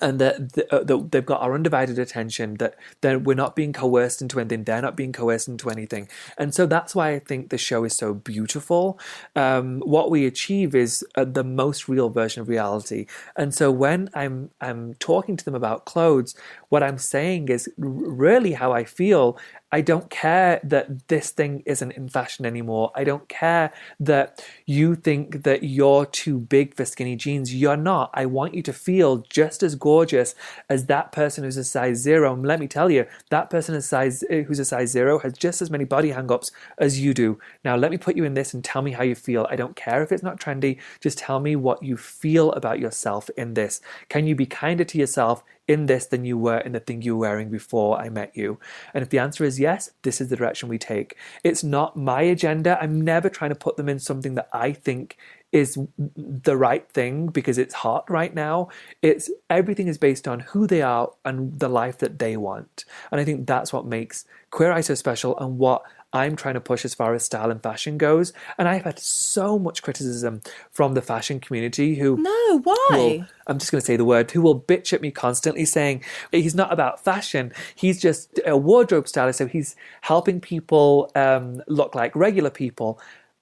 And 0.03 0.19
that, 0.21 0.53
that, 0.53 0.71
uh, 0.71 0.83
they've 1.09 1.25
got 1.25 1.41
our 1.41 1.55
undivided 1.55 1.97
attention, 1.97 2.57
that, 2.57 2.75
that 3.01 3.23
we're 3.23 3.33
not 3.33 3.55
being 3.55 3.73
coerced 3.73 4.21
into 4.21 4.39
anything, 4.39 4.63
they're 4.63 4.83
not 4.83 4.95
being 4.95 5.11
coerced 5.11 5.47
into 5.47 5.71
anything. 5.71 6.07
And 6.37 6.53
so 6.53 6.67
that's 6.67 6.93
why 6.93 7.13
I 7.13 7.17
think 7.17 7.49
the 7.49 7.57
show 7.57 7.83
is 7.85 7.95
so 7.97 8.13
beautiful. 8.13 8.99
Um, 9.35 9.79
what 9.79 10.11
we 10.11 10.27
achieve 10.27 10.75
is 10.75 11.03
uh, 11.15 11.25
the 11.25 11.43
most 11.43 11.89
real 11.89 12.09
version 12.09 12.41
of 12.43 12.49
reality. 12.49 13.07
And 13.35 13.51
so 13.51 13.71
when 13.71 14.09
I'm, 14.13 14.51
I'm 14.61 14.93
talking 14.99 15.35
to 15.37 15.43
them 15.43 15.55
about 15.55 15.85
clothes, 15.85 16.35
what 16.69 16.83
I'm 16.83 16.99
saying 16.99 17.49
is 17.49 17.67
really 17.75 18.53
how 18.53 18.71
I 18.71 18.83
feel. 18.83 19.39
I 19.71 19.81
don't 19.81 20.09
care 20.09 20.59
that 20.63 21.07
this 21.09 21.29
thing 21.29 21.61
isn't 21.65 21.91
in 21.91 22.09
fashion 22.09 22.45
anymore. 22.45 22.91
I 22.95 23.03
don't 23.03 23.27
care 23.29 23.71
that 23.99 24.43
you 24.65 24.95
think 24.95 25.43
that 25.43 25.63
you're 25.63 26.05
too 26.05 26.39
big 26.39 26.73
for 26.73 26.85
skinny 26.85 27.15
jeans. 27.15 27.53
You're 27.53 27.77
not. 27.77 28.09
I 28.13 28.25
want 28.25 28.55
you 28.55 28.63
to 28.63 28.73
feel 28.73 29.17
just 29.29 29.61
as 29.61 29.75
gorgeous 29.75 30.33
as 30.69 30.87
that 30.87 31.11
person 31.11 31.43
who's 31.43 31.57
a 31.57 31.63
size 31.63 31.97
zero. 31.97 32.33
And 32.33 32.45
let 32.45 32.59
me 32.59 32.67
tell 32.67 32.89
you, 32.89 33.05
that 33.29 33.49
person 33.49 33.75
is 33.75 33.87
size, 33.87 34.23
uh, 34.23 34.37
who's 34.37 34.59
a 34.59 34.65
size 34.65 34.89
zero 34.89 35.19
has 35.19 35.33
just 35.33 35.61
as 35.61 35.69
many 35.69 35.85
body 35.85 36.11
hang 36.11 36.31
ups 36.31 36.51
as 36.79 36.99
you 36.99 37.13
do. 37.13 37.39
Now, 37.63 37.75
let 37.75 37.91
me 37.91 37.97
put 37.97 38.17
you 38.17 38.23
in 38.23 38.33
this 38.33 38.53
and 38.53 38.63
tell 38.63 38.81
me 38.81 38.91
how 38.91 39.03
you 39.03 39.15
feel. 39.15 39.45
I 39.51 39.55
don't 39.55 39.75
care 39.75 40.01
if 40.01 40.11
it's 40.11 40.23
not 40.23 40.39
trendy. 40.39 40.79
Just 40.99 41.19
tell 41.19 41.39
me 41.39 41.55
what 41.55 41.83
you 41.83 41.95
feel 41.95 42.51
about 42.53 42.79
yourself 42.79 43.29
in 43.37 43.53
this. 43.53 43.81
Can 44.09 44.25
you 44.25 44.35
be 44.35 44.45
kinder 44.45 44.83
to 44.85 44.97
yourself 44.97 45.43
in 45.69 45.85
this 45.85 46.07
than 46.07 46.25
you 46.25 46.37
were 46.37 46.57
in 46.57 46.73
the 46.73 46.79
thing 46.79 47.01
you 47.01 47.15
were 47.15 47.29
wearing 47.29 47.49
before 47.49 47.97
I 47.97 48.09
met 48.09 48.35
you? 48.35 48.59
And 48.93 49.03
if 49.03 49.09
the 49.09 49.19
answer 49.19 49.45
is 49.45 49.59
yes, 49.59 49.91
this 50.01 50.19
is 50.19 50.27
the 50.27 50.35
direction 50.35 50.67
we 50.67 50.79
take. 50.79 51.15
It's 51.43 51.63
not 51.63 51.95
my 51.95 52.23
agenda. 52.23 52.77
I'm 52.81 52.99
never 52.99 53.29
trying 53.29 53.51
to 53.51 53.55
put 53.55 53.77
them 53.77 53.87
in 53.87 53.99
something 53.99 54.33
that 54.35 54.49
I 54.51 54.73
think 54.73 55.17
is 55.51 55.77
the 55.97 56.57
right 56.57 56.89
thing 56.91 57.27
because 57.27 57.57
it's 57.57 57.73
hot 57.73 58.09
right 58.09 58.33
now. 58.33 58.69
It's 59.01 59.29
everything 59.49 59.87
is 59.87 59.97
based 59.97 60.27
on 60.27 60.41
who 60.41 60.67
they 60.67 60.81
are 60.81 61.11
and 61.23 61.59
the 61.59 61.69
life 61.69 61.99
that 61.99 62.19
they 62.19 62.35
want. 62.35 62.85
And 63.11 63.21
I 63.21 63.23
think 63.23 63.47
that's 63.47 63.71
what 63.71 63.85
makes 63.85 64.25
Queer 64.51 64.71
Eye 64.71 64.81
so 64.81 64.95
special 64.95 65.37
and 65.39 65.57
what 65.57 65.83
I'm 66.11 66.35
trying 66.35 66.55
to 66.55 66.61
push 66.61 66.85
as 66.85 66.95
far 66.95 67.13
as 67.13 67.23
style 67.23 67.51
and 67.51 67.61
fashion 67.61 67.97
goes. 67.97 68.33
And 68.57 68.67
I've 68.67 68.83
had 68.83 68.99
so 68.99 69.59
much 69.59 69.83
criticism 69.83 70.41
from 70.71 70.93
the 70.95 71.01
fashion 71.01 71.39
community 71.39 71.95
who 71.95 72.17
no 72.17 72.59
why 72.63 72.87
will, 72.89 73.25
I'm 73.47 73.59
just 73.59 73.71
going 73.71 73.79
to 73.79 73.85
say 73.85 73.95
the 73.95 74.05
word, 74.05 74.31
who 74.31 74.41
will 74.41 74.59
bitch 74.59 74.91
at 74.91 75.01
me 75.01 75.11
constantly 75.11 75.65
saying 75.65 76.03
he's 76.31 76.55
not 76.55 76.73
about 76.73 77.03
fashion. 77.03 77.53
He's 77.75 78.01
just 78.01 78.39
a 78.45 78.57
wardrobe 78.57 79.07
stylist. 79.07 79.37
So 79.37 79.47
he's 79.47 79.75
helping 80.01 80.41
people 80.41 81.11
um, 81.15 81.61
look 81.67 81.93
like 81.93 82.15
regular 82.15 82.49
people. 82.49 82.99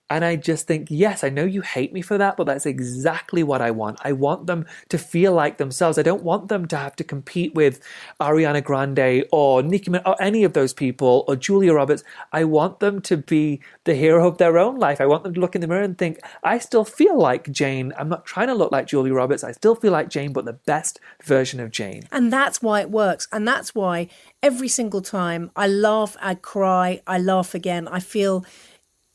And 0.09 0.23
I 0.23 0.37
just 0.37 0.67
think, 0.67 0.87
yes, 0.89 1.23
I 1.23 1.29
know 1.29 1.43
you 1.43 1.61
hate 1.61 1.91
me 1.91 2.01
for 2.01 2.17
that, 2.17 2.37
but 2.37 2.45
that's 2.45 2.65
exactly 2.65 3.43
what 3.43 3.61
I 3.61 3.71
want. 3.71 3.99
I 4.03 4.13
want 4.13 4.47
them 4.47 4.65
to 4.89 4.97
feel 4.97 5.33
like 5.33 5.57
themselves. 5.57 5.97
I 5.97 6.01
don't 6.01 6.23
want 6.23 6.47
them 6.47 6.65
to 6.69 6.77
have 6.77 6.95
to 6.97 7.03
compete 7.03 7.53
with 7.53 7.81
Ariana 8.21 8.63
Grande 8.63 9.25
or 9.31 9.61
Nicki 9.61 9.91
Minaj 9.91 10.07
or 10.07 10.21
any 10.21 10.45
of 10.45 10.53
those 10.53 10.73
people 10.73 11.25
or 11.27 11.35
Julia 11.35 11.73
Roberts. 11.73 12.03
I 12.31 12.45
want 12.45 12.79
them 12.79 13.01
to 13.01 13.17
be 13.17 13.59
the 13.83 13.95
hero 13.95 14.27
of 14.27 14.37
their 14.37 14.57
own 14.57 14.79
life. 14.79 15.01
I 15.01 15.05
want 15.05 15.23
them 15.23 15.33
to 15.33 15.39
look 15.39 15.55
in 15.55 15.61
the 15.61 15.67
mirror 15.67 15.81
and 15.81 15.97
think, 15.97 16.19
I 16.43 16.59
still 16.59 16.85
feel 16.85 17.17
like 17.17 17.51
Jane. 17.51 17.91
I'm 17.97 18.09
not 18.09 18.25
trying 18.25 18.47
to 18.47 18.55
look 18.55 18.71
like 18.71 18.87
Julia 18.87 19.13
Roberts. 19.13 19.43
I 19.43 19.51
still 19.51 19.75
feel 19.75 19.91
like 19.91 20.09
Jane, 20.09 20.31
but 20.31 20.45
the 20.45 20.53
best 20.53 20.99
version 21.23 21.59
of 21.59 21.71
Jane. 21.71 22.03
And 22.11 22.31
that's 22.31 22.61
why 22.61 22.79
it 22.81 22.89
works. 22.89 23.27
And 23.33 23.45
that's 23.45 23.75
why 23.75 24.07
every 24.41 24.69
single 24.69 25.01
time 25.01 25.51
I 25.55 25.67
laugh, 25.67 26.15
I 26.21 26.35
cry, 26.35 27.01
I 27.05 27.19
laugh 27.19 27.53
again. 27.53 27.89
I 27.89 27.99
feel 27.99 28.45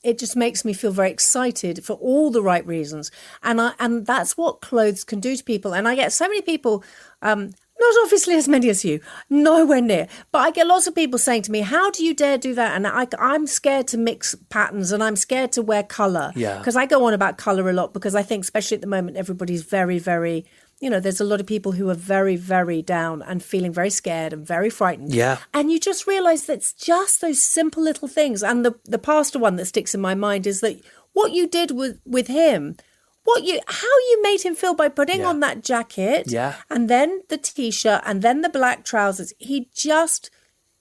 it 0.03 0.19
just 0.19 0.37
makes 0.37 0.65
me 0.65 0.73
feel 0.73 0.91
very 0.93 1.11
excited 1.11 1.85
for 1.85 1.95
all 1.95 2.31
the 2.31 2.43
right 2.43 2.67
reasons. 2.67 3.11
And 3.43 3.61
I 3.61 3.73
and 3.79 4.07
that's 4.07 4.37
what 4.37 4.61
clothes 4.61 5.05
can 5.05 5.21
do 5.21 5.37
to 5.37 5.45
people. 5.45 5.75
And 5.75 5.87
I 5.87 5.95
get 5.95 6.13
so 6.13 6.29
many 6.29 6.43
people 6.43 6.85
um 7.23 7.53
not 7.83 8.05
obviously 8.05 8.35
as 8.35 8.49
many 8.49 8.69
as 8.69 8.85
you, 8.85 9.01
nowhere 9.29 9.81
near. 9.81 10.07
But 10.31 10.39
I 10.39 10.51
get 10.51 10.67
lots 10.67 10.87
of 10.87 10.95
people 10.95 11.19
saying 11.19 11.43
to 11.43 11.51
me, 11.51 11.61
"How 11.61 11.91
do 11.91 12.05
you 12.05 12.15
dare 12.15 12.39
do 12.39 12.55
that?" 12.55 12.77
And 12.77 12.87
I, 12.87 13.07
I'm 13.19 13.47
scared 13.47 13.89
to 13.89 13.99
mix 13.99 14.35
patterns, 14.51 14.93
and 14.93 15.03
I'm 15.03 15.17
scared 15.17 15.53
to 15.53 15.63
wear 15.63 15.83
color. 15.83 16.33
Yeah. 16.37 16.59
Because 16.59 16.77
I 16.77 16.87
go 16.87 17.05
on 17.07 17.13
about 17.13 17.39
color 17.39 17.69
a 17.69 17.73
lot 17.73 17.93
because 17.93 18.15
I 18.15 18.23
think, 18.23 18.45
especially 18.45 18.77
at 18.77 18.81
the 18.81 18.87
moment, 18.87 19.17
everybody's 19.17 19.63
very, 19.63 19.99
very. 19.99 20.45
You 20.83 20.91
know, 20.91 21.01
there's 21.01 21.21
a 21.21 21.25
lot 21.25 21.41
of 21.41 21.47
people 21.47 21.73
who 21.73 21.89
are 21.91 21.95
very, 21.95 22.35
very 22.37 22.83
down 22.83 23.23
and 23.23 23.41
feeling 23.43 23.73
very 23.73 23.89
scared 23.91 24.33
and 24.33 24.45
very 24.47 24.69
frightened. 24.69 25.15
Yeah. 25.15 25.39
And 25.55 25.71
you 25.71 25.79
just 25.79 26.09
realize 26.09 26.47
that 26.47 26.55
it's 26.55 26.73
just 26.73 27.21
those 27.21 27.41
simple 27.41 27.83
little 27.85 28.09
things. 28.09 28.43
And 28.43 28.65
the 28.67 28.75
the 28.85 28.99
pastor 28.99 29.39
one 29.39 29.57
that 29.57 29.67
sticks 29.67 29.95
in 29.95 30.01
my 30.01 30.15
mind 30.17 30.45
is 30.47 30.61
that 30.61 30.81
what 31.13 31.31
you 31.33 31.47
did 31.47 31.71
with 31.71 32.01
with 32.05 32.27
him, 32.27 32.77
what 33.25 33.45
you 33.45 33.61
how 33.67 33.97
you 34.11 34.21
made 34.23 34.43
him 34.43 34.57
feel 34.57 34.75
by 34.75 34.89
putting 34.89 35.21
Yeah. 35.21 35.29
on 35.29 35.39
that 35.41 35.63
jacket, 35.63 36.25
Yeah. 36.29 36.57
and 36.69 36.91
then 36.91 37.23
the 37.29 37.39
t-shirt, 37.39 38.03
and 38.05 38.21
then 38.21 38.41
the 38.43 38.49
black 38.49 38.85
trousers. 38.85 39.33
He 39.39 39.69
just 39.73 40.31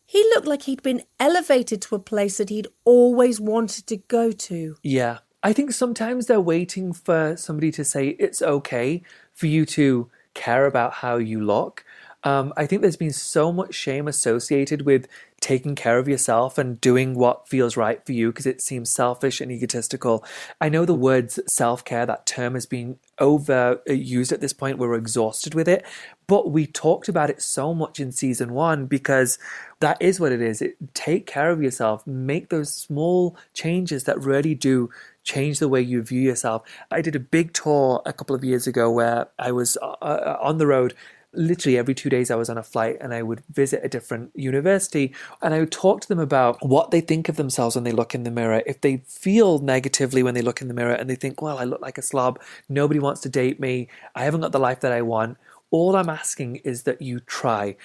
he 0.08 0.24
looked 0.34 0.48
like 0.48 0.64
he'd 0.64 0.82
been 0.84 1.04
elevated 1.20 1.80
to 1.84 1.96
a 1.96 2.00
place 2.00 2.38
that 2.38 2.50
he'd 2.50 2.68
always 2.86 3.40
wanted 3.40 3.86
to 3.88 3.98
go 3.98 4.32
to. 4.32 4.76
Yeah. 4.84 5.20
I 5.44 5.54
think 5.54 5.72
sometimes 5.72 6.26
they're 6.26 6.42
waiting 6.56 6.94
for 6.94 7.36
somebody 7.38 7.72
to 7.72 7.84
say 7.84 8.10
it's 8.20 8.42
okay 8.44 9.02
for 9.42 9.48
you 9.48 9.66
to 9.66 10.08
care 10.36 10.68
about 10.68 10.94
how 10.94 11.18
you 11.18 11.44
look. 11.44 11.84
Um, 12.24 12.54
I 12.56 12.68
think 12.68 12.84
there's 12.84 12.96
been 12.96 13.12
so 13.12 13.52
much 13.52 13.74
shame 13.74 14.08
associated 14.08 14.84
with 14.84 15.08
taking 15.40 15.74
care 15.74 15.98
of 15.98 16.08
yourself 16.08 16.60
and 16.60 16.80
doing 16.80 17.16
what 17.16 17.50
feels 17.50 17.76
right 17.76 18.06
for 18.06 18.12
you 18.12 18.30
because 18.30 18.46
it 18.46 18.62
seems 18.62 18.92
selfish 18.92 19.42
and 19.42 19.52
egotistical. 19.52 20.24
I 20.62 20.70
know 20.70 20.86
the 20.86 20.94
words 20.94 21.40
self 21.48 21.84
care, 21.84 22.06
that 22.06 22.28
term 22.28 22.54
has 22.54 22.68
been 22.68 23.00
overused 23.20 24.32
at 24.32 24.40
this 24.40 24.54
point. 24.54 24.78
We're 24.78 24.94
exhausted 24.94 25.56
with 25.56 25.68
it. 25.68 25.84
But 26.28 26.52
we 26.52 26.68
talked 26.68 27.10
about 27.10 27.32
it 27.32 27.42
so 27.42 27.74
much 27.74 28.00
in 28.00 28.12
season 28.12 28.54
one 28.54 28.86
because 28.86 29.40
that 29.80 29.98
is 30.00 30.20
what 30.20 30.32
it 30.32 30.42
is. 30.42 30.62
It, 30.62 30.76
take 30.94 31.26
care 31.26 31.50
of 31.50 31.64
yourself, 31.64 32.06
make 32.06 32.50
those 32.50 32.72
small 32.72 33.36
changes 33.56 34.04
that 34.04 34.22
really 34.22 34.54
do 34.54 34.92
change 35.24 35.60
the 35.60 35.70
way 35.70 35.82
you 35.82 36.02
view 36.02 36.22
yourself. 36.22 36.64
I 36.90 37.02
did 37.02 37.16
a 37.16 37.20
big 37.20 37.54
tour 37.54 38.02
a 38.06 38.14
couple 38.14 38.36
of 38.36 38.44
years 38.44 38.68
ago 38.68 38.92
where 38.92 39.28
I 39.38 39.52
was 39.52 39.78
uh, 39.82 39.96
uh, 40.02 40.38
on 40.42 40.58
the 40.58 40.68
road 40.68 40.94
literally 41.34 41.78
every 41.78 41.94
two 41.94 42.10
days 42.10 42.30
I 42.30 42.36
was 42.36 42.50
on 42.50 42.58
a 42.58 42.64
flight 42.64 42.98
and 43.00 43.14
I 43.14 43.22
would 43.22 43.44
visit 43.50 43.82
a 43.84 43.90
different 43.90 44.32
university 44.36 45.14
and 45.42 45.54
I 45.54 45.60
would 45.60 45.72
talk 45.72 46.02
to 46.02 46.08
them 46.08 46.20
about 46.20 46.66
what 46.66 46.92
they 46.92 47.02
think 47.02 47.30
of 47.30 47.38
themselves 47.38 47.76
when 47.76 47.84
they 47.84 47.92
look 47.92 48.14
in 48.14 48.24
the 48.24 48.32
mirror. 48.32 48.62
If 48.66 48.82
they 48.82 48.98
feel 49.08 49.60
negatively 49.60 50.24
when 50.24 50.34
they 50.34 50.42
look 50.42 50.62
in 50.62 50.68
the 50.68 50.74
mirror 50.74 50.94
and 50.94 51.10
they 51.10 51.16
think, 51.16 51.42
well, 51.42 51.58
I 51.58 51.64
look 51.64 51.82
like 51.82 51.98
a 51.98 52.02
slob, 52.02 52.40
nobody 52.68 53.00
wants 53.00 53.22
to 53.22 53.30
date 53.30 53.60
me, 53.60 53.88
I 54.16 54.24
haven't 54.24 54.42
got 54.42 54.52
the 54.52 54.60
life 54.60 54.82
that 54.82 54.92
I 54.92 55.02
want, 55.02 55.38
all 55.70 55.96
I'm 55.96 56.10
asking 56.10 56.58
is 56.58 56.84
that 56.84 57.02
you 57.02 57.22
try. 57.22 57.78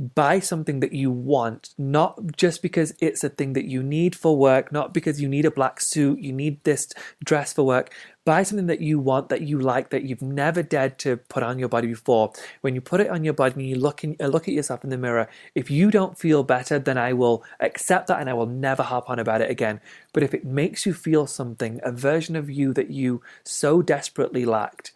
Buy 0.00 0.38
something 0.38 0.78
that 0.78 0.92
you 0.92 1.10
want, 1.10 1.74
not 1.76 2.36
just 2.36 2.62
because 2.62 2.94
it's 3.00 3.24
a 3.24 3.28
thing 3.28 3.54
that 3.54 3.64
you 3.64 3.82
need 3.82 4.14
for 4.14 4.36
work, 4.36 4.70
not 4.70 4.94
because 4.94 5.20
you 5.20 5.28
need 5.28 5.44
a 5.44 5.50
black 5.50 5.80
suit, 5.80 6.20
you 6.20 6.32
need 6.32 6.62
this 6.62 6.88
dress 7.24 7.52
for 7.52 7.64
work. 7.64 7.92
Buy 8.24 8.44
something 8.44 8.68
that 8.68 8.80
you 8.80 9.00
want, 9.00 9.28
that 9.30 9.42
you 9.42 9.58
like, 9.58 9.90
that 9.90 10.04
you've 10.04 10.22
never 10.22 10.62
dared 10.62 11.00
to 11.00 11.16
put 11.16 11.42
on 11.42 11.58
your 11.58 11.68
body 11.68 11.88
before. 11.88 12.32
When 12.60 12.76
you 12.76 12.80
put 12.80 13.00
it 13.00 13.10
on 13.10 13.24
your 13.24 13.34
body 13.34 13.54
and 13.54 13.68
you 13.68 13.74
look 13.74 14.04
in, 14.04 14.14
uh, 14.20 14.28
look 14.28 14.46
at 14.46 14.54
yourself 14.54 14.84
in 14.84 14.90
the 14.90 14.98
mirror, 14.98 15.28
if 15.56 15.68
you 15.68 15.90
don't 15.90 16.16
feel 16.16 16.44
better, 16.44 16.78
then 16.78 16.96
I 16.96 17.12
will 17.12 17.42
accept 17.58 18.06
that 18.06 18.20
and 18.20 18.30
I 18.30 18.34
will 18.34 18.46
never 18.46 18.84
harp 18.84 19.10
on 19.10 19.18
about 19.18 19.40
it 19.40 19.50
again. 19.50 19.80
But 20.12 20.22
if 20.22 20.32
it 20.32 20.44
makes 20.44 20.86
you 20.86 20.94
feel 20.94 21.26
something, 21.26 21.80
a 21.82 21.90
version 21.90 22.36
of 22.36 22.48
you 22.48 22.72
that 22.74 22.90
you 22.90 23.20
so 23.42 23.82
desperately 23.82 24.44
lacked, 24.44 24.92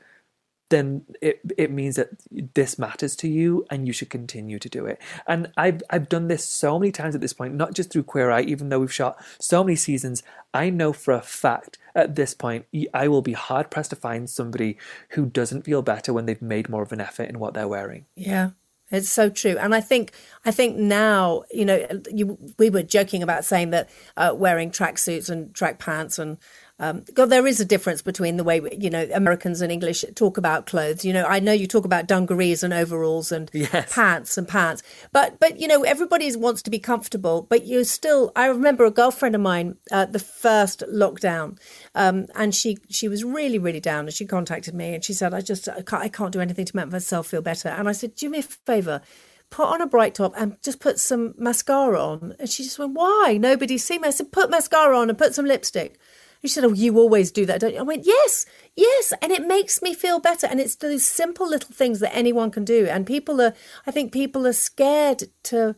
then 0.72 1.04
it 1.20 1.40
it 1.58 1.70
means 1.70 1.96
that 1.96 2.08
this 2.54 2.78
matters 2.78 3.14
to 3.16 3.28
you 3.28 3.66
and 3.70 3.86
you 3.86 3.92
should 3.92 4.08
continue 4.08 4.58
to 4.58 4.68
do 4.68 4.86
it. 4.86 5.00
And 5.26 5.52
I've 5.56 5.82
I've 5.90 6.08
done 6.08 6.28
this 6.28 6.44
so 6.44 6.78
many 6.78 6.90
times 6.90 7.14
at 7.14 7.20
this 7.20 7.34
point, 7.34 7.54
not 7.54 7.74
just 7.74 7.92
through 7.92 8.04
Queer 8.04 8.30
Eye, 8.30 8.42
even 8.42 8.70
though 8.70 8.80
we've 8.80 8.92
shot 8.92 9.22
so 9.38 9.62
many 9.62 9.76
seasons. 9.76 10.22
I 10.54 10.70
know 10.70 10.92
for 10.92 11.12
a 11.12 11.20
fact 11.20 11.78
at 11.94 12.14
this 12.14 12.34
point 12.34 12.64
I 12.94 13.06
will 13.08 13.22
be 13.22 13.34
hard 13.34 13.70
pressed 13.70 13.90
to 13.90 13.96
find 13.96 14.28
somebody 14.28 14.78
who 15.10 15.26
doesn't 15.26 15.62
feel 15.62 15.82
better 15.82 16.12
when 16.12 16.26
they've 16.26 16.42
made 16.42 16.68
more 16.68 16.82
of 16.82 16.92
an 16.92 17.00
effort 17.00 17.28
in 17.28 17.38
what 17.38 17.52
they're 17.54 17.68
wearing. 17.68 18.06
Yeah. 18.16 18.50
It's 18.90 19.08
so 19.08 19.30
true, 19.30 19.56
and 19.58 19.74
I 19.74 19.80
think 19.80 20.12
I 20.44 20.50
think 20.50 20.76
now 20.76 21.44
you 21.50 21.64
know 21.64 21.86
you, 22.12 22.38
we 22.58 22.68
were 22.68 22.82
joking 22.82 23.22
about 23.22 23.46
saying 23.46 23.70
that 23.70 23.88
uh, 24.18 24.32
wearing 24.34 24.70
tracksuits 24.70 25.30
and 25.30 25.54
track 25.54 25.78
pants 25.78 26.18
and 26.18 26.36
um, 26.82 27.04
God, 27.14 27.26
there 27.30 27.46
is 27.46 27.60
a 27.60 27.64
difference 27.64 28.02
between 28.02 28.36
the 28.36 28.44
way 28.44 28.60
you 28.76 28.90
know 28.90 29.08
Americans 29.14 29.60
and 29.60 29.70
English 29.70 30.04
talk 30.16 30.36
about 30.36 30.66
clothes. 30.66 31.04
You 31.04 31.12
know, 31.12 31.24
I 31.24 31.38
know 31.38 31.52
you 31.52 31.68
talk 31.68 31.84
about 31.84 32.08
dungarees 32.08 32.64
and 32.64 32.74
overalls 32.74 33.30
and 33.30 33.48
Yes. 33.54 33.94
pants 33.94 34.36
and 34.36 34.48
pants, 34.48 34.82
but 35.12 35.38
but 35.38 35.60
you 35.60 35.68
know 35.68 35.82
everybody 35.84 36.34
wants 36.36 36.60
to 36.62 36.70
be 36.70 36.80
comfortable. 36.80 37.46
But 37.48 37.64
you 37.64 37.84
still, 37.84 38.32
I 38.34 38.46
remember 38.46 38.84
a 38.84 38.90
girlfriend 38.90 39.36
of 39.36 39.40
mine 39.40 39.76
uh, 39.92 40.06
the 40.06 40.18
first 40.18 40.82
lockdown, 40.92 41.58
um, 41.94 42.26
and 42.34 42.52
she 42.52 42.78
she 42.90 43.06
was 43.08 43.22
really 43.22 43.58
really 43.58 43.80
down, 43.80 44.06
and 44.06 44.12
she 44.12 44.26
contacted 44.26 44.74
me 44.74 44.94
and 44.94 45.04
she 45.04 45.12
said, 45.12 45.32
I 45.32 45.40
just 45.40 45.68
I 45.68 45.82
can't, 45.82 46.02
I 46.02 46.08
can't 46.08 46.32
do 46.32 46.40
anything 46.40 46.64
to 46.66 46.76
make 46.76 46.90
myself 46.90 47.28
feel 47.28 47.42
better. 47.42 47.68
And 47.68 47.88
I 47.88 47.92
said, 47.92 48.16
do 48.16 48.28
me 48.28 48.40
a 48.40 48.42
favour. 48.42 49.02
Put 49.50 49.68
on 49.68 49.82
a 49.82 49.86
bright 49.86 50.14
top 50.14 50.32
and 50.36 50.56
just 50.62 50.80
put 50.80 50.98
some 50.98 51.34
mascara 51.36 52.02
on. 52.02 52.34
And 52.38 52.48
she 52.48 52.64
just 52.64 52.78
went, 52.78 52.94
Why? 52.94 53.36
Nobody 53.38 53.76
see 53.76 53.98
me. 53.98 54.08
I 54.08 54.10
said, 54.10 54.32
Put 54.32 54.50
mascara 54.50 54.98
on 54.98 55.10
and 55.10 55.18
put 55.18 55.34
some 55.34 55.44
lipstick. 55.44 55.98
She 56.42 56.48
said, 56.48 56.64
Oh, 56.64 56.72
you 56.72 56.98
always 56.98 57.30
do 57.30 57.46
that, 57.46 57.60
don't 57.60 57.72
you? 57.72 57.78
I 57.78 57.82
went, 57.82 58.06
Yes, 58.06 58.46
yes. 58.76 59.12
And 59.22 59.30
it 59.30 59.46
makes 59.46 59.80
me 59.80 59.94
feel 59.94 60.18
better. 60.18 60.46
And 60.46 60.60
it's 60.60 60.76
those 60.76 61.04
simple 61.04 61.48
little 61.48 61.72
things 61.72 62.00
that 62.00 62.14
anyone 62.14 62.50
can 62.50 62.64
do. 62.64 62.86
And 62.86 63.06
people 63.06 63.40
are, 63.40 63.54
I 63.86 63.90
think 63.90 64.12
people 64.12 64.46
are 64.46 64.52
scared 64.52 65.24
to 65.44 65.76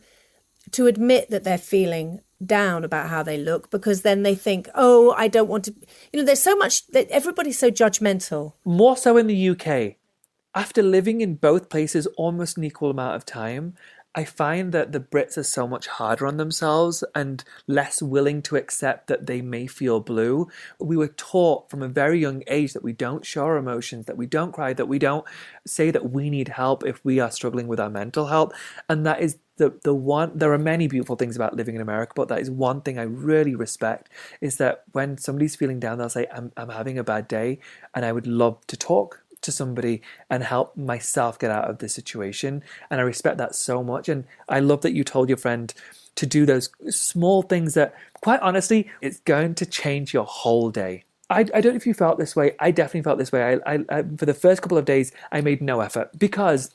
to 0.71 0.87
admit 0.87 1.29
that 1.29 1.43
they're 1.43 1.59
feeling 1.59 2.21
down 2.43 2.83
about 2.83 3.09
how 3.09 3.23
they 3.23 3.37
look 3.37 3.69
because 3.69 4.01
then 4.01 4.23
they 4.23 4.35
think, 4.35 4.67
oh, 4.75 5.13
I 5.17 5.27
don't 5.27 5.47
want 5.47 5.65
to. 5.65 5.75
You 6.11 6.19
know, 6.19 6.25
there's 6.25 6.41
so 6.41 6.55
much 6.55 6.87
that 6.87 7.09
everybody's 7.09 7.59
so 7.59 7.71
judgmental. 7.71 8.53
More 8.65 8.97
so 8.97 9.17
in 9.17 9.27
the 9.27 9.49
UK. 9.49 9.95
After 10.53 10.81
living 10.81 11.21
in 11.21 11.35
both 11.35 11.69
places 11.69 12.07
almost 12.17 12.57
an 12.57 12.63
equal 12.63 12.89
amount 12.89 13.15
of 13.15 13.25
time, 13.25 13.75
I 14.15 14.23
find 14.23 14.71
that 14.71 14.93
the 14.93 15.01
Brits 15.01 15.37
are 15.37 15.43
so 15.43 15.67
much 15.67 15.87
harder 15.87 16.25
on 16.25 16.37
themselves 16.37 17.03
and 17.13 17.43
less 17.67 18.01
willing 18.01 18.41
to 18.43 18.55
accept 18.55 19.07
that 19.07 19.27
they 19.27 19.41
may 19.41 19.67
feel 19.67 19.99
blue. 19.99 20.47
We 20.79 20.95
were 20.95 21.09
taught 21.09 21.69
from 21.69 21.83
a 21.83 21.89
very 21.89 22.19
young 22.19 22.41
age 22.47 22.71
that 22.73 22.83
we 22.83 22.93
don't 22.93 23.25
show 23.25 23.43
our 23.43 23.57
emotions, 23.57 24.05
that 24.05 24.15
we 24.15 24.25
don't 24.25 24.53
cry, 24.53 24.71
that 24.71 24.87
we 24.87 24.99
don't 24.99 25.25
say 25.67 25.91
that 25.91 26.11
we 26.11 26.29
need 26.29 26.47
help 26.47 26.85
if 26.85 27.03
we 27.03 27.19
are 27.19 27.29
struggling 27.29 27.67
with 27.67 27.79
our 27.79 27.89
mental 27.89 28.27
health. 28.27 28.53
And 28.87 29.05
that 29.05 29.19
is 29.19 29.37
the 29.57 29.73
the 29.83 29.93
one 29.93 30.31
there 30.37 30.51
are 30.51 30.57
many 30.57 30.87
beautiful 30.87 31.15
things 31.15 31.35
about 31.35 31.55
living 31.55 31.75
in 31.75 31.81
America, 31.81 32.13
but 32.15 32.27
that 32.27 32.39
is 32.39 32.51
one 32.51 32.81
thing 32.81 32.99
I 32.99 33.03
really 33.03 33.55
respect 33.55 34.09
is 34.41 34.57
that 34.57 34.83
when 34.91 35.17
somebody's 35.17 35.55
feeling 35.55 35.79
down, 35.79 35.97
they'll 35.97 36.09
say, 36.09 36.27
I'm 36.33 36.51
I'm 36.57 36.69
having 36.69 36.97
a 36.97 37.03
bad 37.03 37.27
day 37.27 37.59
and 37.93 38.05
I 38.05 38.11
would 38.11 38.27
love 38.27 38.65
to 38.67 38.77
talk 38.77 39.23
to 39.45 39.51
somebody 39.51 40.01
and 40.29 40.43
help 40.43 40.75
myself 40.75 41.39
get 41.39 41.51
out 41.51 41.69
of 41.69 41.79
this 41.79 41.93
situation. 41.93 42.63
And 42.89 42.99
I 42.99 43.03
respect 43.03 43.37
that 43.37 43.55
so 43.55 43.83
much. 43.83 44.09
And 44.09 44.25
I 44.49 44.59
love 44.59 44.81
that 44.81 44.93
you 44.93 45.03
told 45.03 45.29
your 45.29 45.37
friend 45.37 45.73
to 46.15 46.25
do 46.25 46.45
those 46.45 46.69
small 46.89 47.41
things 47.41 47.73
that, 47.73 47.93
quite 48.21 48.39
honestly, 48.41 48.89
it's 49.01 49.19
going 49.21 49.55
to 49.55 49.65
change 49.65 50.13
your 50.13 50.25
whole 50.25 50.69
day. 50.69 51.03
I, 51.29 51.39
I 51.39 51.43
don't 51.43 51.73
know 51.73 51.75
if 51.75 51.87
you 51.87 51.93
felt 51.93 52.19
this 52.19 52.35
way. 52.35 52.55
I 52.59 52.71
definitely 52.71 53.01
felt 53.01 53.17
this 53.17 53.31
way. 53.31 53.59
I, 53.65 53.73
I, 53.73 53.85
I 53.89 54.03
for 54.17 54.25
the 54.25 54.33
first 54.33 54.61
couple 54.61 54.77
of 54.77 54.85
days, 54.85 55.11
I 55.31 55.41
made 55.41 55.61
no 55.61 55.81
effort 55.81 56.11
because 56.17 56.71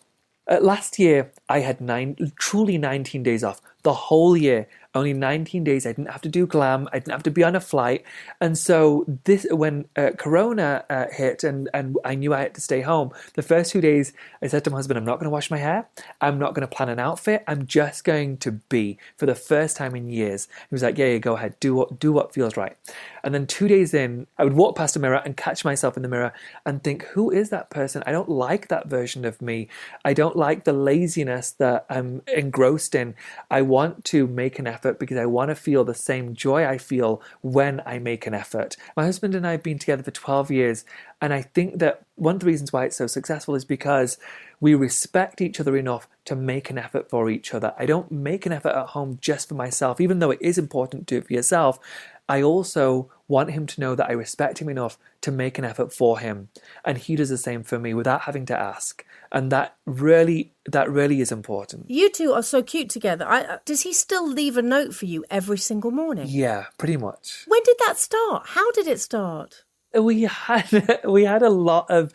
uh, 0.51 0.59
last 0.61 0.99
year 0.99 1.31
I 1.49 1.61
had 1.61 1.81
nine, 1.81 2.17
truly 2.39 2.77
19 2.77 3.23
days 3.23 3.45
off. 3.45 3.61
The 3.83 3.95
whole 3.95 4.37
year, 4.37 4.69
only 4.95 5.13
19 5.13 5.63
days. 5.63 5.87
I 5.87 5.91
didn't 5.91 6.11
have 6.11 6.21
to 6.23 6.29
do 6.29 6.47
glam. 6.47 6.89
I 6.93 6.99
didn't 6.99 7.13
have 7.13 7.23
to 7.25 7.31
be 7.31 7.45
on 7.45 7.55
a 7.55 7.61
flight. 7.61 8.05
And 8.41 8.59
so 8.59 9.05
this, 9.25 9.47
when 9.51 9.87
uh, 9.97 10.11
Corona 10.19 10.85
uh, 10.91 11.07
hit 11.13 11.45
and, 11.45 11.69
and 11.73 11.97
I 12.05 12.17
knew 12.17 12.35
I 12.35 12.41
had 12.43 12.55
to 12.57 12.61
stay 12.61 12.81
home, 12.81 13.13
the 13.35 13.43
first 13.43 13.71
two 13.71 13.81
days 13.81 14.13
I 14.43 14.49
said 14.49 14.65
to 14.65 14.71
my 14.71 14.79
husband, 14.79 14.99
I'm 14.99 15.05
not 15.05 15.17
going 15.17 15.25
to 15.25 15.31
wash 15.31 15.51
my 15.51 15.59
hair. 15.59 15.89
I'm 16.21 16.39
not 16.39 16.55
going 16.55 16.67
to 16.67 16.75
plan 16.75 16.89
an 16.89 16.99
outfit. 16.99 17.45
I'm 17.47 17.67
just 17.67 18.03
going 18.05 18.39
to 18.39 18.53
be 18.53 18.99
for 19.17 19.27
the 19.27 19.35
first 19.35 19.77
time 19.77 19.95
in 19.95 20.09
years. 20.09 20.49
He 20.69 20.75
was 20.75 20.83
like, 20.83 20.99
yeah, 20.99 21.07
yeah, 21.07 21.19
go 21.19 21.37
ahead. 21.37 21.59
Do 21.61 21.75
what, 21.75 22.01
do 22.01 22.13
what 22.13 22.35
feels 22.35 22.57
right. 22.57 22.77
And 23.23 23.33
then 23.33 23.47
two 23.47 23.69
days 23.69 23.95
in, 23.95 24.27
I 24.39 24.45
would 24.45 24.55
walk 24.55 24.77
past 24.77 24.97
a 24.97 24.99
mirror 24.99 25.23
and 25.25 25.37
catch 25.37 25.65
myself 25.65 25.97
in 25.97 26.03
the 26.03 26.09
mirror 26.09 26.33
and 26.67 26.83
think, 26.83 27.05
who 27.05 27.31
is 27.31 27.51
that 27.51 27.71
person? 27.71 28.03
I 28.07 28.13
don't 28.13 28.29
like 28.29 28.69
that 28.69 28.89
version 28.89 29.25
of 29.25 29.41
me. 29.41 29.69
I 30.05 30.15
don't 30.15 30.37
like 30.37 30.65
the 30.65 30.73
laziness 30.73 31.53
that 31.53 31.87
I'm 31.89 32.23
engrossed 32.27 32.95
in. 32.95 33.15
I 33.51 33.63
want 33.63 34.05
to 34.07 34.27
make 34.27 34.59
an 34.59 34.67
effort 34.67 34.80
because 34.83 35.19
I 35.19 35.27
want 35.27 35.51
to 35.51 35.55
feel 35.55 35.85
the 35.85 35.95
same 35.95 36.35
joy 36.35 36.67
I 36.67 36.79
feel 36.79 37.23
when 37.43 37.83
I 37.87 37.99
make 37.99 38.27
an 38.27 38.35
effort. 38.35 38.77
My 38.97 39.05
husband 39.05 39.35
and 39.35 39.47
I 39.47 39.53
have 39.53 39.63
been 39.63 39.79
together 39.79 40.03
for 40.03 40.11
12 40.11 40.51
years, 40.51 40.85
and 41.21 41.33
I 41.33 41.43
think 41.43 41.79
that 41.79 42.03
one 42.17 42.37
of 42.37 42.41
the 42.41 42.47
reasons 42.47 42.73
why 42.73 42.85
it's 42.85 42.97
so 42.97 43.07
successful 43.07 43.55
is 43.55 43.65
because 43.65 44.19
we 44.61 44.75
respect 44.75 45.41
each 45.41 45.61
other 45.61 45.77
enough 45.77 46.07
to 46.27 46.37
make 46.37 46.71
an 46.71 46.79
effort 46.79 47.09
for 47.09 47.31
each 47.31 47.55
other. 47.55 47.75
I 47.79 47.87
don't 47.87 48.11
make 48.11 48.47
an 48.47 48.53
effort 48.53 48.77
at 48.77 48.89
home 48.89 49.19
just 49.21 49.49
for 49.49 49.55
myself, 49.55 50.01
even 50.01 50.19
though 50.19 50.31
it 50.31 50.43
is 50.43 50.59
important 50.59 51.07
to 51.09 51.15
do 51.15 51.19
it 51.19 51.27
for 51.27 51.33
yourself. 51.33 51.79
I 52.29 52.43
also 52.43 53.11
want 53.31 53.53
him 53.53 53.65
to 53.67 53.81
know 53.81 53.95
that 53.95 54.11
I 54.11 54.13
respect 54.13 54.61
him 54.61 54.69
enough 54.69 54.99
to 55.23 55.31
make 55.31 55.59
an 55.59 55.65
effort 55.65 55.93
for 55.93 56.19
him. 56.19 56.49
And 56.85 56.99
he 56.99 57.15
does 57.15 57.29
the 57.29 57.39
same 57.39 57.63
for 57.63 57.79
me 57.79 57.95
without 57.95 58.23
having 58.23 58.45
to 58.47 58.59
ask. 58.59 59.05
And 59.33 59.53
that 59.53 59.77
really 59.87 60.53
that 60.67 60.91
really 60.91 61.21
is 61.21 61.31
important. 61.31 61.89
You 61.89 62.11
two 62.11 62.33
are 62.33 62.43
so 62.43 62.63
cute 62.63 62.91
together. 62.91 63.25
I, 63.27 63.43
uh, 63.43 63.59
does 63.65 63.83
he 63.83 63.93
still 63.93 64.29
leave 64.29 64.57
a 64.57 64.63
note 64.63 64.95
for 64.95 65.07
you 65.07 65.25
every 65.31 65.59
single 65.59 65.93
morning? 65.93 66.27
Yeah, 66.29 66.67
pretty 66.77 66.97
much. 66.97 67.45
When 67.47 67.63
did 67.65 67.77
that 67.87 67.97
start? 67.97 68.49
How 68.49 68.71
did 68.73 68.89
it 68.89 69.01
start? 69.01 69.65
we 69.95 70.23
had 70.23 71.01
we 71.05 71.25
had 71.25 71.43
a 71.43 71.51
lot 71.51 71.87
of 71.91 72.13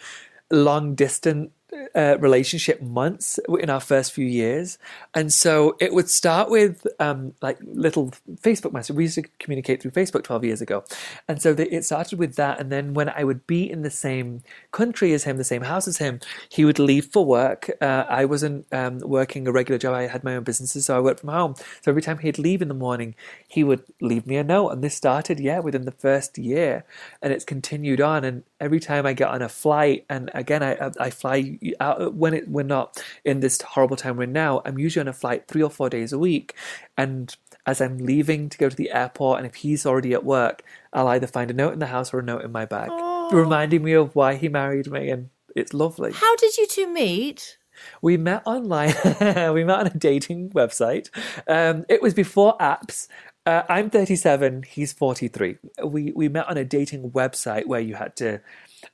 long 0.52 0.96
distance 0.96 1.52
uh, 1.96 2.18
relationship 2.20 2.82
months 2.82 3.40
in 3.60 3.70
our 3.70 3.80
first 3.80 4.12
few 4.12 4.26
years, 4.26 4.78
and 5.14 5.32
so 5.32 5.76
it 5.80 5.94
would 5.94 6.10
start 6.10 6.50
with 6.50 6.86
um, 7.00 7.34
like 7.42 7.58
little 7.62 8.12
Facebook 8.42 8.74
messages. 8.74 8.96
We 8.96 9.04
used 9.04 9.16
to 9.16 9.24
communicate 9.40 9.82
through 9.82 9.92
Facebook 9.92 10.24
twelve 10.24 10.44
years 10.44 10.62
ago, 10.62 10.84
and 11.28 11.42
so 11.42 11.54
the, 11.54 11.74
it 11.74 11.86
started 11.86 12.20
with 12.20 12.36
that. 12.36 12.60
And 12.60 12.72
then 12.72 12.94
when 12.94 13.10
I 13.10 13.24
would 13.24 13.48
be 13.48 13.70
in 13.70 13.82
the 13.82 13.90
same 13.90 14.44
country 14.72 15.14
as 15.14 15.24
him, 15.24 15.38
the 15.38 15.44
same 15.44 15.64
house 15.64 15.88
as 15.88 15.98
him, 15.98 16.20
he 16.50 16.66
would 16.66 16.80
leave 16.80 17.06
for 17.06 17.26
work. 17.26 17.70
Uh, 17.82 18.06
I 18.08 18.26
wasn't 18.26 18.66
um, 18.72 19.00
working 19.00 19.48
a 19.48 19.52
regular 19.52 19.78
job; 19.78 19.96
I 19.96 20.08
had 20.08 20.24
my 20.24 20.36
own 20.36 20.44
businesses, 20.44 20.86
so 20.86 20.98
I 20.98 21.00
worked 21.00 21.22
from 21.22 21.30
home. 21.30 21.56
So 21.82 21.92
every 21.92 22.02
time 22.02 22.20
he'd 22.20 22.40
leave 22.40 22.62
in 22.62 22.68
the 22.68 22.74
morning, 22.74 23.16
he 23.48 23.64
would 23.64 23.84
leave 24.02 24.26
me 24.28 24.38
a 24.38 24.44
note, 24.44 24.70
and 24.70 24.84
this 24.84 24.96
started 24.96 25.40
yeah 25.40 25.60
within 25.60 25.86
the 25.86 25.92
first 25.92 26.38
year, 26.38 26.84
and 27.22 27.32
it's 27.34 27.46
continued 27.46 28.02
on. 28.02 28.24
And 28.24 28.44
every 28.60 28.80
time 28.80 29.06
I 29.06 29.14
get 29.14 29.30
on 29.30 29.42
a 29.42 29.50
flight, 29.50 30.06
and 30.10 30.32
again 30.34 30.64
I 30.64 30.92
I 31.00 31.10
fly 31.10 31.60
out 31.80 32.14
when 32.14 32.34
it 32.34 32.48
we're 32.48 32.64
not 32.64 33.02
in 33.24 33.40
this 33.40 33.62
horrible 33.62 33.96
time 33.96 34.18
we're 34.18 34.24
in 34.24 34.34
now. 34.34 34.62
I'm 34.66 34.78
usually 34.80 35.02
on 35.02 35.08
a 35.08 35.14
flight 35.14 35.48
three 35.48 35.64
or 35.64 35.70
four 35.70 35.90
days 35.90 36.14
a 36.14 36.20
week, 36.20 36.56
and 36.98 37.36
as 37.66 37.82
I'm 37.82 37.98
leaving 37.98 38.50
to 38.50 38.58
go 38.58 38.70
to 38.70 38.76
the 38.76 38.92
airport, 38.92 39.40
and 39.40 39.48
if 39.48 39.56
he's 39.56 39.86
already 39.86 40.14
at 40.14 40.24
work, 40.24 40.64
I'll 40.94 41.08
either 41.08 41.28
find 41.28 41.50
a 41.50 41.54
note 41.54 41.74
in 41.74 41.80
the 41.80 41.88
house 41.88 42.14
or 42.14 42.20
a 42.20 42.24
note 42.24 42.44
in 42.44 42.52
my 42.52 42.66
bag, 42.66 42.90
reminding 43.32 43.84
me 43.84 43.94
of 43.94 44.16
why 44.16 44.36
he 44.36 44.50
married 44.50 44.90
me, 44.92 45.10
and 45.10 45.30
it's 45.56 45.74
lovely. 45.74 46.12
How 46.14 46.36
did 46.36 46.58
you 46.58 46.68
two 46.68 46.88
meet? 46.88 47.58
We 48.02 48.18
met 48.18 48.44
online. 48.46 48.94
we 49.54 49.64
met 49.64 49.80
on 49.80 49.88
a 49.88 49.98
dating 49.98 50.52
website. 50.52 51.10
Um, 51.48 51.86
it 51.90 52.02
was 52.02 52.14
before 52.14 52.58
apps. 52.58 53.08
Uh, 53.46 53.64
I'm 53.70 53.90
37. 53.92 54.64
He's 54.64 54.94
43. 54.94 55.58
We 55.86 56.14
we 56.14 56.30
met 56.30 56.48
on 56.48 56.58
a 56.58 56.66
dating 56.66 57.12
website 57.12 57.68
where 57.68 57.82
you 57.82 57.96
had 57.96 58.16
to 58.18 58.42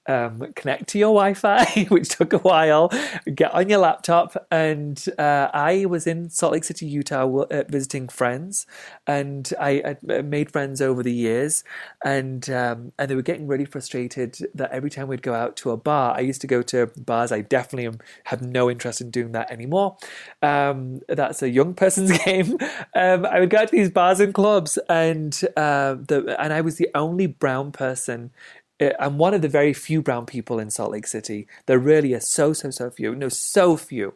um, 0.08 0.52
connect 0.56 0.88
to 0.90 1.00
your 1.00 1.14
Wi-Fi, 1.14 1.86
which 1.90 2.10
took 2.10 2.34
a 2.34 2.40
while. 2.40 2.92
Get 3.34 3.54
on 3.54 3.70
your 3.70 3.80
laptop, 3.80 4.36
and 4.52 5.04
uh, 5.18 5.50
I 5.54 5.86
was 5.86 6.08
in 6.08 6.30
Salt 6.30 6.54
Lake 6.54 6.64
City, 6.64 6.86
Utah, 6.86 7.28
uh, 7.28 7.64
visiting 7.68 8.08
friends, 8.08 8.66
and 9.08 9.52
I, 9.60 9.96
I 10.10 10.22
made 10.22 10.52
friends 10.52 10.82
over 10.82 11.04
the 11.04 11.14
years, 11.14 11.64
and 12.04 12.50
um, 12.50 12.92
and 12.98 13.10
they 13.10 13.16
were 13.16 13.22
getting 13.22 13.48
really 13.48 13.66
frustrated 13.66 14.38
that 14.54 14.72
every 14.72 14.90
time 14.90 15.08
we'd 15.08 15.22
go 15.22 15.34
out 15.34 15.56
to 15.58 15.72
a 15.72 15.78
bar, 15.78 16.16
I 16.16 16.22
used 16.22 16.42
to 16.42 16.48
go 16.48 16.62
to 16.64 16.88
bars. 16.98 17.32
I 17.32 17.42
definitely 17.42 17.88
am, 17.88 18.00
have 18.26 18.42
no 18.42 18.70
interest 18.70 19.02
in 19.02 19.12
doing 19.12 19.32
that 19.34 19.52
anymore. 19.52 19.98
Um, 20.42 21.02
that's 21.08 21.42
a 21.42 21.50
young 21.50 21.74
person's 21.74 22.18
game. 22.26 22.58
Um, 22.96 23.26
I 23.26 23.40
would 23.40 23.50
go 23.50 23.58
out 23.58 23.70
to 23.70 23.76
these 23.76 23.90
bars 23.90 24.20
and 24.20 24.34
clubs, 24.34 24.78
and 24.90 25.40
uh, 25.56 25.96
the 25.96 26.36
and 26.40 26.54
I 26.54 26.62
was 26.62 26.78
the 26.78 26.90
only 26.96 27.28
brown 27.28 27.72
person 27.72 28.22
uh, 28.22 28.61
I'm 28.82 29.18
one 29.18 29.34
of 29.34 29.42
the 29.42 29.48
very 29.48 29.74
few 29.74 30.02
brown 30.02 30.26
people 30.26 30.60
in 30.60 30.72
Salt 30.72 30.92
Lake 30.92 31.08
City. 31.08 31.48
There 31.68 31.78
really 31.78 32.14
are 32.14 32.20
so, 32.20 32.54
so, 32.54 32.72
so 32.72 32.90
few. 32.90 33.14
No, 33.16 33.30
so 33.30 33.78
few. 33.78 34.16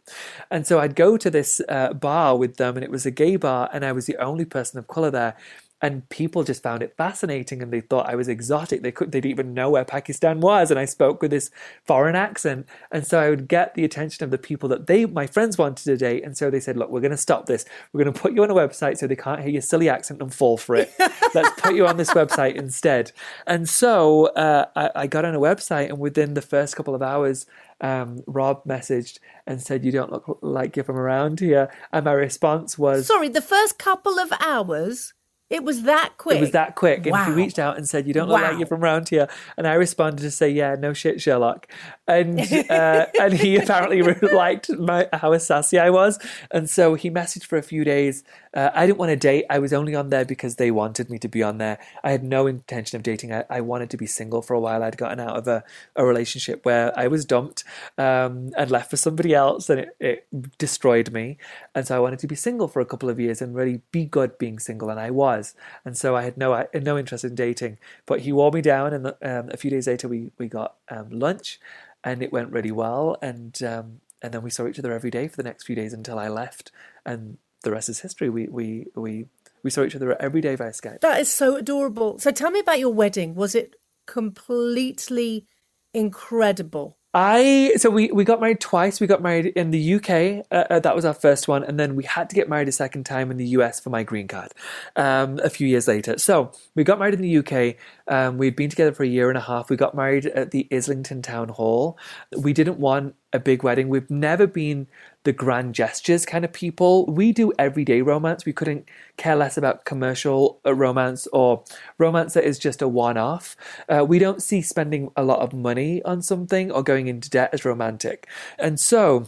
And 0.50 0.66
so 0.66 0.80
I'd 0.80 0.96
go 0.96 1.18
to 1.18 1.30
this 1.30 1.62
uh, 1.70 1.94
bar 1.94 2.38
with 2.38 2.58
them, 2.58 2.76
and 2.76 2.84
it 2.84 2.92
was 2.92 3.06
a 3.06 3.12
gay 3.12 3.36
bar, 3.36 3.70
and 3.72 3.86
I 3.86 3.92
was 3.92 4.08
the 4.08 4.18
only 4.18 4.46
person 4.46 4.80
of 4.80 4.88
color 4.88 5.12
there. 5.12 5.36
And 5.82 6.08
people 6.10 6.44
just 6.44 6.64
found 6.64 6.82
it 6.82 6.96
fascinating, 6.96 7.62
and 7.62 7.72
they 7.72 7.82
thought 7.82 8.10
I 8.10 8.16
was 8.16 8.28
exotic. 8.28 8.82
They 8.82 8.92
could, 8.92 9.12
they 9.12 9.20
didn't 9.20 9.32
even 9.32 9.54
know 9.54 9.70
where 9.70 9.86
Pakistan 9.86 10.40
was, 10.40 10.72
and 10.72 10.80
I 10.80 10.86
spoke 10.86 11.22
with 11.22 11.32
this 11.32 11.52
foreign 11.86 12.16
accent. 12.16 12.66
And 12.92 13.06
so 13.06 13.20
I 13.20 13.30
would 13.30 13.48
get 13.48 13.76
the 13.76 13.84
attention 13.84 14.24
of 14.24 14.32
the 14.32 14.38
people 14.38 14.70
that 14.70 14.88
they, 14.88 15.06
my 15.06 15.28
friends, 15.28 15.58
wanted 15.58 15.84
to 15.84 15.98
date. 15.98 16.24
And 16.24 16.38
so 16.38 16.50
they 16.50 16.60
said, 16.62 16.78
"Look, 16.78 16.90
we're 16.90 17.02
going 17.02 17.12
to 17.12 17.18
stop 17.18 17.46
this. 17.46 17.66
We're 17.92 18.04
going 18.04 18.14
to 18.14 18.20
put 18.20 18.34
you 18.34 18.44
on 18.44 18.52
a 18.52 18.56
website 18.56 18.98
so 18.98 19.06
they 19.06 19.16
can't 19.16 19.42
hear 19.42 19.50
your 19.50 19.62
silly 19.62 19.90
accent 19.90 20.22
and 20.22 20.34
fall 20.34 20.58
for 20.58 20.76
it. 20.76 20.94
Let's 21.34 21.62
put 21.62 21.76
you 21.76 21.86
on 21.88 21.98
this 21.98 22.10
website 22.14 22.56
instead." 22.56 23.12
And 23.46 23.68
so 23.68 24.28
uh, 24.28 24.66
I, 24.76 24.92
I 24.96 25.08
got 25.08 25.26
on 25.26 25.36
a 25.36 25.40
website, 25.40 25.90
and 25.90 26.00
within 26.00 26.36
the 26.36 26.42
first 26.42 26.76
couple 26.76 26.96
of 26.96 27.02
hours, 27.02 27.46
um, 27.82 28.24
Rob 28.28 28.64
messaged 28.66 29.20
and 29.46 29.62
said, 29.62 29.84
"You 29.84 29.92
don't 29.92 30.12
look 30.12 30.40
like 30.42 30.76
you're 30.76 30.86
from 30.86 30.98
around 30.98 31.40
here." 31.40 31.70
And 31.92 32.06
my 32.06 32.14
response 32.14 32.78
was, 32.78 33.08
Sorry, 33.08 33.30
the 33.30 33.42
first 33.42 33.78
couple 33.78 34.20
of 34.20 34.32
hours, 34.40 35.14
it 35.50 35.64
was 35.64 35.84
that 35.84 36.18
quick. 36.18 36.38
It 36.38 36.42
was 36.42 36.52
that 36.52 36.76
quick. 36.76 37.06
And 37.06 37.12
Wow. 37.12 37.26
he 37.26 37.32
reached 37.34 37.60
out 37.60 37.78
and 37.78 37.88
said, 37.88 38.08
You 38.08 38.14
don't 38.14 38.28
look 38.28 38.42
Wow. 38.42 38.50
like 38.50 38.58
you're 38.58 38.68
from 38.68 38.84
around 38.84 39.10
here. 39.10 39.28
And 39.58 39.68
I 39.68 39.74
responded 39.76 40.22
to 40.24 40.32
say, 40.32 40.50
Yeah, 40.50 40.76
no 40.78 40.94
shit, 40.94 41.22
Sherlock. 41.22 41.68
And 42.08 42.40
uh, 42.70 43.06
and 43.20 43.34
he 43.34 43.56
apparently 43.62 44.02
liked 44.02 44.70
my, 44.78 45.08
how 45.14 45.38
sassy 45.38 45.78
I 45.80 45.90
was. 45.92 46.20
And 46.52 46.70
so 46.70 46.96
he 46.96 47.10
messaged 47.12 47.46
for 47.46 47.58
a 47.58 47.64
few 47.64 47.84
days. 47.84 48.24
Uh, 48.56 48.70
I 48.74 48.86
didn't 48.88 49.00
want 49.00 49.10
to 49.10 49.16
date. 49.18 49.46
I 49.50 49.60
was 49.60 49.74
only 49.74 49.96
on 49.96 50.10
there 50.12 50.24
because 50.26 50.56
they 50.56 50.72
wanted 50.72 51.10
me 51.10 51.20
to 51.20 51.28
be 51.28 51.44
on 51.44 51.58
there. 51.58 51.78
I 52.04 52.12
had 52.12 52.24
no 52.24 52.48
intention 52.48 52.96
of 52.96 53.04
dating. 53.04 53.34
I, 53.34 53.44
I 53.50 53.62
wanted 53.62 53.90
to 53.90 53.98
be 53.98 54.06
single 54.06 54.42
for 54.42 54.54
a 54.54 54.60
while. 54.60 54.82
I'd 54.82 54.98
gotten 54.98 55.20
out 55.20 55.36
of 55.36 55.48
a, 55.48 55.64
a 55.96 56.06
relationship 56.06 56.64
where 56.66 56.98
I 56.98 57.08
was 57.08 57.26
dumped 57.26 57.66
um, 57.98 58.52
and 58.58 58.72
left 58.72 58.90
for 58.90 58.98
somebody 58.98 59.34
else, 59.34 59.70
and 59.70 59.82
it, 59.82 59.96
it 60.00 60.58
destroyed 60.58 61.12
me. 61.12 61.38
And 61.76 61.86
so 61.86 61.98
I 61.98 62.00
wanted 62.00 62.20
to 62.20 62.28
be 62.28 62.36
single 62.36 62.68
for 62.70 62.80
a 62.82 62.86
couple 62.86 63.10
of 63.10 63.20
years 63.20 63.42
and 63.42 63.54
really 63.54 63.82
be 63.92 64.06
good 64.06 64.38
being 64.38 64.58
single, 64.58 64.90
and 64.90 65.00
I 65.00 65.12
was. 65.12 65.35
And 65.84 65.98
so 65.98 66.16
I 66.16 66.24
had 66.24 66.38
no 66.38 66.54
I, 66.54 66.68
no 66.74 66.98
interest 66.98 67.24
in 67.24 67.36
dating. 67.36 67.78
But 68.06 68.22
he 68.22 68.32
wore 68.32 68.52
me 68.52 68.62
down, 68.62 68.94
and 68.94 69.08
um, 69.08 69.50
a 69.52 69.58
few 69.58 69.72
days 69.72 69.88
later 69.88 70.08
we 70.08 70.32
we 70.38 70.48
got 70.48 70.76
um, 70.90 71.10
lunch, 71.10 71.60
and 72.04 72.22
it 72.22 72.32
went 72.32 72.52
really 72.52 72.72
well. 72.72 73.18
And 73.22 73.62
um, 73.64 74.02
and 74.22 74.34
then 74.34 74.42
we 74.42 74.50
saw 74.50 74.68
each 74.68 74.80
other 74.80 74.94
every 74.94 75.12
day 75.12 75.28
for 75.28 75.38
the 75.38 75.44
next 75.44 75.64
few 75.66 75.76
days 75.76 75.94
until 75.94 76.18
I 76.20 76.28
left, 76.28 76.72
and 77.06 77.38
the 77.64 77.72
rest 77.72 77.90
is 77.90 78.00
history. 78.00 78.30
We 78.30 78.48
we 78.48 78.88
we 78.96 79.26
we 79.64 79.70
saw 79.72 79.84
each 79.84 79.96
other 79.96 80.20
every 80.22 80.42
day 80.42 80.56
via 80.56 80.72
Skype. 80.72 81.02
That 81.02 81.20
is 81.20 81.32
so 81.32 81.56
adorable. 81.56 82.20
So 82.20 82.32
tell 82.32 82.52
me 82.52 82.60
about 82.60 82.80
your 82.80 82.94
wedding. 82.94 83.36
Was 83.36 83.56
it 83.56 83.76
completely 84.06 85.48
incredible? 85.94 86.98
I 87.18 87.72
so 87.78 87.90
we 87.90 88.12
we 88.12 88.26
got 88.26 88.42
married 88.42 88.60
twice. 88.60 89.00
We 89.00 89.08
got 89.08 89.22
married 89.22 89.46
in 89.46 89.72
the 89.72 89.94
UK. 89.96 90.46
Uh, 90.52 90.66
uh, 90.70 90.80
that 90.82 90.94
was 90.94 91.06
our 91.06 91.14
first 91.14 91.48
one, 91.48 91.64
and 91.64 91.80
then 91.80 91.96
we 91.96 92.04
had 92.04 92.30
to 92.30 92.36
get 92.36 92.50
married 92.50 92.68
a 92.68 92.74
second 92.74 93.06
time 93.06 93.32
in 93.32 93.38
the 93.38 93.48
US 93.60 93.80
for 93.80 93.90
my 93.90 94.04
green 94.04 94.28
card. 94.28 94.52
Um, 94.98 95.40
a 95.42 95.50
few 95.50 95.66
years 95.66 95.88
later, 95.88 96.18
so 96.18 96.52
we 96.76 96.84
got 96.84 97.00
married 97.00 97.14
in 97.14 97.22
the 97.22 97.38
UK. 97.38 97.78
Um, 98.10 98.38
we'd 98.38 98.58
been 98.58 98.70
together 98.70 98.92
for 98.92 99.04
a 99.04 99.08
year 99.08 99.30
and 99.30 99.38
a 99.38 99.42
half. 99.42 99.70
We 99.70 99.78
got 99.78 99.96
married 99.96 100.26
at 100.26 100.52
the 100.52 100.68
Islington 100.74 101.22
Town 101.22 101.48
Hall. 101.48 101.98
We 102.38 102.52
didn't 102.52 102.80
want 102.80 103.16
a 103.36 103.40
big 103.40 103.64
wedding. 103.64 103.90
We've 103.90 104.10
never 104.10 104.48
been 104.48 104.88
the 105.24 105.34
grand 105.34 105.76
gestures 105.76 106.26
kind 106.26 106.46
of 106.46 106.54
people. 106.54 107.06
We 107.08 107.32
do 107.32 107.52
everyday 107.60 108.02
romance. 108.02 108.46
We 108.46 108.54
couldn't 108.54 108.88
care 109.18 109.36
less 109.36 109.58
about 109.58 109.86
commercial 109.86 110.60
uh, 110.66 110.74
romance 110.74 111.28
or 111.34 111.64
romance 111.98 112.34
that 112.34 112.46
is 112.46 112.58
just 112.58 112.82
a 112.82 112.88
one 112.88 113.18
off. 113.18 113.56
Uh, 113.90 114.06
we 114.08 114.20
don't 114.20 114.42
see 114.42 114.62
spending 114.62 115.12
a 115.16 115.24
lot 115.24 115.40
of 115.40 115.54
money 115.54 116.02
on 116.04 116.22
something 116.22 116.72
or 116.72 116.84
going 116.84 117.08
into 117.08 117.30
debt 117.30 117.50
as 117.54 117.66
romantic. 117.66 118.28
And 118.58 118.80
so 118.80 119.28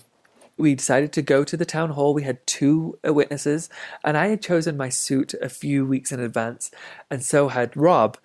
we 0.58 0.76
decided 0.76 1.12
to 1.14 1.22
go 1.22 1.44
to 1.44 1.56
the 1.56 1.66
town 1.66 1.92
hall. 1.92 2.14
We 2.14 2.24
had 2.24 2.46
two 2.48 2.98
uh, 3.08 3.14
witnesses, 3.14 3.70
and 4.04 4.18
I 4.18 4.28
had 4.28 4.42
chosen 4.42 4.76
my 4.76 4.90
suit 4.90 5.34
a 5.36 5.50
few 5.50 5.86
weeks 5.86 6.12
in 6.12 6.20
advance, 6.20 6.72
and 7.12 7.24
so 7.24 7.50
had 7.50 7.78
Rob. 7.78 8.18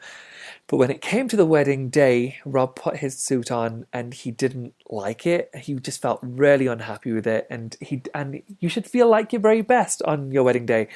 But 0.68 0.78
when 0.78 0.90
it 0.90 1.02
came 1.02 1.28
to 1.28 1.36
the 1.36 1.44
wedding 1.44 1.90
day, 1.90 2.38
Rob 2.44 2.76
put 2.76 2.96
his 2.96 3.18
suit 3.18 3.50
on 3.50 3.86
and 3.92 4.14
he 4.14 4.30
didn't 4.30 4.74
like 4.88 5.26
it. 5.26 5.50
He 5.54 5.74
just 5.74 6.00
felt 6.00 6.20
really 6.22 6.66
unhappy 6.66 7.12
with 7.12 7.26
it. 7.26 7.46
And 7.50 7.76
he 7.80 8.02
and 8.14 8.42
you 8.58 8.68
should 8.68 8.86
feel 8.86 9.08
like 9.08 9.32
your 9.32 9.40
very 9.40 9.60
best 9.60 10.02
on 10.04 10.32
your 10.32 10.44
wedding 10.44 10.66
day. 10.66 10.88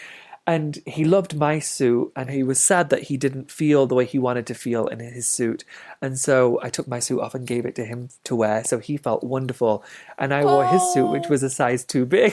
And 0.49 0.79
he 0.87 1.05
loved 1.05 1.37
my 1.37 1.59
suit 1.59 2.13
and 2.15 2.31
he 2.31 2.45
was 2.45 2.63
sad 2.63 2.89
that 2.91 3.05
he 3.05 3.17
didn't 3.17 3.51
feel 3.51 3.87
the 3.87 3.97
way 3.97 4.05
he 4.05 4.19
wanted 4.19 4.47
to 4.47 4.55
feel 4.55 4.87
in 4.87 5.01
his 5.01 5.27
suit. 5.27 5.65
And 6.01 6.17
so 6.17 6.61
I 6.63 6.71
took 6.71 6.87
my 6.87 7.01
suit 7.01 7.21
off 7.21 7.35
and 7.35 7.47
gave 7.47 7.67
it 7.67 7.75
to 7.75 7.85
him 7.85 8.11
to 8.25 8.37
wear. 8.37 8.63
So 8.63 8.79
he 8.79 8.97
felt 8.97 9.25
wonderful. 9.25 9.83
And 10.19 10.33
I 10.33 10.45
wore 10.45 10.65
his 10.65 10.83
suit, 10.95 11.11
which 11.11 11.29
was 11.29 11.43
a 11.43 11.51
size 11.51 11.85
too 11.85 12.07
big. 12.07 12.33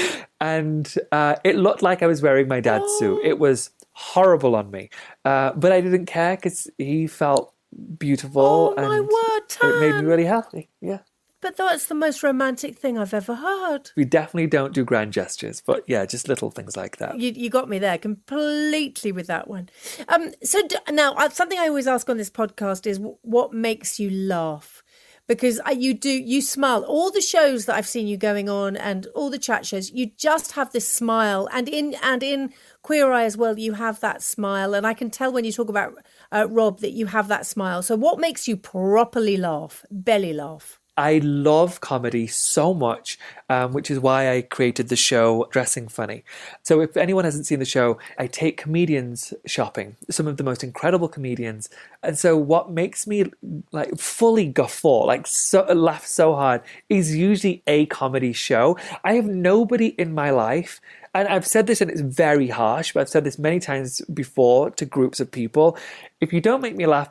and 0.42 0.94
uh, 1.10 1.36
it 1.42 1.56
looked 1.56 1.80
like 1.80 2.02
I 2.02 2.06
was 2.06 2.20
wearing 2.20 2.48
my 2.48 2.60
dad's 2.60 2.92
suit. 2.98 3.24
It 3.24 3.38
was 3.38 3.70
horrible 3.94 4.54
on 4.54 4.70
me. 4.70 4.90
Uh, 5.24 5.52
but 5.52 5.72
I 5.72 5.80
didn't 5.80 6.06
care 6.06 6.36
because 6.36 6.68
he 6.78 7.06
felt 7.06 7.54
beautiful. 7.98 8.42
Oh, 8.42 8.74
my 8.76 8.96
and 8.96 9.08
word, 9.08 9.42
It 9.62 9.80
made 9.80 10.00
me 10.00 10.06
really 10.06 10.24
happy. 10.24 10.68
Yeah. 10.80 10.98
But 11.40 11.58
that's 11.58 11.86
the 11.86 11.94
most 11.94 12.22
romantic 12.22 12.78
thing 12.78 12.96
I've 12.96 13.12
ever 13.12 13.34
heard. 13.34 13.90
We 13.96 14.06
definitely 14.06 14.46
don't 14.46 14.72
do 14.72 14.82
grand 14.82 15.12
gestures, 15.12 15.60
but 15.60 15.84
yeah, 15.86 16.06
just 16.06 16.26
little 16.26 16.50
things 16.50 16.74
like 16.74 16.96
that. 16.96 17.20
You, 17.20 17.32
you 17.32 17.50
got 17.50 17.68
me 17.68 17.78
there 17.78 17.98
completely 17.98 19.12
with 19.12 19.26
that 19.26 19.46
one. 19.46 19.68
Um, 20.08 20.32
so 20.42 20.66
d- 20.66 20.76
now, 20.90 21.12
uh, 21.12 21.28
something 21.28 21.58
I 21.58 21.68
always 21.68 21.86
ask 21.86 22.08
on 22.08 22.16
this 22.16 22.30
podcast 22.30 22.86
is 22.86 22.98
what 23.20 23.52
makes 23.52 24.00
you 24.00 24.08
laugh? 24.08 24.82
Because 25.26 25.60
you 25.74 25.94
do, 25.94 26.10
you 26.10 26.42
smile. 26.42 26.84
All 26.84 27.10
the 27.10 27.22
shows 27.22 27.64
that 27.64 27.76
I've 27.76 27.88
seen 27.88 28.06
you 28.06 28.16
going 28.18 28.48
on, 28.50 28.76
and 28.76 29.06
all 29.14 29.30
the 29.30 29.38
chat 29.38 29.64
shows, 29.64 29.90
you 29.90 30.10
just 30.18 30.52
have 30.52 30.72
this 30.72 30.86
smile. 30.90 31.48
And 31.50 31.68
in 31.68 31.94
and 32.02 32.22
in 32.22 32.52
Queer 32.82 33.10
Eye 33.10 33.24
as 33.24 33.36
well, 33.36 33.58
you 33.58 33.72
have 33.72 34.00
that 34.00 34.22
smile. 34.22 34.74
And 34.74 34.86
I 34.86 34.92
can 34.92 35.10
tell 35.10 35.32
when 35.32 35.44
you 35.44 35.52
talk 35.52 35.70
about 35.70 35.94
uh, 36.30 36.46
Rob 36.50 36.80
that 36.80 36.92
you 36.92 37.06
have 37.06 37.28
that 37.28 37.46
smile. 37.46 37.82
So, 37.82 37.96
what 37.96 38.18
makes 38.18 38.46
you 38.46 38.56
properly 38.56 39.38
laugh, 39.38 39.84
belly 39.90 40.34
laugh? 40.34 40.78
I 40.96 41.18
love 41.18 41.80
comedy 41.80 42.26
so 42.28 42.72
much, 42.72 43.18
um, 43.48 43.72
which 43.72 43.90
is 43.90 43.98
why 43.98 44.30
I 44.32 44.42
created 44.42 44.88
the 44.88 44.96
show 44.96 45.48
Dressing 45.50 45.88
Funny. 45.88 46.24
So, 46.62 46.80
if 46.80 46.96
anyone 46.96 47.24
hasn't 47.24 47.46
seen 47.46 47.58
the 47.58 47.64
show, 47.64 47.98
I 48.18 48.28
take 48.28 48.56
comedians 48.56 49.34
shopping, 49.44 49.96
some 50.10 50.28
of 50.28 50.36
the 50.36 50.44
most 50.44 50.62
incredible 50.62 51.08
comedians. 51.08 51.68
And 52.02 52.16
so, 52.16 52.36
what 52.36 52.70
makes 52.70 53.06
me 53.06 53.24
like 53.72 53.98
fully 53.98 54.46
guffaw, 54.46 55.04
like 55.04 55.26
so, 55.26 55.64
laugh 55.64 56.06
so 56.06 56.34
hard, 56.34 56.62
is 56.88 57.16
usually 57.16 57.62
a 57.66 57.86
comedy 57.86 58.32
show. 58.32 58.78
I 59.02 59.14
have 59.14 59.26
nobody 59.26 59.88
in 59.88 60.14
my 60.14 60.30
life 60.30 60.80
and 61.14 61.28
I've 61.28 61.46
said 61.46 61.68
this 61.68 61.80
and 61.80 61.90
it's 61.90 62.00
very 62.00 62.48
harsh, 62.48 62.92
but 62.92 63.00
I've 63.00 63.08
said 63.08 63.22
this 63.22 63.38
many 63.38 63.60
times 63.60 64.00
before 64.12 64.70
to 64.72 64.84
groups 64.84 65.20
of 65.20 65.30
people. 65.30 65.78
If 66.20 66.32
you 66.32 66.40
don't 66.40 66.60
make 66.60 66.74
me 66.74 66.86
laugh, 66.86 67.10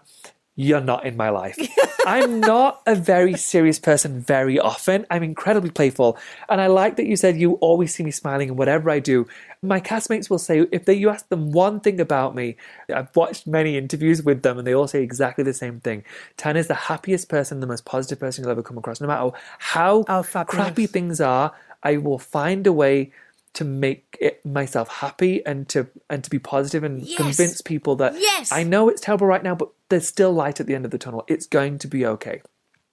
you're 0.56 0.82
not 0.82 1.06
in 1.06 1.18
my 1.18 1.30
life. 1.30 1.58
I'm 2.06 2.42
not 2.42 2.82
a 2.86 2.96
very 2.96 3.36
serious 3.36 3.80
person 3.80 4.20
very 4.20 4.60
often. 4.60 5.06
I'm 5.10 5.24
incredibly 5.24 5.70
playful. 5.72 6.18
And 6.50 6.60
I 6.60 6.68
like 6.68 6.98
that 6.98 7.06
you 7.06 7.16
said 7.16 7.38
you 7.38 7.54
always 7.54 7.96
see 7.96 8.04
me 8.04 8.12
smiling 8.12 8.50
in 8.50 8.56
whatever 8.56 8.90
I 8.90 9.00
do. 9.00 9.26
My 9.62 9.80
castmates 9.80 10.30
will 10.30 10.40
say, 10.40 10.68
if 10.72 10.86
they, 10.86 10.94
you 10.94 11.10
ask 11.10 11.30
them 11.30 11.52
one 11.52 11.80
thing 11.80 12.00
about 12.02 12.36
me, 12.36 12.58
I've 12.94 13.16
watched 13.16 13.48
many 13.48 13.78
interviews 13.78 14.22
with 14.22 14.44
them 14.44 14.58
and 14.58 14.68
they 14.68 14.76
all 14.76 14.88
say 14.88 15.02
exactly 15.02 15.44
the 15.44 15.54
same 15.54 15.80
thing. 15.80 16.04
Tan 16.36 16.58
is 16.58 16.68
the 16.68 16.74
happiest 16.74 17.30
person, 17.30 17.62
the 17.62 17.68
most 17.68 17.86
positive 17.86 18.20
person 18.20 18.44
you'll 18.44 18.52
ever 18.52 18.64
come 18.64 18.78
across. 18.78 19.00
No 19.00 19.08
matter 19.08 19.32
how 19.60 20.04
Oh, 20.10 20.24
crappy 20.24 20.88
things 20.88 21.22
are, 21.22 21.54
I 21.82 21.98
will 21.98 22.20
find 22.20 22.68
a 22.68 22.74
way 22.74 23.12
to 23.54 23.64
make 23.64 24.18
it 24.20 24.44
myself 24.46 24.88
happy 24.88 25.46
and 25.46 25.70
to 25.70 25.88
and 26.10 26.24
to 26.24 26.30
be 26.30 26.40
positive 26.40 26.84
and 26.84 27.02
Yes. 27.04 27.18
convince 27.18 27.62
people 27.62 27.96
that 27.98 28.14
Yes. 28.20 28.52
I 28.52 28.64
know 28.64 28.90
it's 28.90 29.02
terrible 29.02 29.28
right 29.28 29.44
now, 29.44 29.56
but 29.56 29.70
there's 29.90 30.08
still 30.08 30.32
light 30.32 30.60
at 30.60 30.66
the 30.68 30.76
end 30.76 30.86
of 30.86 30.92
the 30.92 30.98
tunnel. 30.98 31.24
It's 31.28 31.46
going 31.46 31.78
to 31.80 31.88
be 31.88 32.06
okay. 32.06 32.42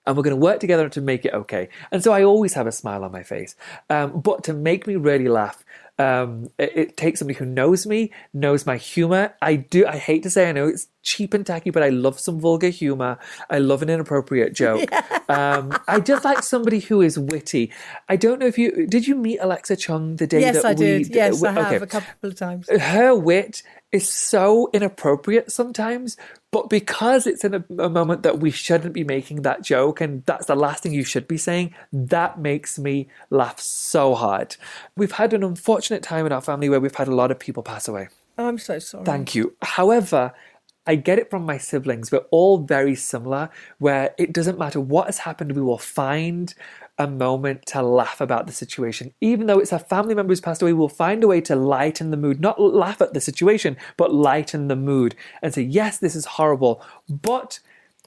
And 0.06 0.16
we're 0.16 0.22
going 0.22 0.36
to 0.36 0.40
work 0.40 0.60
together 0.60 0.88
to 0.88 1.00
make 1.00 1.24
it 1.24 1.32
okay. 1.34 1.68
And 1.92 2.02
so 2.02 2.12
I 2.12 2.24
always 2.24 2.54
have 2.54 2.66
a 2.66 2.72
smile 2.72 3.04
on 3.04 3.12
my 3.12 3.22
face. 3.22 3.54
Um, 3.88 4.20
but 4.20 4.42
to 4.44 4.52
make 4.54 4.86
me 4.86 4.96
really 4.96 5.28
laugh, 5.28 5.64
um, 6.00 6.50
it, 6.58 6.76
it 6.76 6.96
takes 6.96 7.18
somebody 7.18 7.38
who 7.38 7.44
knows 7.44 7.86
me, 7.86 8.10
knows 8.32 8.64
my 8.64 8.76
humor. 8.76 9.34
I 9.42 9.56
do. 9.56 9.86
I 9.86 9.98
hate 9.98 10.22
to 10.22 10.30
say, 10.30 10.48
I 10.48 10.52
know 10.52 10.66
it's 10.68 10.88
cheap 11.02 11.34
and 11.34 11.44
tacky, 11.46 11.70
but 11.70 11.82
I 11.82 11.90
love 11.90 12.18
some 12.18 12.40
vulgar 12.40 12.68
humor. 12.68 13.18
I 13.50 13.58
love 13.58 13.82
an 13.82 13.90
inappropriate 13.90 14.54
joke. 14.54 14.88
Um, 15.30 15.78
I 15.86 16.00
just 16.00 16.24
like 16.24 16.42
somebody 16.42 16.80
who 16.80 17.02
is 17.02 17.16
witty. 17.16 17.70
I 18.08 18.16
don't 18.16 18.40
know 18.40 18.46
if 18.46 18.58
you 18.58 18.88
did. 18.88 19.06
You 19.06 19.14
meet 19.14 19.38
Alexa 19.38 19.76
Chung 19.76 20.16
the 20.16 20.26
day 20.26 20.40
Yes, 20.40 20.56
that 20.56 20.64
I 20.64 20.70
we 20.70 20.74
did. 20.74 21.14
Yes, 21.14 21.40
I 21.44 21.52
have 21.52 21.66
okay 21.66 21.76
a 21.76 21.86
couple 21.86 22.30
of 22.30 22.34
times. 22.34 22.68
her 22.68 23.14
wit 23.14 23.62
is 23.92 24.08
so 24.08 24.70
inappropriate 24.72 25.50
sometimes, 25.50 26.16
but 26.52 26.70
because 26.70 27.26
it's 27.26 27.44
in 27.44 27.54
a, 27.54 27.64
a 27.78 27.88
moment 27.88 28.22
that 28.22 28.38
we 28.38 28.50
shouldn't 28.50 28.94
be 28.94 29.04
making 29.04 29.42
that 29.42 29.62
joke 29.62 30.00
and 30.00 30.24
that's 30.26 30.46
the 30.46 30.54
last 30.54 30.82
thing 30.82 30.92
you 30.92 31.04
should 31.04 31.26
be 31.26 31.36
saying, 31.36 31.74
that 31.92 32.38
makes 32.38 32.78
me 32.78 33.08
laugh 33.30 33.58
so 33.58 34.14
hard. 34.14 34.56
We've 34.96 35.12
had 35.12 35.32
an 35.32 35.42
unfortunate 35.42 36.02
time 36.02 36.26
in 36.26 36.32
our 36.32 36.40
family 36.40 36.68
where 36.68 36.80
we've 36.80 36.94
had 36.94 37.08
a 37.08 37.14
lot 37.14 37.30
of 37.30 37.38
people 37.38 37.62
pass 37.62 37.88
away. 37.88 38.08
Oh, 38.38 38.46
I'm 38.46 38.58
so 38.58 38.78
sorry. 38.78 39.04
Thank 39.04 39.34
you. 39.34 39.54
However, 39.60 40.32
I 40.86 40.94
get 40.94 41.18
it 41.18 41.30
from 41.30 41.44
my 41.44 41.58
siblings. 41.58 42.10
We're 42.10 42.24
all 42.30 42.58
very 42.58 42.94
similar, 42.96 43.50
where 43.78 44.14
it 44.18 44.32
doesn't 44.32 44.58
matter 44.58 44.80
what 44.80 45.06
has 45.06 45.18
happened, 45.18 45.52
we 45.52 45.62
will 45.62 45.78
find 45.78 46.54
a 47.00 47.06
moment 47.06 47.64
to 47.64 47.82
laugh 47.82 48.20
about 48.20 48.46
the 48.46 48.52
situation. 48.52 49.14
Even 49.22 49.46
though 49.46 49.58
it's 49.58 49.72
a 49.72 49.78
family 49.78 50.14
member 50.14 50.30
who's 50.30 50.40
passed 50.40 50.60
away, 50.60 50.74
we'll 50.74 50.90
find 50.90 51.24
a 51.24 51.26
way 51.26 51.40
to 51.40 51.56
lighten 51.56 52.10
the 52.10 52.16
mood, 52.18 52.40
not 52.40 52.60
laugh 52.60 53.00
at 53.00 53.14
the 53.14 53.22
situation, 53.22 53.78
but 53.96 54.14
lighten 54.14 54.68
the 54.68 54.76
mood 54.76 55.16
and 55.40 55.54
say, 55.54 55.62
yes, 55.62 55.96
this 55.96 56.14
is 56.14 56.26
horrible, 56.26 56.84
but 57.08 57.60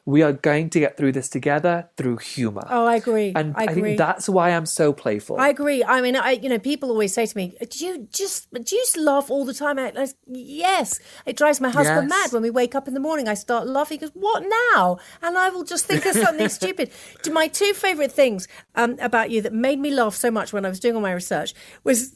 we 0.05 0.21
are 0.21 0.33
going 0.33 0.69
to 0.69 0.79
get 0.81 0.97
through 0.97 1.13
this 1.13 1.29
together 1.29 1.89
through 1.95 2.17
humor. 2.17 2.67
Oh, 2.69 2.85
I 2.85 2.95
agree. 2.97 3.31
And 3.35 3.53
I 3.55 3.61
I, 3.61 3.63
agree. 3.71 3.81
think 3.83 3.97
that's 3.97 4.27
why 4.27 4.49
I'm 4.49 4.65
so 4.65 4.91
playful. 4.91 5.39
I 5.39 5.47
agree. 5.47 5.81
I 5.83 6.01
mean, 6.01 6.15
I 6.17 6.31
you 6.31 6.49
know, 6.49 6.59
people 6.59 6.89
always 6.89 7.13
say 7.13 7.25
to 7.25 7.37
me, 7.37 7.55
"Do 7.69 7.85
you 7.85 8.07
just 8.11 8.51
do 8.51 8.59
you 8.75 8.81
just 8.81 8.97
laugh 8.97 9.31
all 9.31 9.45
the 9.45 9.53
time?" 9.53 9.79
I, 9.79 9.93
I, 9.95 10.07
yes, 10.27 10.99
it 11.25 11.37
drives 11.37 11.61
my 11.61 11.69
husband 11.69 12.09
Yes. 12.09 12.25
mad 12.25 12.33
when 12.33 12.43
we 12.43 12.49
wake 12.49 12.75
up 12.75 12.87
in 12.87 12.93
the 12.93 12.99
morning. 12.99 13.27
I 13.29 13.33
start 13.33 13.65
laughing. 13.65 13.99
He 13.99 14.05
goes, 14.05 14.11
"What 14.13 14.43
now?" 14.73 14.97
And 15.21 15.37
I 15.37 15.49
will 15.49 15.63
just 15.63 15.85
think 15.85 16.05
of 16.05 16.15
something 16.15 16.49
stupid. 16.61 16.91
My 17.31 17.47
two 17.47 17.73
favorite 17.73 18.11
things 18.11 18.47
um, 18.75 18.97
about 18.99 19.31
you 19.31 19.41
that 19.41 19.53
made 19.53 19.79
me 19.79 19.89
laugh 19.91 20.15
so 20.15 20.29
much 20.31 20.51
when 20.51 20.65
I 20.65 20.69
was 20.69 20.79
doing 20.81 20.95
all 20.95 21.01
my 21.01 21.13
research 21.13 21.53
was. 21.85 22.13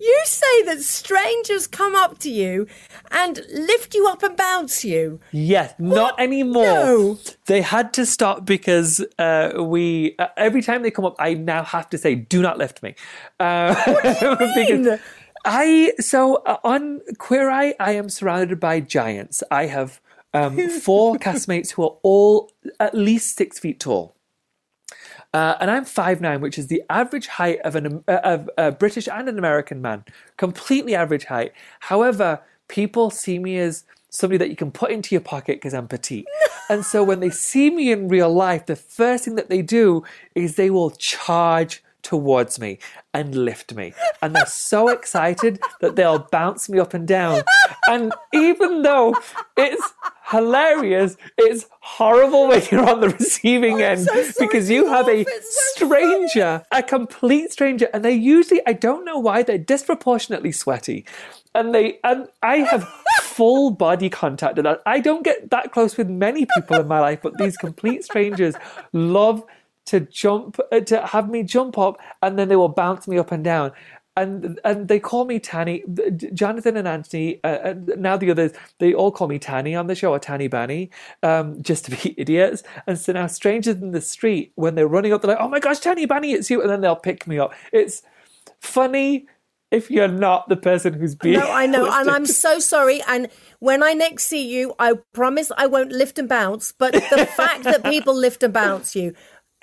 You 0.00 0.20
say 0.24 0.62
that 0.64 0.80
strangers 0.80 1.66
come 1.66 1.94
up 1.94 2.18
to 2.20 2.30
you 2.30 2.66
and 3.10 3.40
lift 3.52 3.94
you 3.94 4.06
up 4.06 4.22
and 4.22 4.36
bounce 4.36 4.84
you. 4.84 5.20
Yes, 5.32 5.74
not 5.78 6.18
anymore. 6.20 6.64
No. 6.64 7.18
They 7.46 7.62
had 7.62 7.92
to 7.94 8.06
stop 8.06 8.44
because 8.44 9.04
uh, 9.18 9.54
we 9.58 10.14
uh, 10.18 10.28
every 10.36 10.62
time 10.62 10.82
they 10.82 10.90
come 10.90 11.04
up, 11.04 11.16
I 11.18 11.34
now 11.34 11.64
have 11.64 11.90
to 11.90 11.98
say, 11.98 12.14
"Do 12.14 12.42
not 12.42 12.58
lift 12.58 12.82
me." 12.82 12.94
Uh, 13.40 13.74
because 14.54 15.00
I 15.44 15.92
so 15.98 16.36
uh, 16.46 16.58
on 16.62 17.00
Queer 17.18 17.50
Eye, 17.50 17.74
I 17.80 17.92
am 17.92 18.08
surrounded 18.08 18.60
by 18.60 18.80
giants. 18.80 19.42
I 19.50 19.66
have 19.66 20.00
um, 20.34 20.68
four 20.80 21.16
castmates 21.16 21.72
who 21.72 21.82
are 21.84 21.96
all 22.02 22.50
at 22.78 22.94
least 22.94 23.36
six 23.36 23.58
feet 23.58 23.80
tall. 23.80 24.14
Uh, 25.38 25.56
and 25.60 25.70
I'm 25.70 25.84
5'9", 25.84 26.40
which 26.40 26.58
is 26.58 26.66
the 26.66 26.82
average 26.90 27.28
height 27.28 27.60
of, 27.60 27.76
an, 27.76 28.02
uh, 28.08 28.18
of 28.24 28.50
a 28.58 28.72
British 28.72 29.06
and 29.06 29.28
an 29.28 29.38
American 29.38 29.80
man. 29.80 30.04
Completely 30.36 30.96
average 30.96 31.26
height. 31.26 31.52
However, 31.78 32.40
people 32.66 33.10
see 33.10 33.38
me 33.38 33.56
as 33.56 33.84
somebody 34.10 34.36
that 34.38 34.50
you 34.50 34.56
can 34.56 34.72
put 34.72 34.90
into 34.90 35.14
your 35.14 35.20
pocket 35.20 35.58
because 35.58 35.74
I'm 35.74 35.86
petite. 35.86 36.26
and 36.68 36.84
so 36.84 37.04
when 37.04 37.20
they 37.20 37.30
see 37.30 37.70
me 37.70 37.92
in 37.92 38.08
real 38.08 38.34
life, 38.34 38.66
the 38.66 38.74
first 38.74 39.26
thing 39.26 39.36
that 39.36 39.48
they 39.48 39.62
do 39.62 40.02
is 40.34 40.56
they 40.56 40.70
will 40.70 40.90
charge 40.90 41.84
towards 42.02 42.58
me 42.58 42.80
and 43.14 43.32
lift 43.36 43.72
me. 43.72 43.94
And 44.20 44.34
they're 44.34 44.44
so 44.44 44.88
excited 44.98 45.60
that 45.80 45.94
they'll 45.94 46.26
bounce 46.32 46.68
me 46.68 46.80
up 46.80 46.94
and 46.94 47.06
down. 47.06 47.42
And 47.86 48.12
even 48.34 48.82
though 48.82 49.14
it's 49.56 49.92
hilarious, 50.30 51.16
it's 51.36 51.66
horrible 51.80 52.48
when 52.48 52.62
you're 52.70 52.88
on 52.88 53.00
the 53.00 53.10
receiving 53.10 53.80
end 53.80 54.00
so 54.00 54.24
because 54.38 54.68
you 54.70 54.86
have 54.86 55.08
a. 55.08 55.20
It's 55.20 55.74
so 55.76 55.86
stranger, 55.86 56.62
a 56.70 56.82
complete 56.82 57.52
stranger, 57.52 57.88
and 57.92 58.04
they 58.04 58.12
usually 58.14 58.60
I 58.66 58.72
don't 58.72 59.04
know 59.04 59.18
why 59.18 59.42
they're 59.42 59.58
disproportionately 59.58 60.52
sweaty. 60.52 61.04
And 61.54 61.74
they 61.74 61.98
and 62.04 62.28
I 62.42 62.58
have 62.58 62.88
full 63.22 63.70
body 63.70 64.10
contact 64.10 64.56
with 64.56 64.64
that. 64.64 64.82
I 64.86 65.00
don't 65.00 65.24
get 65.24 65.50
that 65.50 65.72
close 65.72 65.96
with 65.96 66.08
many 66.08 66.46
people 66.54 66.80
in 66.80 66.88
my 66.88 67.00
life, 67.00 67.20
but 67.22 67.38
these 67.38 67.56
complete 67.56 68.04
strangers 68.04 68.54
love 68.92 69.42
to 69.86 70.00
jump 70.00 70.60
uh, 70.70 70.80
to 70.80 71.06
have 71.06 71.30
me 71.30 71.42
jump 71.42 71.78
up 71.78 71.98
and 72.22 72.38
then 72.38 72.48
they 72.48 72.56
will 72.56 72.68
bounce 72.68 73.08
me 73.08 73.16
up 73.16 73.32
and 73.32 73.42
down 73.42 73.72
and 74.18 74.60
and 74.64 74.88
they 74.88 75.00
call 75.00 75.24
me 75.24 75.38
Tanny. 75.38 75.82
Jonathan 76.34 76.76
and 76.76 76.86
Antoni, 76.86 77.40
uh, 77.44 77.58
and 77.62 77.92
now 77.96 78.16
the 78.16 78.30
others, 78.30 78.52
they 78.78 78.92
all 78.92 79.12
call 79.12 79.28
me 79.28 79.38
Tanny 79.38 79.74
on 79.74 79.86
the 79.86 79.94
show 79.94 80.12
or 80.12 80.18
Tanny 80.18 80.48
Banny, 80.48 80.90
um, 81.22 81.62
just 81.62 81.84
to 81.86 81.90
be 81.90 82.14
idiots. 82.20 82.62
And 82.86 82.98
so 82.98 83.12
now 83.12 83.26
strangers 83.26 83.76
in 83.76 83.92
the 83.92 84.00
street, 84.00 84.52
when 84.56 84.74
they're 84.74 84.88
running 84.88 85.12
up, 85.12 85.22
they're 85.22 85.30
like, 85.30 85.40
"Oh 85.40 85.48
my 85.48 85.60
gosh, 85.60 85.80
Tanny 85.80 86.06
Banny, 86.06 86.34
it's 86.34 86.50
you!" 86.50 86.60
And 86.60 86.70
then 86.70 86.80
they'll 86.80 86.96
pick 86.96 87.26
me 87.26 87.38
up. 87.38 87.54
It's 87.72 88.02
funny 88.60 89.26
if 89.70 89.90
you're 89.90 90.08
not 90.08 90.48
the 90.48 90.56
person 90.56 90.94
who's 90.94 91.14
being. 91.14 91.38
No, 91.38 91.50
I 91.50 91.66
know, 91.66 91.90
and. 91.90 92.10
I'm 92.10 92.26
so 92.44 92.58
sorry. 92.58 93.02
And 93.06 93.28
when 93.60 93.82
I 93.82 93.92
next 93.94 94.24
see 94.24 94.48
you, 94.48 94.74
I 94.78 94.94
promise 95.12 95.52
I 95.56 95.66
won't 95.66 95.92
lift 95.92 96.18
and 96.18 96.28
bounce. 96.28 96.72
But 96.72 96.94
the 96.94 97.26
fact 97.26 97.64
that 97.64 97.84
people 97.90 98.14
lift 98.14 98.42
and 98.42 98.52
bounce 98.52 98.96
you 98.96 99.14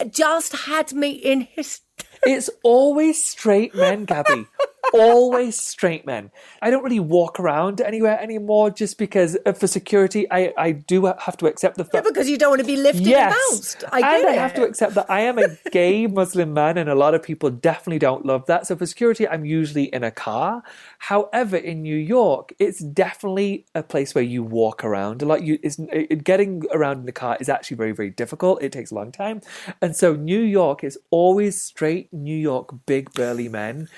just 0.10 0.54
had 0.54 0.94
me 0.94 1.12
in 1.12 1.42
his. 1.42 1.82
It's 2.26 2.50
always 2.64 3.24
straight 3.24 3.76
men, 3.76 4.06
Gaby. 4.06 4.48
always 4.94 5.60
straight 5.60 6.06
men. 6.06 6.32
I 6.62 6.70
don't 6.70 6.84
really 6.84 7.00
walk 7.00 7.40
around 7.40 7.82
anywhere 7.82 8.20
anymore 8.20 8.70
just 8.72 8.98
because 8.98 9.38
uh, 9.46 9.54
for 9.54 9.68
security, 9.68 10.26
I, 10.32 10.54
I 10.58 10.72
do 10.72 11.06
have 11.06 11.38
to 11.38 11.46
accept 11.48 11.78
the 11.78 11.84
fact. 11.84 11.94
Yeah, 11.94 12.02
because 12.12 12.30
you 12.30 12.38
don't 12.38 12.50
want 12.50 12.62
to 12.62 12.68
be 12.68 12.78
lifted 12.78 13.06
Yes, 13.06 13.34
and 13.34 13.52
bounced. 13.52 13.84
I 13.92 14.02
get 14.02 14.20
and 14.22 14.28
I 14.30 14.34
it. 14.34 14.40
have 14.40 14.54
to 14.56 14.64
accept 14.64 14.96
that 14.96 15.10
I 15.10 15.22
am 15.22 15.38
a 15.38 15.56
gay 15.72 16.08
Muslim 16.22 16.54
man, 16.54 16.78
and 16.80 16.90
a 16.90 16.96
lot 16.96 17.14
of 17.14 17.22
people 17.22 17.50
definitely 17.52 18.00
don't 18.00 18.26
love 18.26 18.46
that. 18.48 18.66
So 18.66 18.76
for 18.76 18.86
security, 18.88 19.28
I'm 19.28 19.46
usually 19.46 19.84
in 19.86 20.04
a 20.04 20.12
car. 20.12 20.64
However, 20.98 21.58
in 21.58 21.84
New 21.84 21.98
York, 21.98 22.54
it's 22.58 22.80
definitely 22.80 23.66
a 23.76 23.84
place 23.84 24.16
where 24.16 24.24
you 24.24 24.42
walk 24.42 24.84
around 24.84 25.22
a 25.22 25.26
lot. 25.26 25.44
You 25.44 25.60
it, 25.64 26.24
getting 26.24 26.64
around 26.72 27.00
in 27.02 27.06
the 27.06 27.12
car 27.12 27.38
is 27.40 27.50
actually 27.50 27.78
very 27.78 27.92
very 27.92 28.10
difficult. 28.10 28.64
It 28.64 28.72
takes 28.72 28.90
a 28.92 28.96
long 28.96 29.12
time, 29.12 29.42
and 29.82 29.96
so 29.96 30.16
New 30.16 30.42
York 30.42 30.84
is 30.84 30.98
always 31.12 31.62
straight 31.62 31.85
New 32.12 32.36
York 32.38 32.86
big 32.86 33.14
burly 33.14 33.50
men 33.50 33.90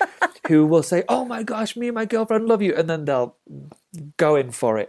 who 0.48 0.66
will 0.66 0.82
say, 0.82 1.04
"Oh 1.08 1.24
my 1.24 1.42
gosh, 1.42 1.76
me 1.76 1.88
and 1.88 1.94
my 1.94 2.04
girlfriend 2.04 2.46
love 2.46 2.62
you," 2.62 2.74
and 2.74 2.88
then 2.88 3.04
they'll 3.04 3.36
go 4.16 4.36
in 4.36 4.50
for 4.50 4.78
it. 4.78 4.88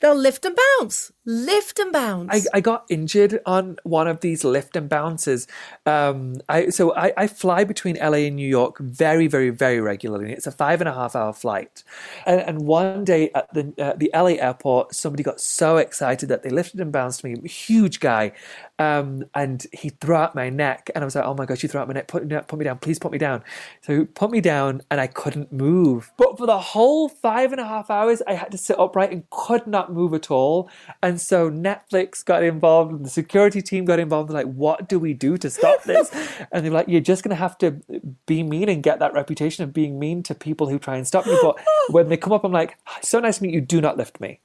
They'll 0.00 0.14
lift 0.18 0.44
and 0.44 0.56
bounce. 0.56 1.12
Lift 1.28 1.80
and 1.80 1.92
bounce. 1.92 2.28
I, 2.32 2.58
I 2.58 2.60
got 2.60 2.86
injured 2.88 3.40
on 3.44 3.78
one 3.82 4.06
of 4.06 4.20
these 4.20 4.44
lift 4.44 4.76
and 4.76 4.88
bounces. 4.88 5.48
Um, 5.84 6.36
I 6.48 6.68
so 6.68 6.94
I, 6.94 7.12
I 7.16 7.26
fly 7.26 7.64
between 7.64 7.96
LA 7.96 8.28
and 8.28 8.36
New 8.36 8.48
York 8.48 8.78
very, 8.78 9.26
very, 9.26 9.50
very 9.50 9.80
regularly. 9.80 10.32
It's 10.32 10.46
a 10.46 10.52
five 10.52 10.80
and 10.80 10.88
a 10.88 10.94
half 10.94 11.16
hour 11.16 11.32
flight, 11.32 11.82
and, 12.26 12.40
and 12.42 12.60
one 12.60 13.04
day 13.04 13.32
at 13.34 13.52
the 13.52 13.74
uh, 13.76 13.94
the 13.96 14.08
LA 14.14 14.36
airport, 14.38 14.94
somebody 14.94 15.24
got 15.24 15.40
so 15.40 15.78
excited 15.78 16.28
that 16.28 16.44
they 16.44 16.50
lifted 16.50 16.78
and 16.78 16.92
bounced 16.92 17.24
me. 17.24 17.36
Huge 17.48 17.98
guy, 17.98 18.30
um, 18.78 19.24
and 19.34 19.66
he 19.72 19.88
threw 19.88 20.14
out 20.14 20.36
my 20.36 20.48
neck, 20.48 20.90
and 20.94 21.02
I 21.02 21.06
was 21.06 21.16
like, 21.16 21.24
"Oh 21.24 21.34
my 21.34 21.44
gosh, 21.44 21.60
you 21.64 21.68
threw 21.68 21.80
out 21.80 21.88
my 21.88 21.94
neck! 21.94 22.06
Put, 22.06 22.28
put 22.46 22.56
me 22.56 22.64
down, 22.64 22.78
please 22.78 23.00
put 23.00 23.10
me 23.10 23.18
down." 23.18 23.42
So 23.80 23.98
he 23.98 24.04
put 24.04 24.30
me 24.30 24.40
down, 24.40 24.82
and 24.92 25.00
I 25.00 25.08
couldn't 25.08 25.52
move. 25.52 26.12
But 26.18 26.38
for 26.38 26.46
the 26.46 26.60
whole 26.60 27.08
five 27.08 27.50
and 27.50 27.60
a 27.60 27.66
half 27.66 27.90
hours, 27.90 28.22
I 28.28 28.34
had 28.34 28.52
to 28.52 28.58
sit 28.58 28.78
upright 28.78 29.10
and 29.10 29.28
could 29.30 29.66
not 29.66 29.92
move 29.92 30.14
at 30.14 30.30
all. 30.30 30.70
And 31.02 31.15
so 31.20 31.50
Netflix 31.50 32.24
got 32.24 32.42
involved, 32.42 32.92
and 32.92 33.04
the 33.04 33.10
security 33.10 33.62
team 33.62 33.84
got 33.84 33.98
involved. 33.98 34.30
They're 34.30 34.44
like, 34.44 34.54
"What 34.54 34.88
do 34.88 34.98
we 34.98 35.14
do 35.14 35.36
to 35.38 35.50
stop 35.50 35.82
this?" 35.84 36.10
and 36.52 36.64
they're 36.64 36.72
like, 36.72 36.88
"You're 36.88 37.00
just 37.00 37.22
going 37.22 37.30
to 37.30 37.36
have 37.36 37.58
to 37.58 37.80
be 38.26 38.42
mean 38.42 38.68
and 38.68 38.82
get 38.82 38.98
that 38.98 39.12
reputation 39.12 39.64
of 39.64 39.72
being 39.72 39.98
mean 39.98 40.22
to 40.24 40.34
people 40.34 40.68
who 40.68 40.78
try 40.78 40.96
and 40.96 41.06
stop 41.06 41.26
you." 41.26 41.38
But 41.42 41.58
when 41.90 42.08
they 42.08 42.16
come 42.16 42.32
up, 42.32 42.44
I'm 42.44 42.52
like, 42.52 42.78
"So 43.02 43.20
nice 43.20 43.38
to 43.38 43.44
meet 43.44 43.54
you. 43.54 43.60
Do 43.60 43.80
not 43.80 43.96
lift 43.96 44.20
me." 44.20 44.40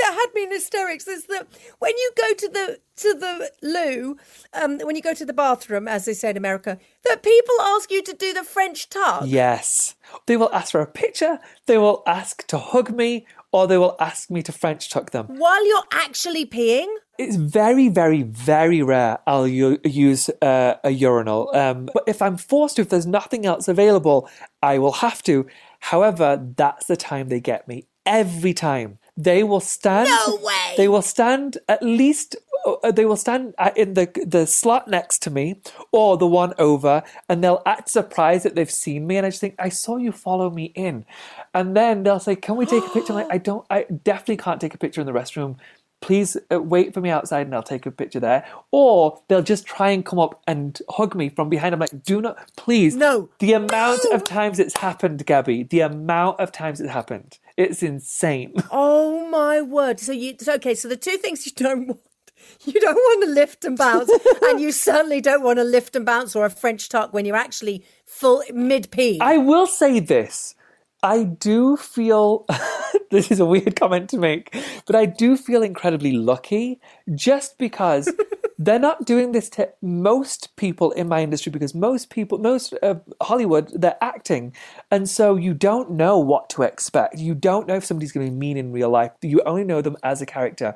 that 0.07 0.13
had 0.13 0.33
me 0.33 0.43
in 0.43 0.51
hysterics 0.51 1.07
is 1.07 1.25
that 1.25 1.47
when 1.79 1.91
you 1.97 2.11
go 2.15 2.33
to 2.33 2.49
the 2.49 2.79
to 2.97 3.13
the 3.13 3.51
loo, 3.61 4.17
um, 4.53 4.79
when 4.79 4.95
you 4.95 5.01
go 5.01 5.13
to 5.13 5.25
the 5.25 5.33
bathroom, 5.33 5.87
as 5.87 6.05
they 6.05 6.13
say 6.13 6.31
in 6.31 6.37
America, 6.37 6.79
that 7.03 7.21
people 7.21 7.55
ask 7.61 7.91
you 7.91 8.01
to 8.01 8.13
do 8.13 8.33
the 8.33 8.43
French 8.43 8.89
tuck. 8.89 9.23
Yes. 9.25 9.95
They 10.25 10.37
will 10.37 10.51
ask 10.51 10.71
for 10.71 10.81
a 10.81 10.87
picture, 10.87 11.39
they 11.67 11.77
will 11.77 12.01
ask 12.07 12.47
to 12.47 12.57
hug 12.57 12.95
me, 12.95 13.27
or 13.51 13.67
they 13.67 13.77
will 13.77 13.95
ask 13.99 14.31
me 14.31 14.41
to 14.43 14.51
French 14.51 14.89
tuck 14.89 15.11
them. 15.11 15.27
While 15.27 15.67
you're 15.67 15.83
actually 15.91 16.45
peeing. 16.45 16.87
It's 17.19 17.35
very, 17.35 17.89
very, 17.89 18.21
very 18.23 18.81
rare 18.83 19.19
I'll 19.27 19.47
u- 19.47 19.79
use 19.83 20.29
uh, 20.41 20.75
a 20.83 20.91
urinal. 20.91 21.51
Um, 21.55 21.89
but 21.93 22.03
if 22.07 22.21
I'm 22.21 22.37
forced 22.37 22.75
to, 22.75 22.83
if 22.83 22.89
there's 22.89 23.07
nothing 23.07 23.45
else 23.45 23.67
available, 23.67 24.29
I 24.61 24.77
will 24.77 24.93
have 24.93 25.21
to. 25.23 25.45
However, 25.79 26.43
that's 26.55 26.85
the 26.87 26.95
time 26.95 27.29
they 27.29 27.39
get 27.39 27.67
me. 27.67 27.87
Every 28.05 28.53
time. 28.53 28.99
They 29.17 29.43
will 29.43 29.59
stand. 29.61 30.09
No 30.09 30.37
way! 30.43 30.75
They 30.77 30.87
will 30.87 31.01
stand 31.01 31.57
at 31.67 31.81
least. 31.83 32.35
uh, 32.65 32.91
They 32.91 33.05
will 33.05 33.17
stand 33.17 33.55
in 33.75 33.95
the 33.95 34.07
the 34.25 34.45
slot 34.47 34.87
next 34.87 35.23
to 35.23 35.31
me, 35.31 35.61
or 35.91 36.17
the 36.17 36.27
one 36.27 36.53
over, 36.59 37.03
and 37.27 37.43
they'll 37.43 37.63
act 37.65 37.89
surprised 37.89 38.45
that 38.45 38.55
they've 38.55 38.71
seen 38.71 39.07
me. 39.07 39.17
And 39.17 39.25
I 39.25 39.29
just 39.31 39.41
think, 39.41 39.55
I 39.59 39.69
saw 39.69 39.97
you 39.97 40.11
follow 40.11 40.49
me 40.51 40.65
in, 40.75 41.05
and 41.53 41.75
then 41.75 42.03
they'll 42.03 42.19
say, 42.19 42.35
"Can 42.35 42.57
we 42.57 42.65
take 42.67 42.85
a 42.85 42.89
picture?" 42.89 43.13
I'm 43.13 43.19
like, 43.19 43.31
I 43.33 43.39
don't. 43.39 43.65
I 43.71 43.85
definitely 44.03 44.37
can't 44.37 44.61
take 44.61 44.75
a 44.75 44.77
picture 44.77 45.01
in 45.01 45.07
the 45.07 45.13
restroom 45.13 45.57
please 45.99 46.37
uh, 46.53 46.61
wait 46.61 46.93
for 46.93 47.01
me 47.01 47.09
outside 47.09 47.47
and 47.47 47.55
I'll 47.55 47.63
take 47.63 47.87
a 47.87 47.91
picture 47.91 48.19
there. 48.19 48.45
Or 48.71 49.19
they'll 49.27 49.41
just 49.41 49.65
try 49.65 49.89
and 49.89 50.05
come 50.05 50.19
up 50.19 50.39
and 50.47 50.79
hug 50.91 51.15
me 51.15 51.29
from 51.29 51.49
behind. 51.49 51.73
I'm 51.73 51.79
like, 51.79 52.03
do 52.03 52.21
not, 52.21 52.37
please. 52.55 52.95
No. 52.95 53.29
The 53.39 53.53
amount 53.53 54.01
No. 54.05 54.11
of 54.11 54.23
times 54.23 54.59
it's 54.59 54.77
happened, 54.77 55.25
Gaby, 55.25 55.63
the 55.63 55.79
amount 55.81 56.39
of 56.39 56.51
times 56.51 56.79
it's 56.79 56.91
happened, 56.91 57.39
it's 57.57 57.83
insane. 57.83 58.53
Oh 58.71 59.27
my 59.29 59.61
word! 59.61 59.99
So 59.99 60.11
you 60.11 60.35
so, 60.39 60.53
okay? 60.55 60.75
So 60.75 60.87
the 60.87 60.95
two 60.95 61.17
things 61.17 61.45
you 61.45 61.51
don't 61.55 61.87
want. 61.87 61.99
You 62.63 62.79
don't 62.79 62.95
want 62.95 63.23
to 63.25 63.29
lift 63.31 63.65
and 63.65 63.77
bounce, 63.77 64.09
and 64.43 64.61
you 64.61 64.71
certainly 64.71 65.19
don't 65.21 65.43
want 65.43 65.57
to 65.57 65.63
lift 65.63 65.95
and 65.95 66.05
bounce 66.05 66.35
or 66.35 66.45
a 66.45 66.49
French 66.49 66.87
tuck 66.87 67.11
when 67.11 67.25
you're 67.25 67.35
actually 67.35 67.83
full 68.05 68.43
mid 68.53 68.89
pee. 68.91 69.19
I 69.19 69.37
will 69.37 69.67
say 69.67 69.99
this. 69.99 70.55
I 71.03 71.23
do 71.23 71.77
feel 71.77 72.45
this 73.11 73.31
is 73.31 73.39
a 73.39 73.45
weird 73.45 73.75
comment 73.75 74.09
to 74.11 74.17
make, 74.17 74.55
but 74.85 74.95
I 74.95 75.05
do 75.05 75.35
feel 75.35 75.63
incredibly 75.63 76.11
lucky 76.11 76.79
just 77.15 77.57
because 77.57 78.11
they're 78.57 78.79
not 78.79 79.05
doing 79.05 79.31
this 79.33 79.49
to 79.51 79.69
most 79.81 80.55
people 80.55 80.91
in 80.91 81.07
my 81.07 81.21
industry 81.21 81.51
because 81.51 81.75
most 81.75 82.09
people, 82.09 82.39
most 82.39 82.73
of 82.73 83.01
Hollywood, 83.21 83.71
they're 83.73 83.97
acting. 84.01 84.53
And 84.89 85.07
so 85.09 85.35
you 85.35 85.53
don't 85.53 85.91
know 85.91 86.17
what 86.17 86.49
to 86.51 86.63
expect. 86.63 87.19
You 87.19 87.35
don't 87.35 87.67
know 87.67 87.75
if 87.75 87.85
somebody's 87.85 88.11
going 88.11 88.25
to 88.25 88.31
be 88.31 88.37
mean 88.37 88.57
in 88.57 88.71
real 88.71 88.89
life. 88.89 89.11
You 89.21 89.41
only 89.45 89.63
know 89.63 89.81
them 89.81 89.97
as 90.03 90.21
a 90.21 90.25
character. 90.25 90.75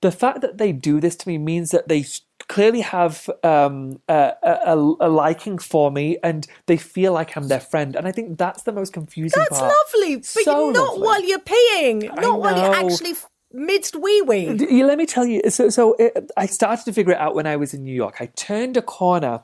The 0.00 0.10
fact 0.10 0.40
that 0.40 0.56
they 0.56 0.72
do 0.72 0.98
this 0.98 1.14
to 1.16 1.28
me 1.28 1.36
means 1.36 1.72
that 1.72 1.88
they 1.88 2.06
clearly 2.48 2.80
have 2.80 3.28
um, 3.44 4.00
a, 4.08 4.32
a, 4.42 4.74
a 5.00 5.08
liking 5.10 5.58
for 5.58 5.90
me 5.90 6.16
and 6.22 6.46
they 6.66 6.78
feel 6.78 7.12
like 7.12 7.36
I'm 7.36 7.48
their 7.48 7.60
friend. 7.60 7.94
And 7.94 8.08
I 8.08 8.12
think 8.12 8.38
that's 8.38 8.62
the 8.62 8.72
most 8.72 8.94
confusing 8.94 9.38
That's 9.38 9.60
part. 9.60 9.74
lovely, 9.92 10.16
but 10.16 10.24
So 10.24 10.70
not 10.70 10.98
lovely. 10.98 11.02
while 11.02 11.24
you're 11.24 11.38
peeing, 11.38 12.16
not 12.16 12.40
while 12.40 12.56
you're 12.56 12.74
actually 12.74 13.14
midst 13.52 13.96
wee 13.96 14.22
wee. 14.22 14.48
Let 14.82 14.98
me 14.98 15.06
tell 15.06 15.26
you. 15.26 15.42
So, 15.50 15.68
so 15.68 15.94
it, 15.98 16.30
I 16.36 16.46
started 16.46 16.84
to 16.84 16.92
figure 16.92 17.12
it 17.12 17.18
out 17.18 17.34
when 17.34 17.46
I 17.46 17.56
was 17.56 17.74
in 17.74 17.82
New 17.82 17.94
York. 17.94 18.16
I 18.20 18.26
turned 18.26 18.76
a 18.76 18.82
corner, 18.82 19.42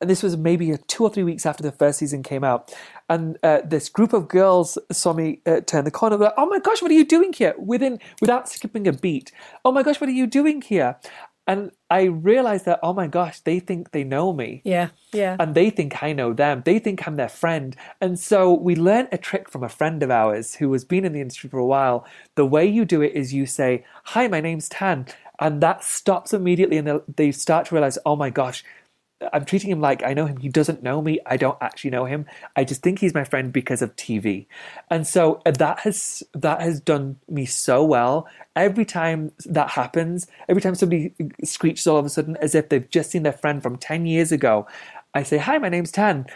and 0.00 0.08
this 0.08 0.22
was 0.22 0.36
maybe 0.36 0.70
a 0.70 0.78
two 0.78 1.04
or 1.04 1.10
three 1.10 1.24
weeks 1.24 1.46
after 1.46 1.62
the 1.62 1.72
first 1.72 1.98
season 1.98 2.22
came 2.22 2.44
out. 2.44 2.74
And 3.08 3.38
uh, 3.42 3.60
this 3.64 3.88
group 3.88 4.12
of 4.12 4.28
girls 4.28 4.78
saw 4.92 5.12
me 5.12 5.40
uh, 5.46 5.60
turn 5.62 5.84
the 5.84 5.90
corner. 5.90 6.16
Like, 6.16 6.34
"Oh 6.36 6.46
my 6.46 6.58
gosh, 6.58 6.82
what 6.82 6.90
are 6.90 6.94
you 6.94 7.06
doing 7.06 7.32
here?" 7.32 7.54
Within 7.58 7.98
without 8.20 8.48
skipping 8.48 8.86
a 8.86 8.92
beat. 8.92 9.32
"Oh 9.64 9.72
my 9.72 9.82
gosh, 9.82 10.00
what 10.00 10.08
are 10.08 10.12
you 10.12 10.26
doing 10.26 10.60
here?" 10.62 10.96
And 11.48 11.72
I 11.90 12.02
realized 12.02 12.66
that, 12.66 12.78
oh 12.82 12.92
my 12.92 13.06
gosh, 13.06 13.40
they 13.40 13.58
think 13.58 13.90
they 13.92 14.04
know 14.04 14.34
me. 14.34 14.60
Yeah, 14.64 14.90
yeah. 15.12 15.34
And 15.40 15.54
they 15.54 15.70
think 15.70 16.02
I 16.02 16.12
know 16.12 16.34
them. 16.34 16.62
They 16.64 16.78
think 16.78 17.08
I'm 17.08 17.16
their 17.16 17.30
friend. 17.30 17.74
And 18.02 18.20
so 18.20 18.52
we 18.52 18.76
learned 18.76 19.08
a 19.12 19.18
trick 19.18 19.48
from 19.48 19.64
a 19.64 19.68
friend 19.70 20.02
of 20.02 20.10
ours 20.10 20.56
who 20.56 20.70
has 20.74 20.84
been 20.84 21.06
in 21.06 21.12
the 21.14 21.22
industry 21.22 21.48
for 21.48 21.58
a 21.58 21.64
while. 21.66 22.06
The 22.34 22.44
way 22.44 22.66
you 22.66 22.84
do 22.84 23.00
it 23.00 23.12
is 23.14 23.32
you 23.32 23.46
say, 23.46 23.84
Hi, 24.04 24.28
my 24.28 24.42
name's 24.42 24.68
Tan. 24.68 25.06
And 25.40 25.62
that 25.62 25.82
stops 25.84 26.34
immediately. 26.34 26.76
And 26.76 26.86
they- 26.86 27.00
they 27.16 27.32
start 27.32 27.66
to 27.66 27.74
realize, 27.74 27.96
oh 28.04 28.14
my 28.16 28.28
gosh, 28.28 28.62
I'm 29.32 29.44
treating 29.44 29.70
him 29.70 29.80
like 29.80 30.02
I 30.02 30.14
know 30.14 30.26
him. 30.26 30.36
He 30.36 30.48
doesn't 30.48 30.82
know 30.82 31.02
me. 31.02 31.18
I 31.26 31.36
don't 31.36 31.58
actually 31.60 31.90
know 31.90 32.04
him. 32.04 32.26
I 32.54 32.64
just 32.64 32.82
think 32.82 33.00
he's 33.00 33.14
my 33.14 33.24
friend 33.24 33.52
because 33.52 33.82
of 33.82 33.94
TV. 33.96 34.46
And 34.90 35.06
so 35.06 35.42
uh, 35.44 35.50
that 35.52 35.80
has 35.80 36.22
that 36.34 36.60
has 36.60 36.80
done 36.80 37.16
me 37.28 37.44
so 37.44 37.82
well. 37.82 38.28
Every 38.54 38.84
time 38.84 39.32
that 39.46 39.70
happens, 39.70 40.28
every 40.48 40.62
time 40.62 40.74
somebody 40.74 41.14
screeches 41.42 41.86
all 41.86 41.96
of 41.96 42.06
a 42.06 42.08
sudden 42.08 42.36
as 42.36 42.54
if 42.54 42.68
they've 42.68 42.88
just 42.90 43.10
seen 43.10 43.24
their 43.24 43.32
friend 43.32 43.62
from 43.62 43.76
10 43.76 44.06
years 44.06 44.30
ago, 44.30 44.66
I 45.14 45.24
say, 45.24 45.38
"Hi, 45.38 45.58
my 45.58 45.68
name's 45.68 45.90
Tan. 45.90 46.26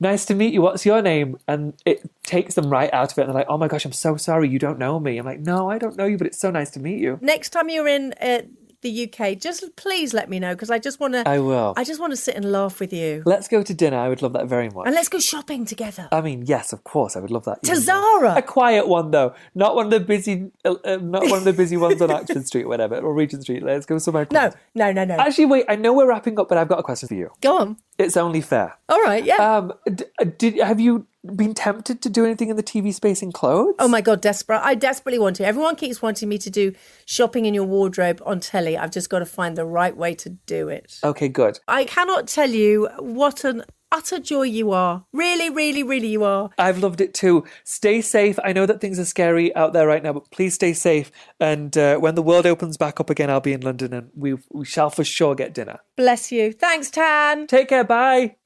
Nice 0.00 0.24
to 0.26 0.34
meet 0.34 0.54
you. 0.54 0.62
What's 0.62 0.86
your 0.86 1.02
name?" 1.02 1.36
And 1.46 1.74
it 1.84 2.10
takes 2.22 2.54
them 2.54 2.70
right 2.70 2.92
out 2.92 3.12
of 3.12 3.18
it. 3.18 3.22
And 3.22 3.30
they're 3.30 3.40
like, 3.40 3.50
"Oh 3.50 3.58
my 3.58 3.68
gosh, 3.68 3.84
I'm 3.84 3.92
so 3.92 4.16
sorry. 4.16 4.48
You 4.48 4.58
don't 4.58 4.78
know 4.78 4.98
me." 4.98 5.18
I'm 5.18 5.26
like, 5.26 5.40
"No, 5.40 5.70
I 5.70 5.76
don't 5.76 5.96
know 5.96 6.06
you, 6.06 6.16
but 6.16 6.26
it's 6.26 6.38
so 6.38 6.50
nice 6.50 6.70
to 6.70 6.80
meet 6.80 7.00
you." 7.00 7.18
Next 7.20 7.50
time 7.50 7.68
you're 7.68 7.88
in 7.88 8.14
uh, 8.20 8.42
the 8.84 9.10
UK, 9.12 9.36
just 9.40 9.74
please 9.74 10.14
let 10.14 10.28
me 10.30 10.38
know 10.38 10.54
because 10.54 10.70
I 10.70 10.78
just 10.78 11.00
want 11.00 11.14
to. 11.14 11.28
I 11.28 11.40
will. 11.40 11.74
I 11.76 11.82
just 11.82 11.98
want 12.00 12.12
to 12.12 12.16
sit 12.16 12.36
and 12.36 12.52
laugh 12.52 12.78
with 12.78 12.92
you, 12.92 13.22
Let's 13.26 13.48
go 13.48 13.62
to 13.64 13.74
dinner. 13.74 13.98
I 13.98 14.08
would 14.08 14.22
love 14.22 14.34
that 14.34 14.46
very 14.46 14.68
much. 14.70 14.86
and 14.86 14.94
let's 14.94 15.08
go 15.08 15.18
shopping 15.18 15.64
together. 15.64 16.08
I 16.12 16.20
mean, 16.20 16.44
yes, 16.46 16.72
of 16.72 16.84
course, 16.84 17.16
I 17.16 17.20
would 17.20 17.32
love 17.32 17.44
that. 17.46 17.62
To. 17.64 17.74
Zara. 17.76 18.34
a 18.36 18.42
quiet 18.42 18.86
one 18.86 19.10
though, 19.10 19.34
not 19.56 19.74
one 19.74 19.86
of 19.86 19.90
the 19.90 20.00
busy, 20.00 20.52
uh, 20.64 20.74
uh, 20.84 20.98
not 21.02 21.22
one 21.24 21.38
of 21.38 21.44
the 21.44 21.52
busy 21.52 21.76
ones 21.76 22.00
on 22.00 22.10
Oxford 22.12 22.46
Street 22.50 22.64
or 22.64 22.68
whatever, 22.68 22.96
or 23.00 23.12
Regent 23.12 23.42
Street. 23.42 23.62
Let's 23.64 23.86
go 23.86 23.98
somewhere. 23.98 24.28
no, 24.30 24.38
quiet. 24.50 24.56
no, 24.76 24.92
no, 24.92 25.04
no. 25.04 25.16
Actually, 25.16 25.46
wait. 25.46 25.64
I 25.68 25.74
know 25.76 25.92
we're 25.92 26.06
wrapping 26.08 26.38
up, 26.38 26.48
but 26.48 26.58
I've 26.58 26.68
got 26.68 26.78
a 26.78 26.82
question 26.82 27.08
for 27.08 27.14
you. 27.14 27.30
Go 27.40 27.58
on. 27.58 27.76
It's 27.98 28.16
only 28.16 28.40
fair. 28.40 28.76
All 28.88 29.02
right, 29.02 29.24
yeah. 29.24 29.36
Um, 29.56 29.72
d- 29.92 30.04
uh, 30.20 30.26
did 30.36 30.56
have 30.58 30.78
you 30.80 31.06
been 31.24 31.54
tempted 31.54 32.02
to 32.02 32.10
do 32.10 32.24
anything 32.24 32.48
in 32.48 32.56
the 32.56 32.62
TV 32.62 32.92
space 32.92 33.22
in 33.22 33.32
clothes? 33.32 33.74
Oh 33.78 33.88
my 33.88 34.00
god, 34.00 34.20
desperate! 34.20 34.60
I 34.62 34.74
desperately 34.74 35.18
want 35.18 35.36
to. 35.36 35.46
Everyone 35.46 35.76
keeps 35.76 36.02
wanting 36.02 36.28
me 36.28 36.38
to 36.38 36.50
do 36.50 36.72
shopping 37.06 37.46
in 37.46 37.54
your 37.54 37.64
wardrobe 37.64 38.20
on 38.24 38.40
telly. 38.40 38.76
I've 38.76 38.90
just 38.90 39.10
got 39.10 39.20
to 39.20 39.26
find 39.26 39.56
the 39.56 39.64
right 39.64 39.96
way 39.96 40.14
to 40.16 40.30
do 40.30 40.68
it. 40.68 40.98
Okay, 41.02 41.28
good. 41.28 41.60
I 41.68 41.84
cannot 41.84 42.28
tell 42.28 42.50
you 42.50 42.88
what 42.98 43.44
an 43.44 43.64
utter 43.94 44.18
joy 44.18 44.42
you 44.42 44.72
are. 44.72 45.04
Really, 45.12 45.50
really, 45.50 45.82
really, 45.82 46.08
you 46.08 46.24
are. 46.24 46.50
I've 46.58 46.78
loved 46.78 47.00
it 47.00 47.14
too. 47.14 47.44
Stay 47.62 48.00
safe. 48.00 48.38
I 48.42 48.52
know 48.52 48.66
that 48.66 48.80
things 48.80 48.98
are 48.98 49.04
scary 49.04 49.54
out 49.54 49.72
there 49.72 49.86
right 49.86 50.02
now, 50.02 50.12
but 50.12 50.30
please 50.30 50.54
stay 50.54 50.72
safe. 50.72 51.12
And 51.40 51.76
uh, 51.78 51.98
when 51.98 52.16
the 52.16 52.22
world 52.22 52.44
opens 52.44 52.76
back 52.76 52.98
up 53.00 53.08
again, 53.08 53.30
I'll 53.30 53.40
be 53.40 53.52
in 53.52 53.60
London, 53.60 53.92
and 53.92 54.10
we 54.14 54.36
we 54.50 54.64
shall 54.64 54.90
for 54.90 55.04
sure 55.04 55.34
get 55.34 55.54
dinner. 55.54 55.80
Bless 55.96 56.32
you. 56.32 56.52
Thanks, 56.52 56.90
Tan. 56.90 57.46
Take 57.46 57.68
care. 57.68 57.84
Bye. 57.84 58.36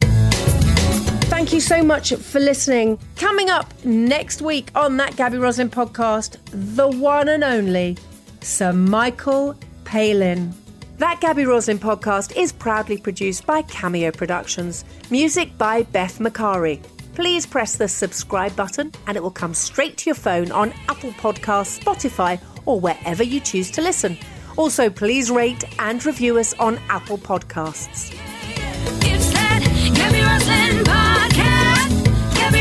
Thank 1.39 1.53
you 1.53 1.61
so 1.61 1.85
much 1.85 2.13
for 2.15 2.41
listening. 2.41 2.99
Coming 3.15 3.49
up 3.49 3.73
next 3.85 4.43
week 4.43 4.73
on 4.75 4.97
that 4.97 5.15
Gaby 5.15 5.39
Roslin 5.39 5.71
podcast, 5.71 6.37
the 6.51 6.89
one 6.89 7.29
and 7.29 7.45
only 7.45 7.97
Sir 8.41 8.73
Michael 8.73 9.55
Palin. 9.85 10.53
That 10.97 11.21
Gaby 11.21 11.45
Roslin 11.45 11.79
podcast 11.79 12.37
is 12.37 12.51
proudly 12.51 12.99
produced 12.99 13.47
by 13.47 13.63
Cameo 13.63 14.11
Productions, 14.11 14.85
music 15.11 15.57
by 15.57 15.85
Beth 15.85 16.19
Macari. 16.19 16.83
Please 17.15 17.47
press 17.47 17.77
the 17.77 17.87
subscribe 17.87 18.57
button 18.57 18.91
and 19.07 19.17
it 19.17 19.23
will 19.23 19.31
come 19.31 19.55
straight 19.55 19.97
to 19.99 20.11
your 20.11 20.17
phone 20.17 20.51
on 20.51 20.75
Apple 20.89 21.13
Podcasts, 21.13 21.79
Spotify, 21.79 22.41
or 22.67 22.81
wherever 22.81 23.23
you 23.23 23.39
choose 23.39 23.71
to 23.71 23.81
listen. 23.81 24.19
Also, 24.57 24.91
please 24.91 25.31
rate 25.31 25.63
and 25.79 26.05
review 26.05 26.37
us 26.37 26.53
on 26.55 26.81
Apple 26.89 27.17
Podcasts. 27.17 28.13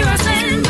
I've 0.09 0.66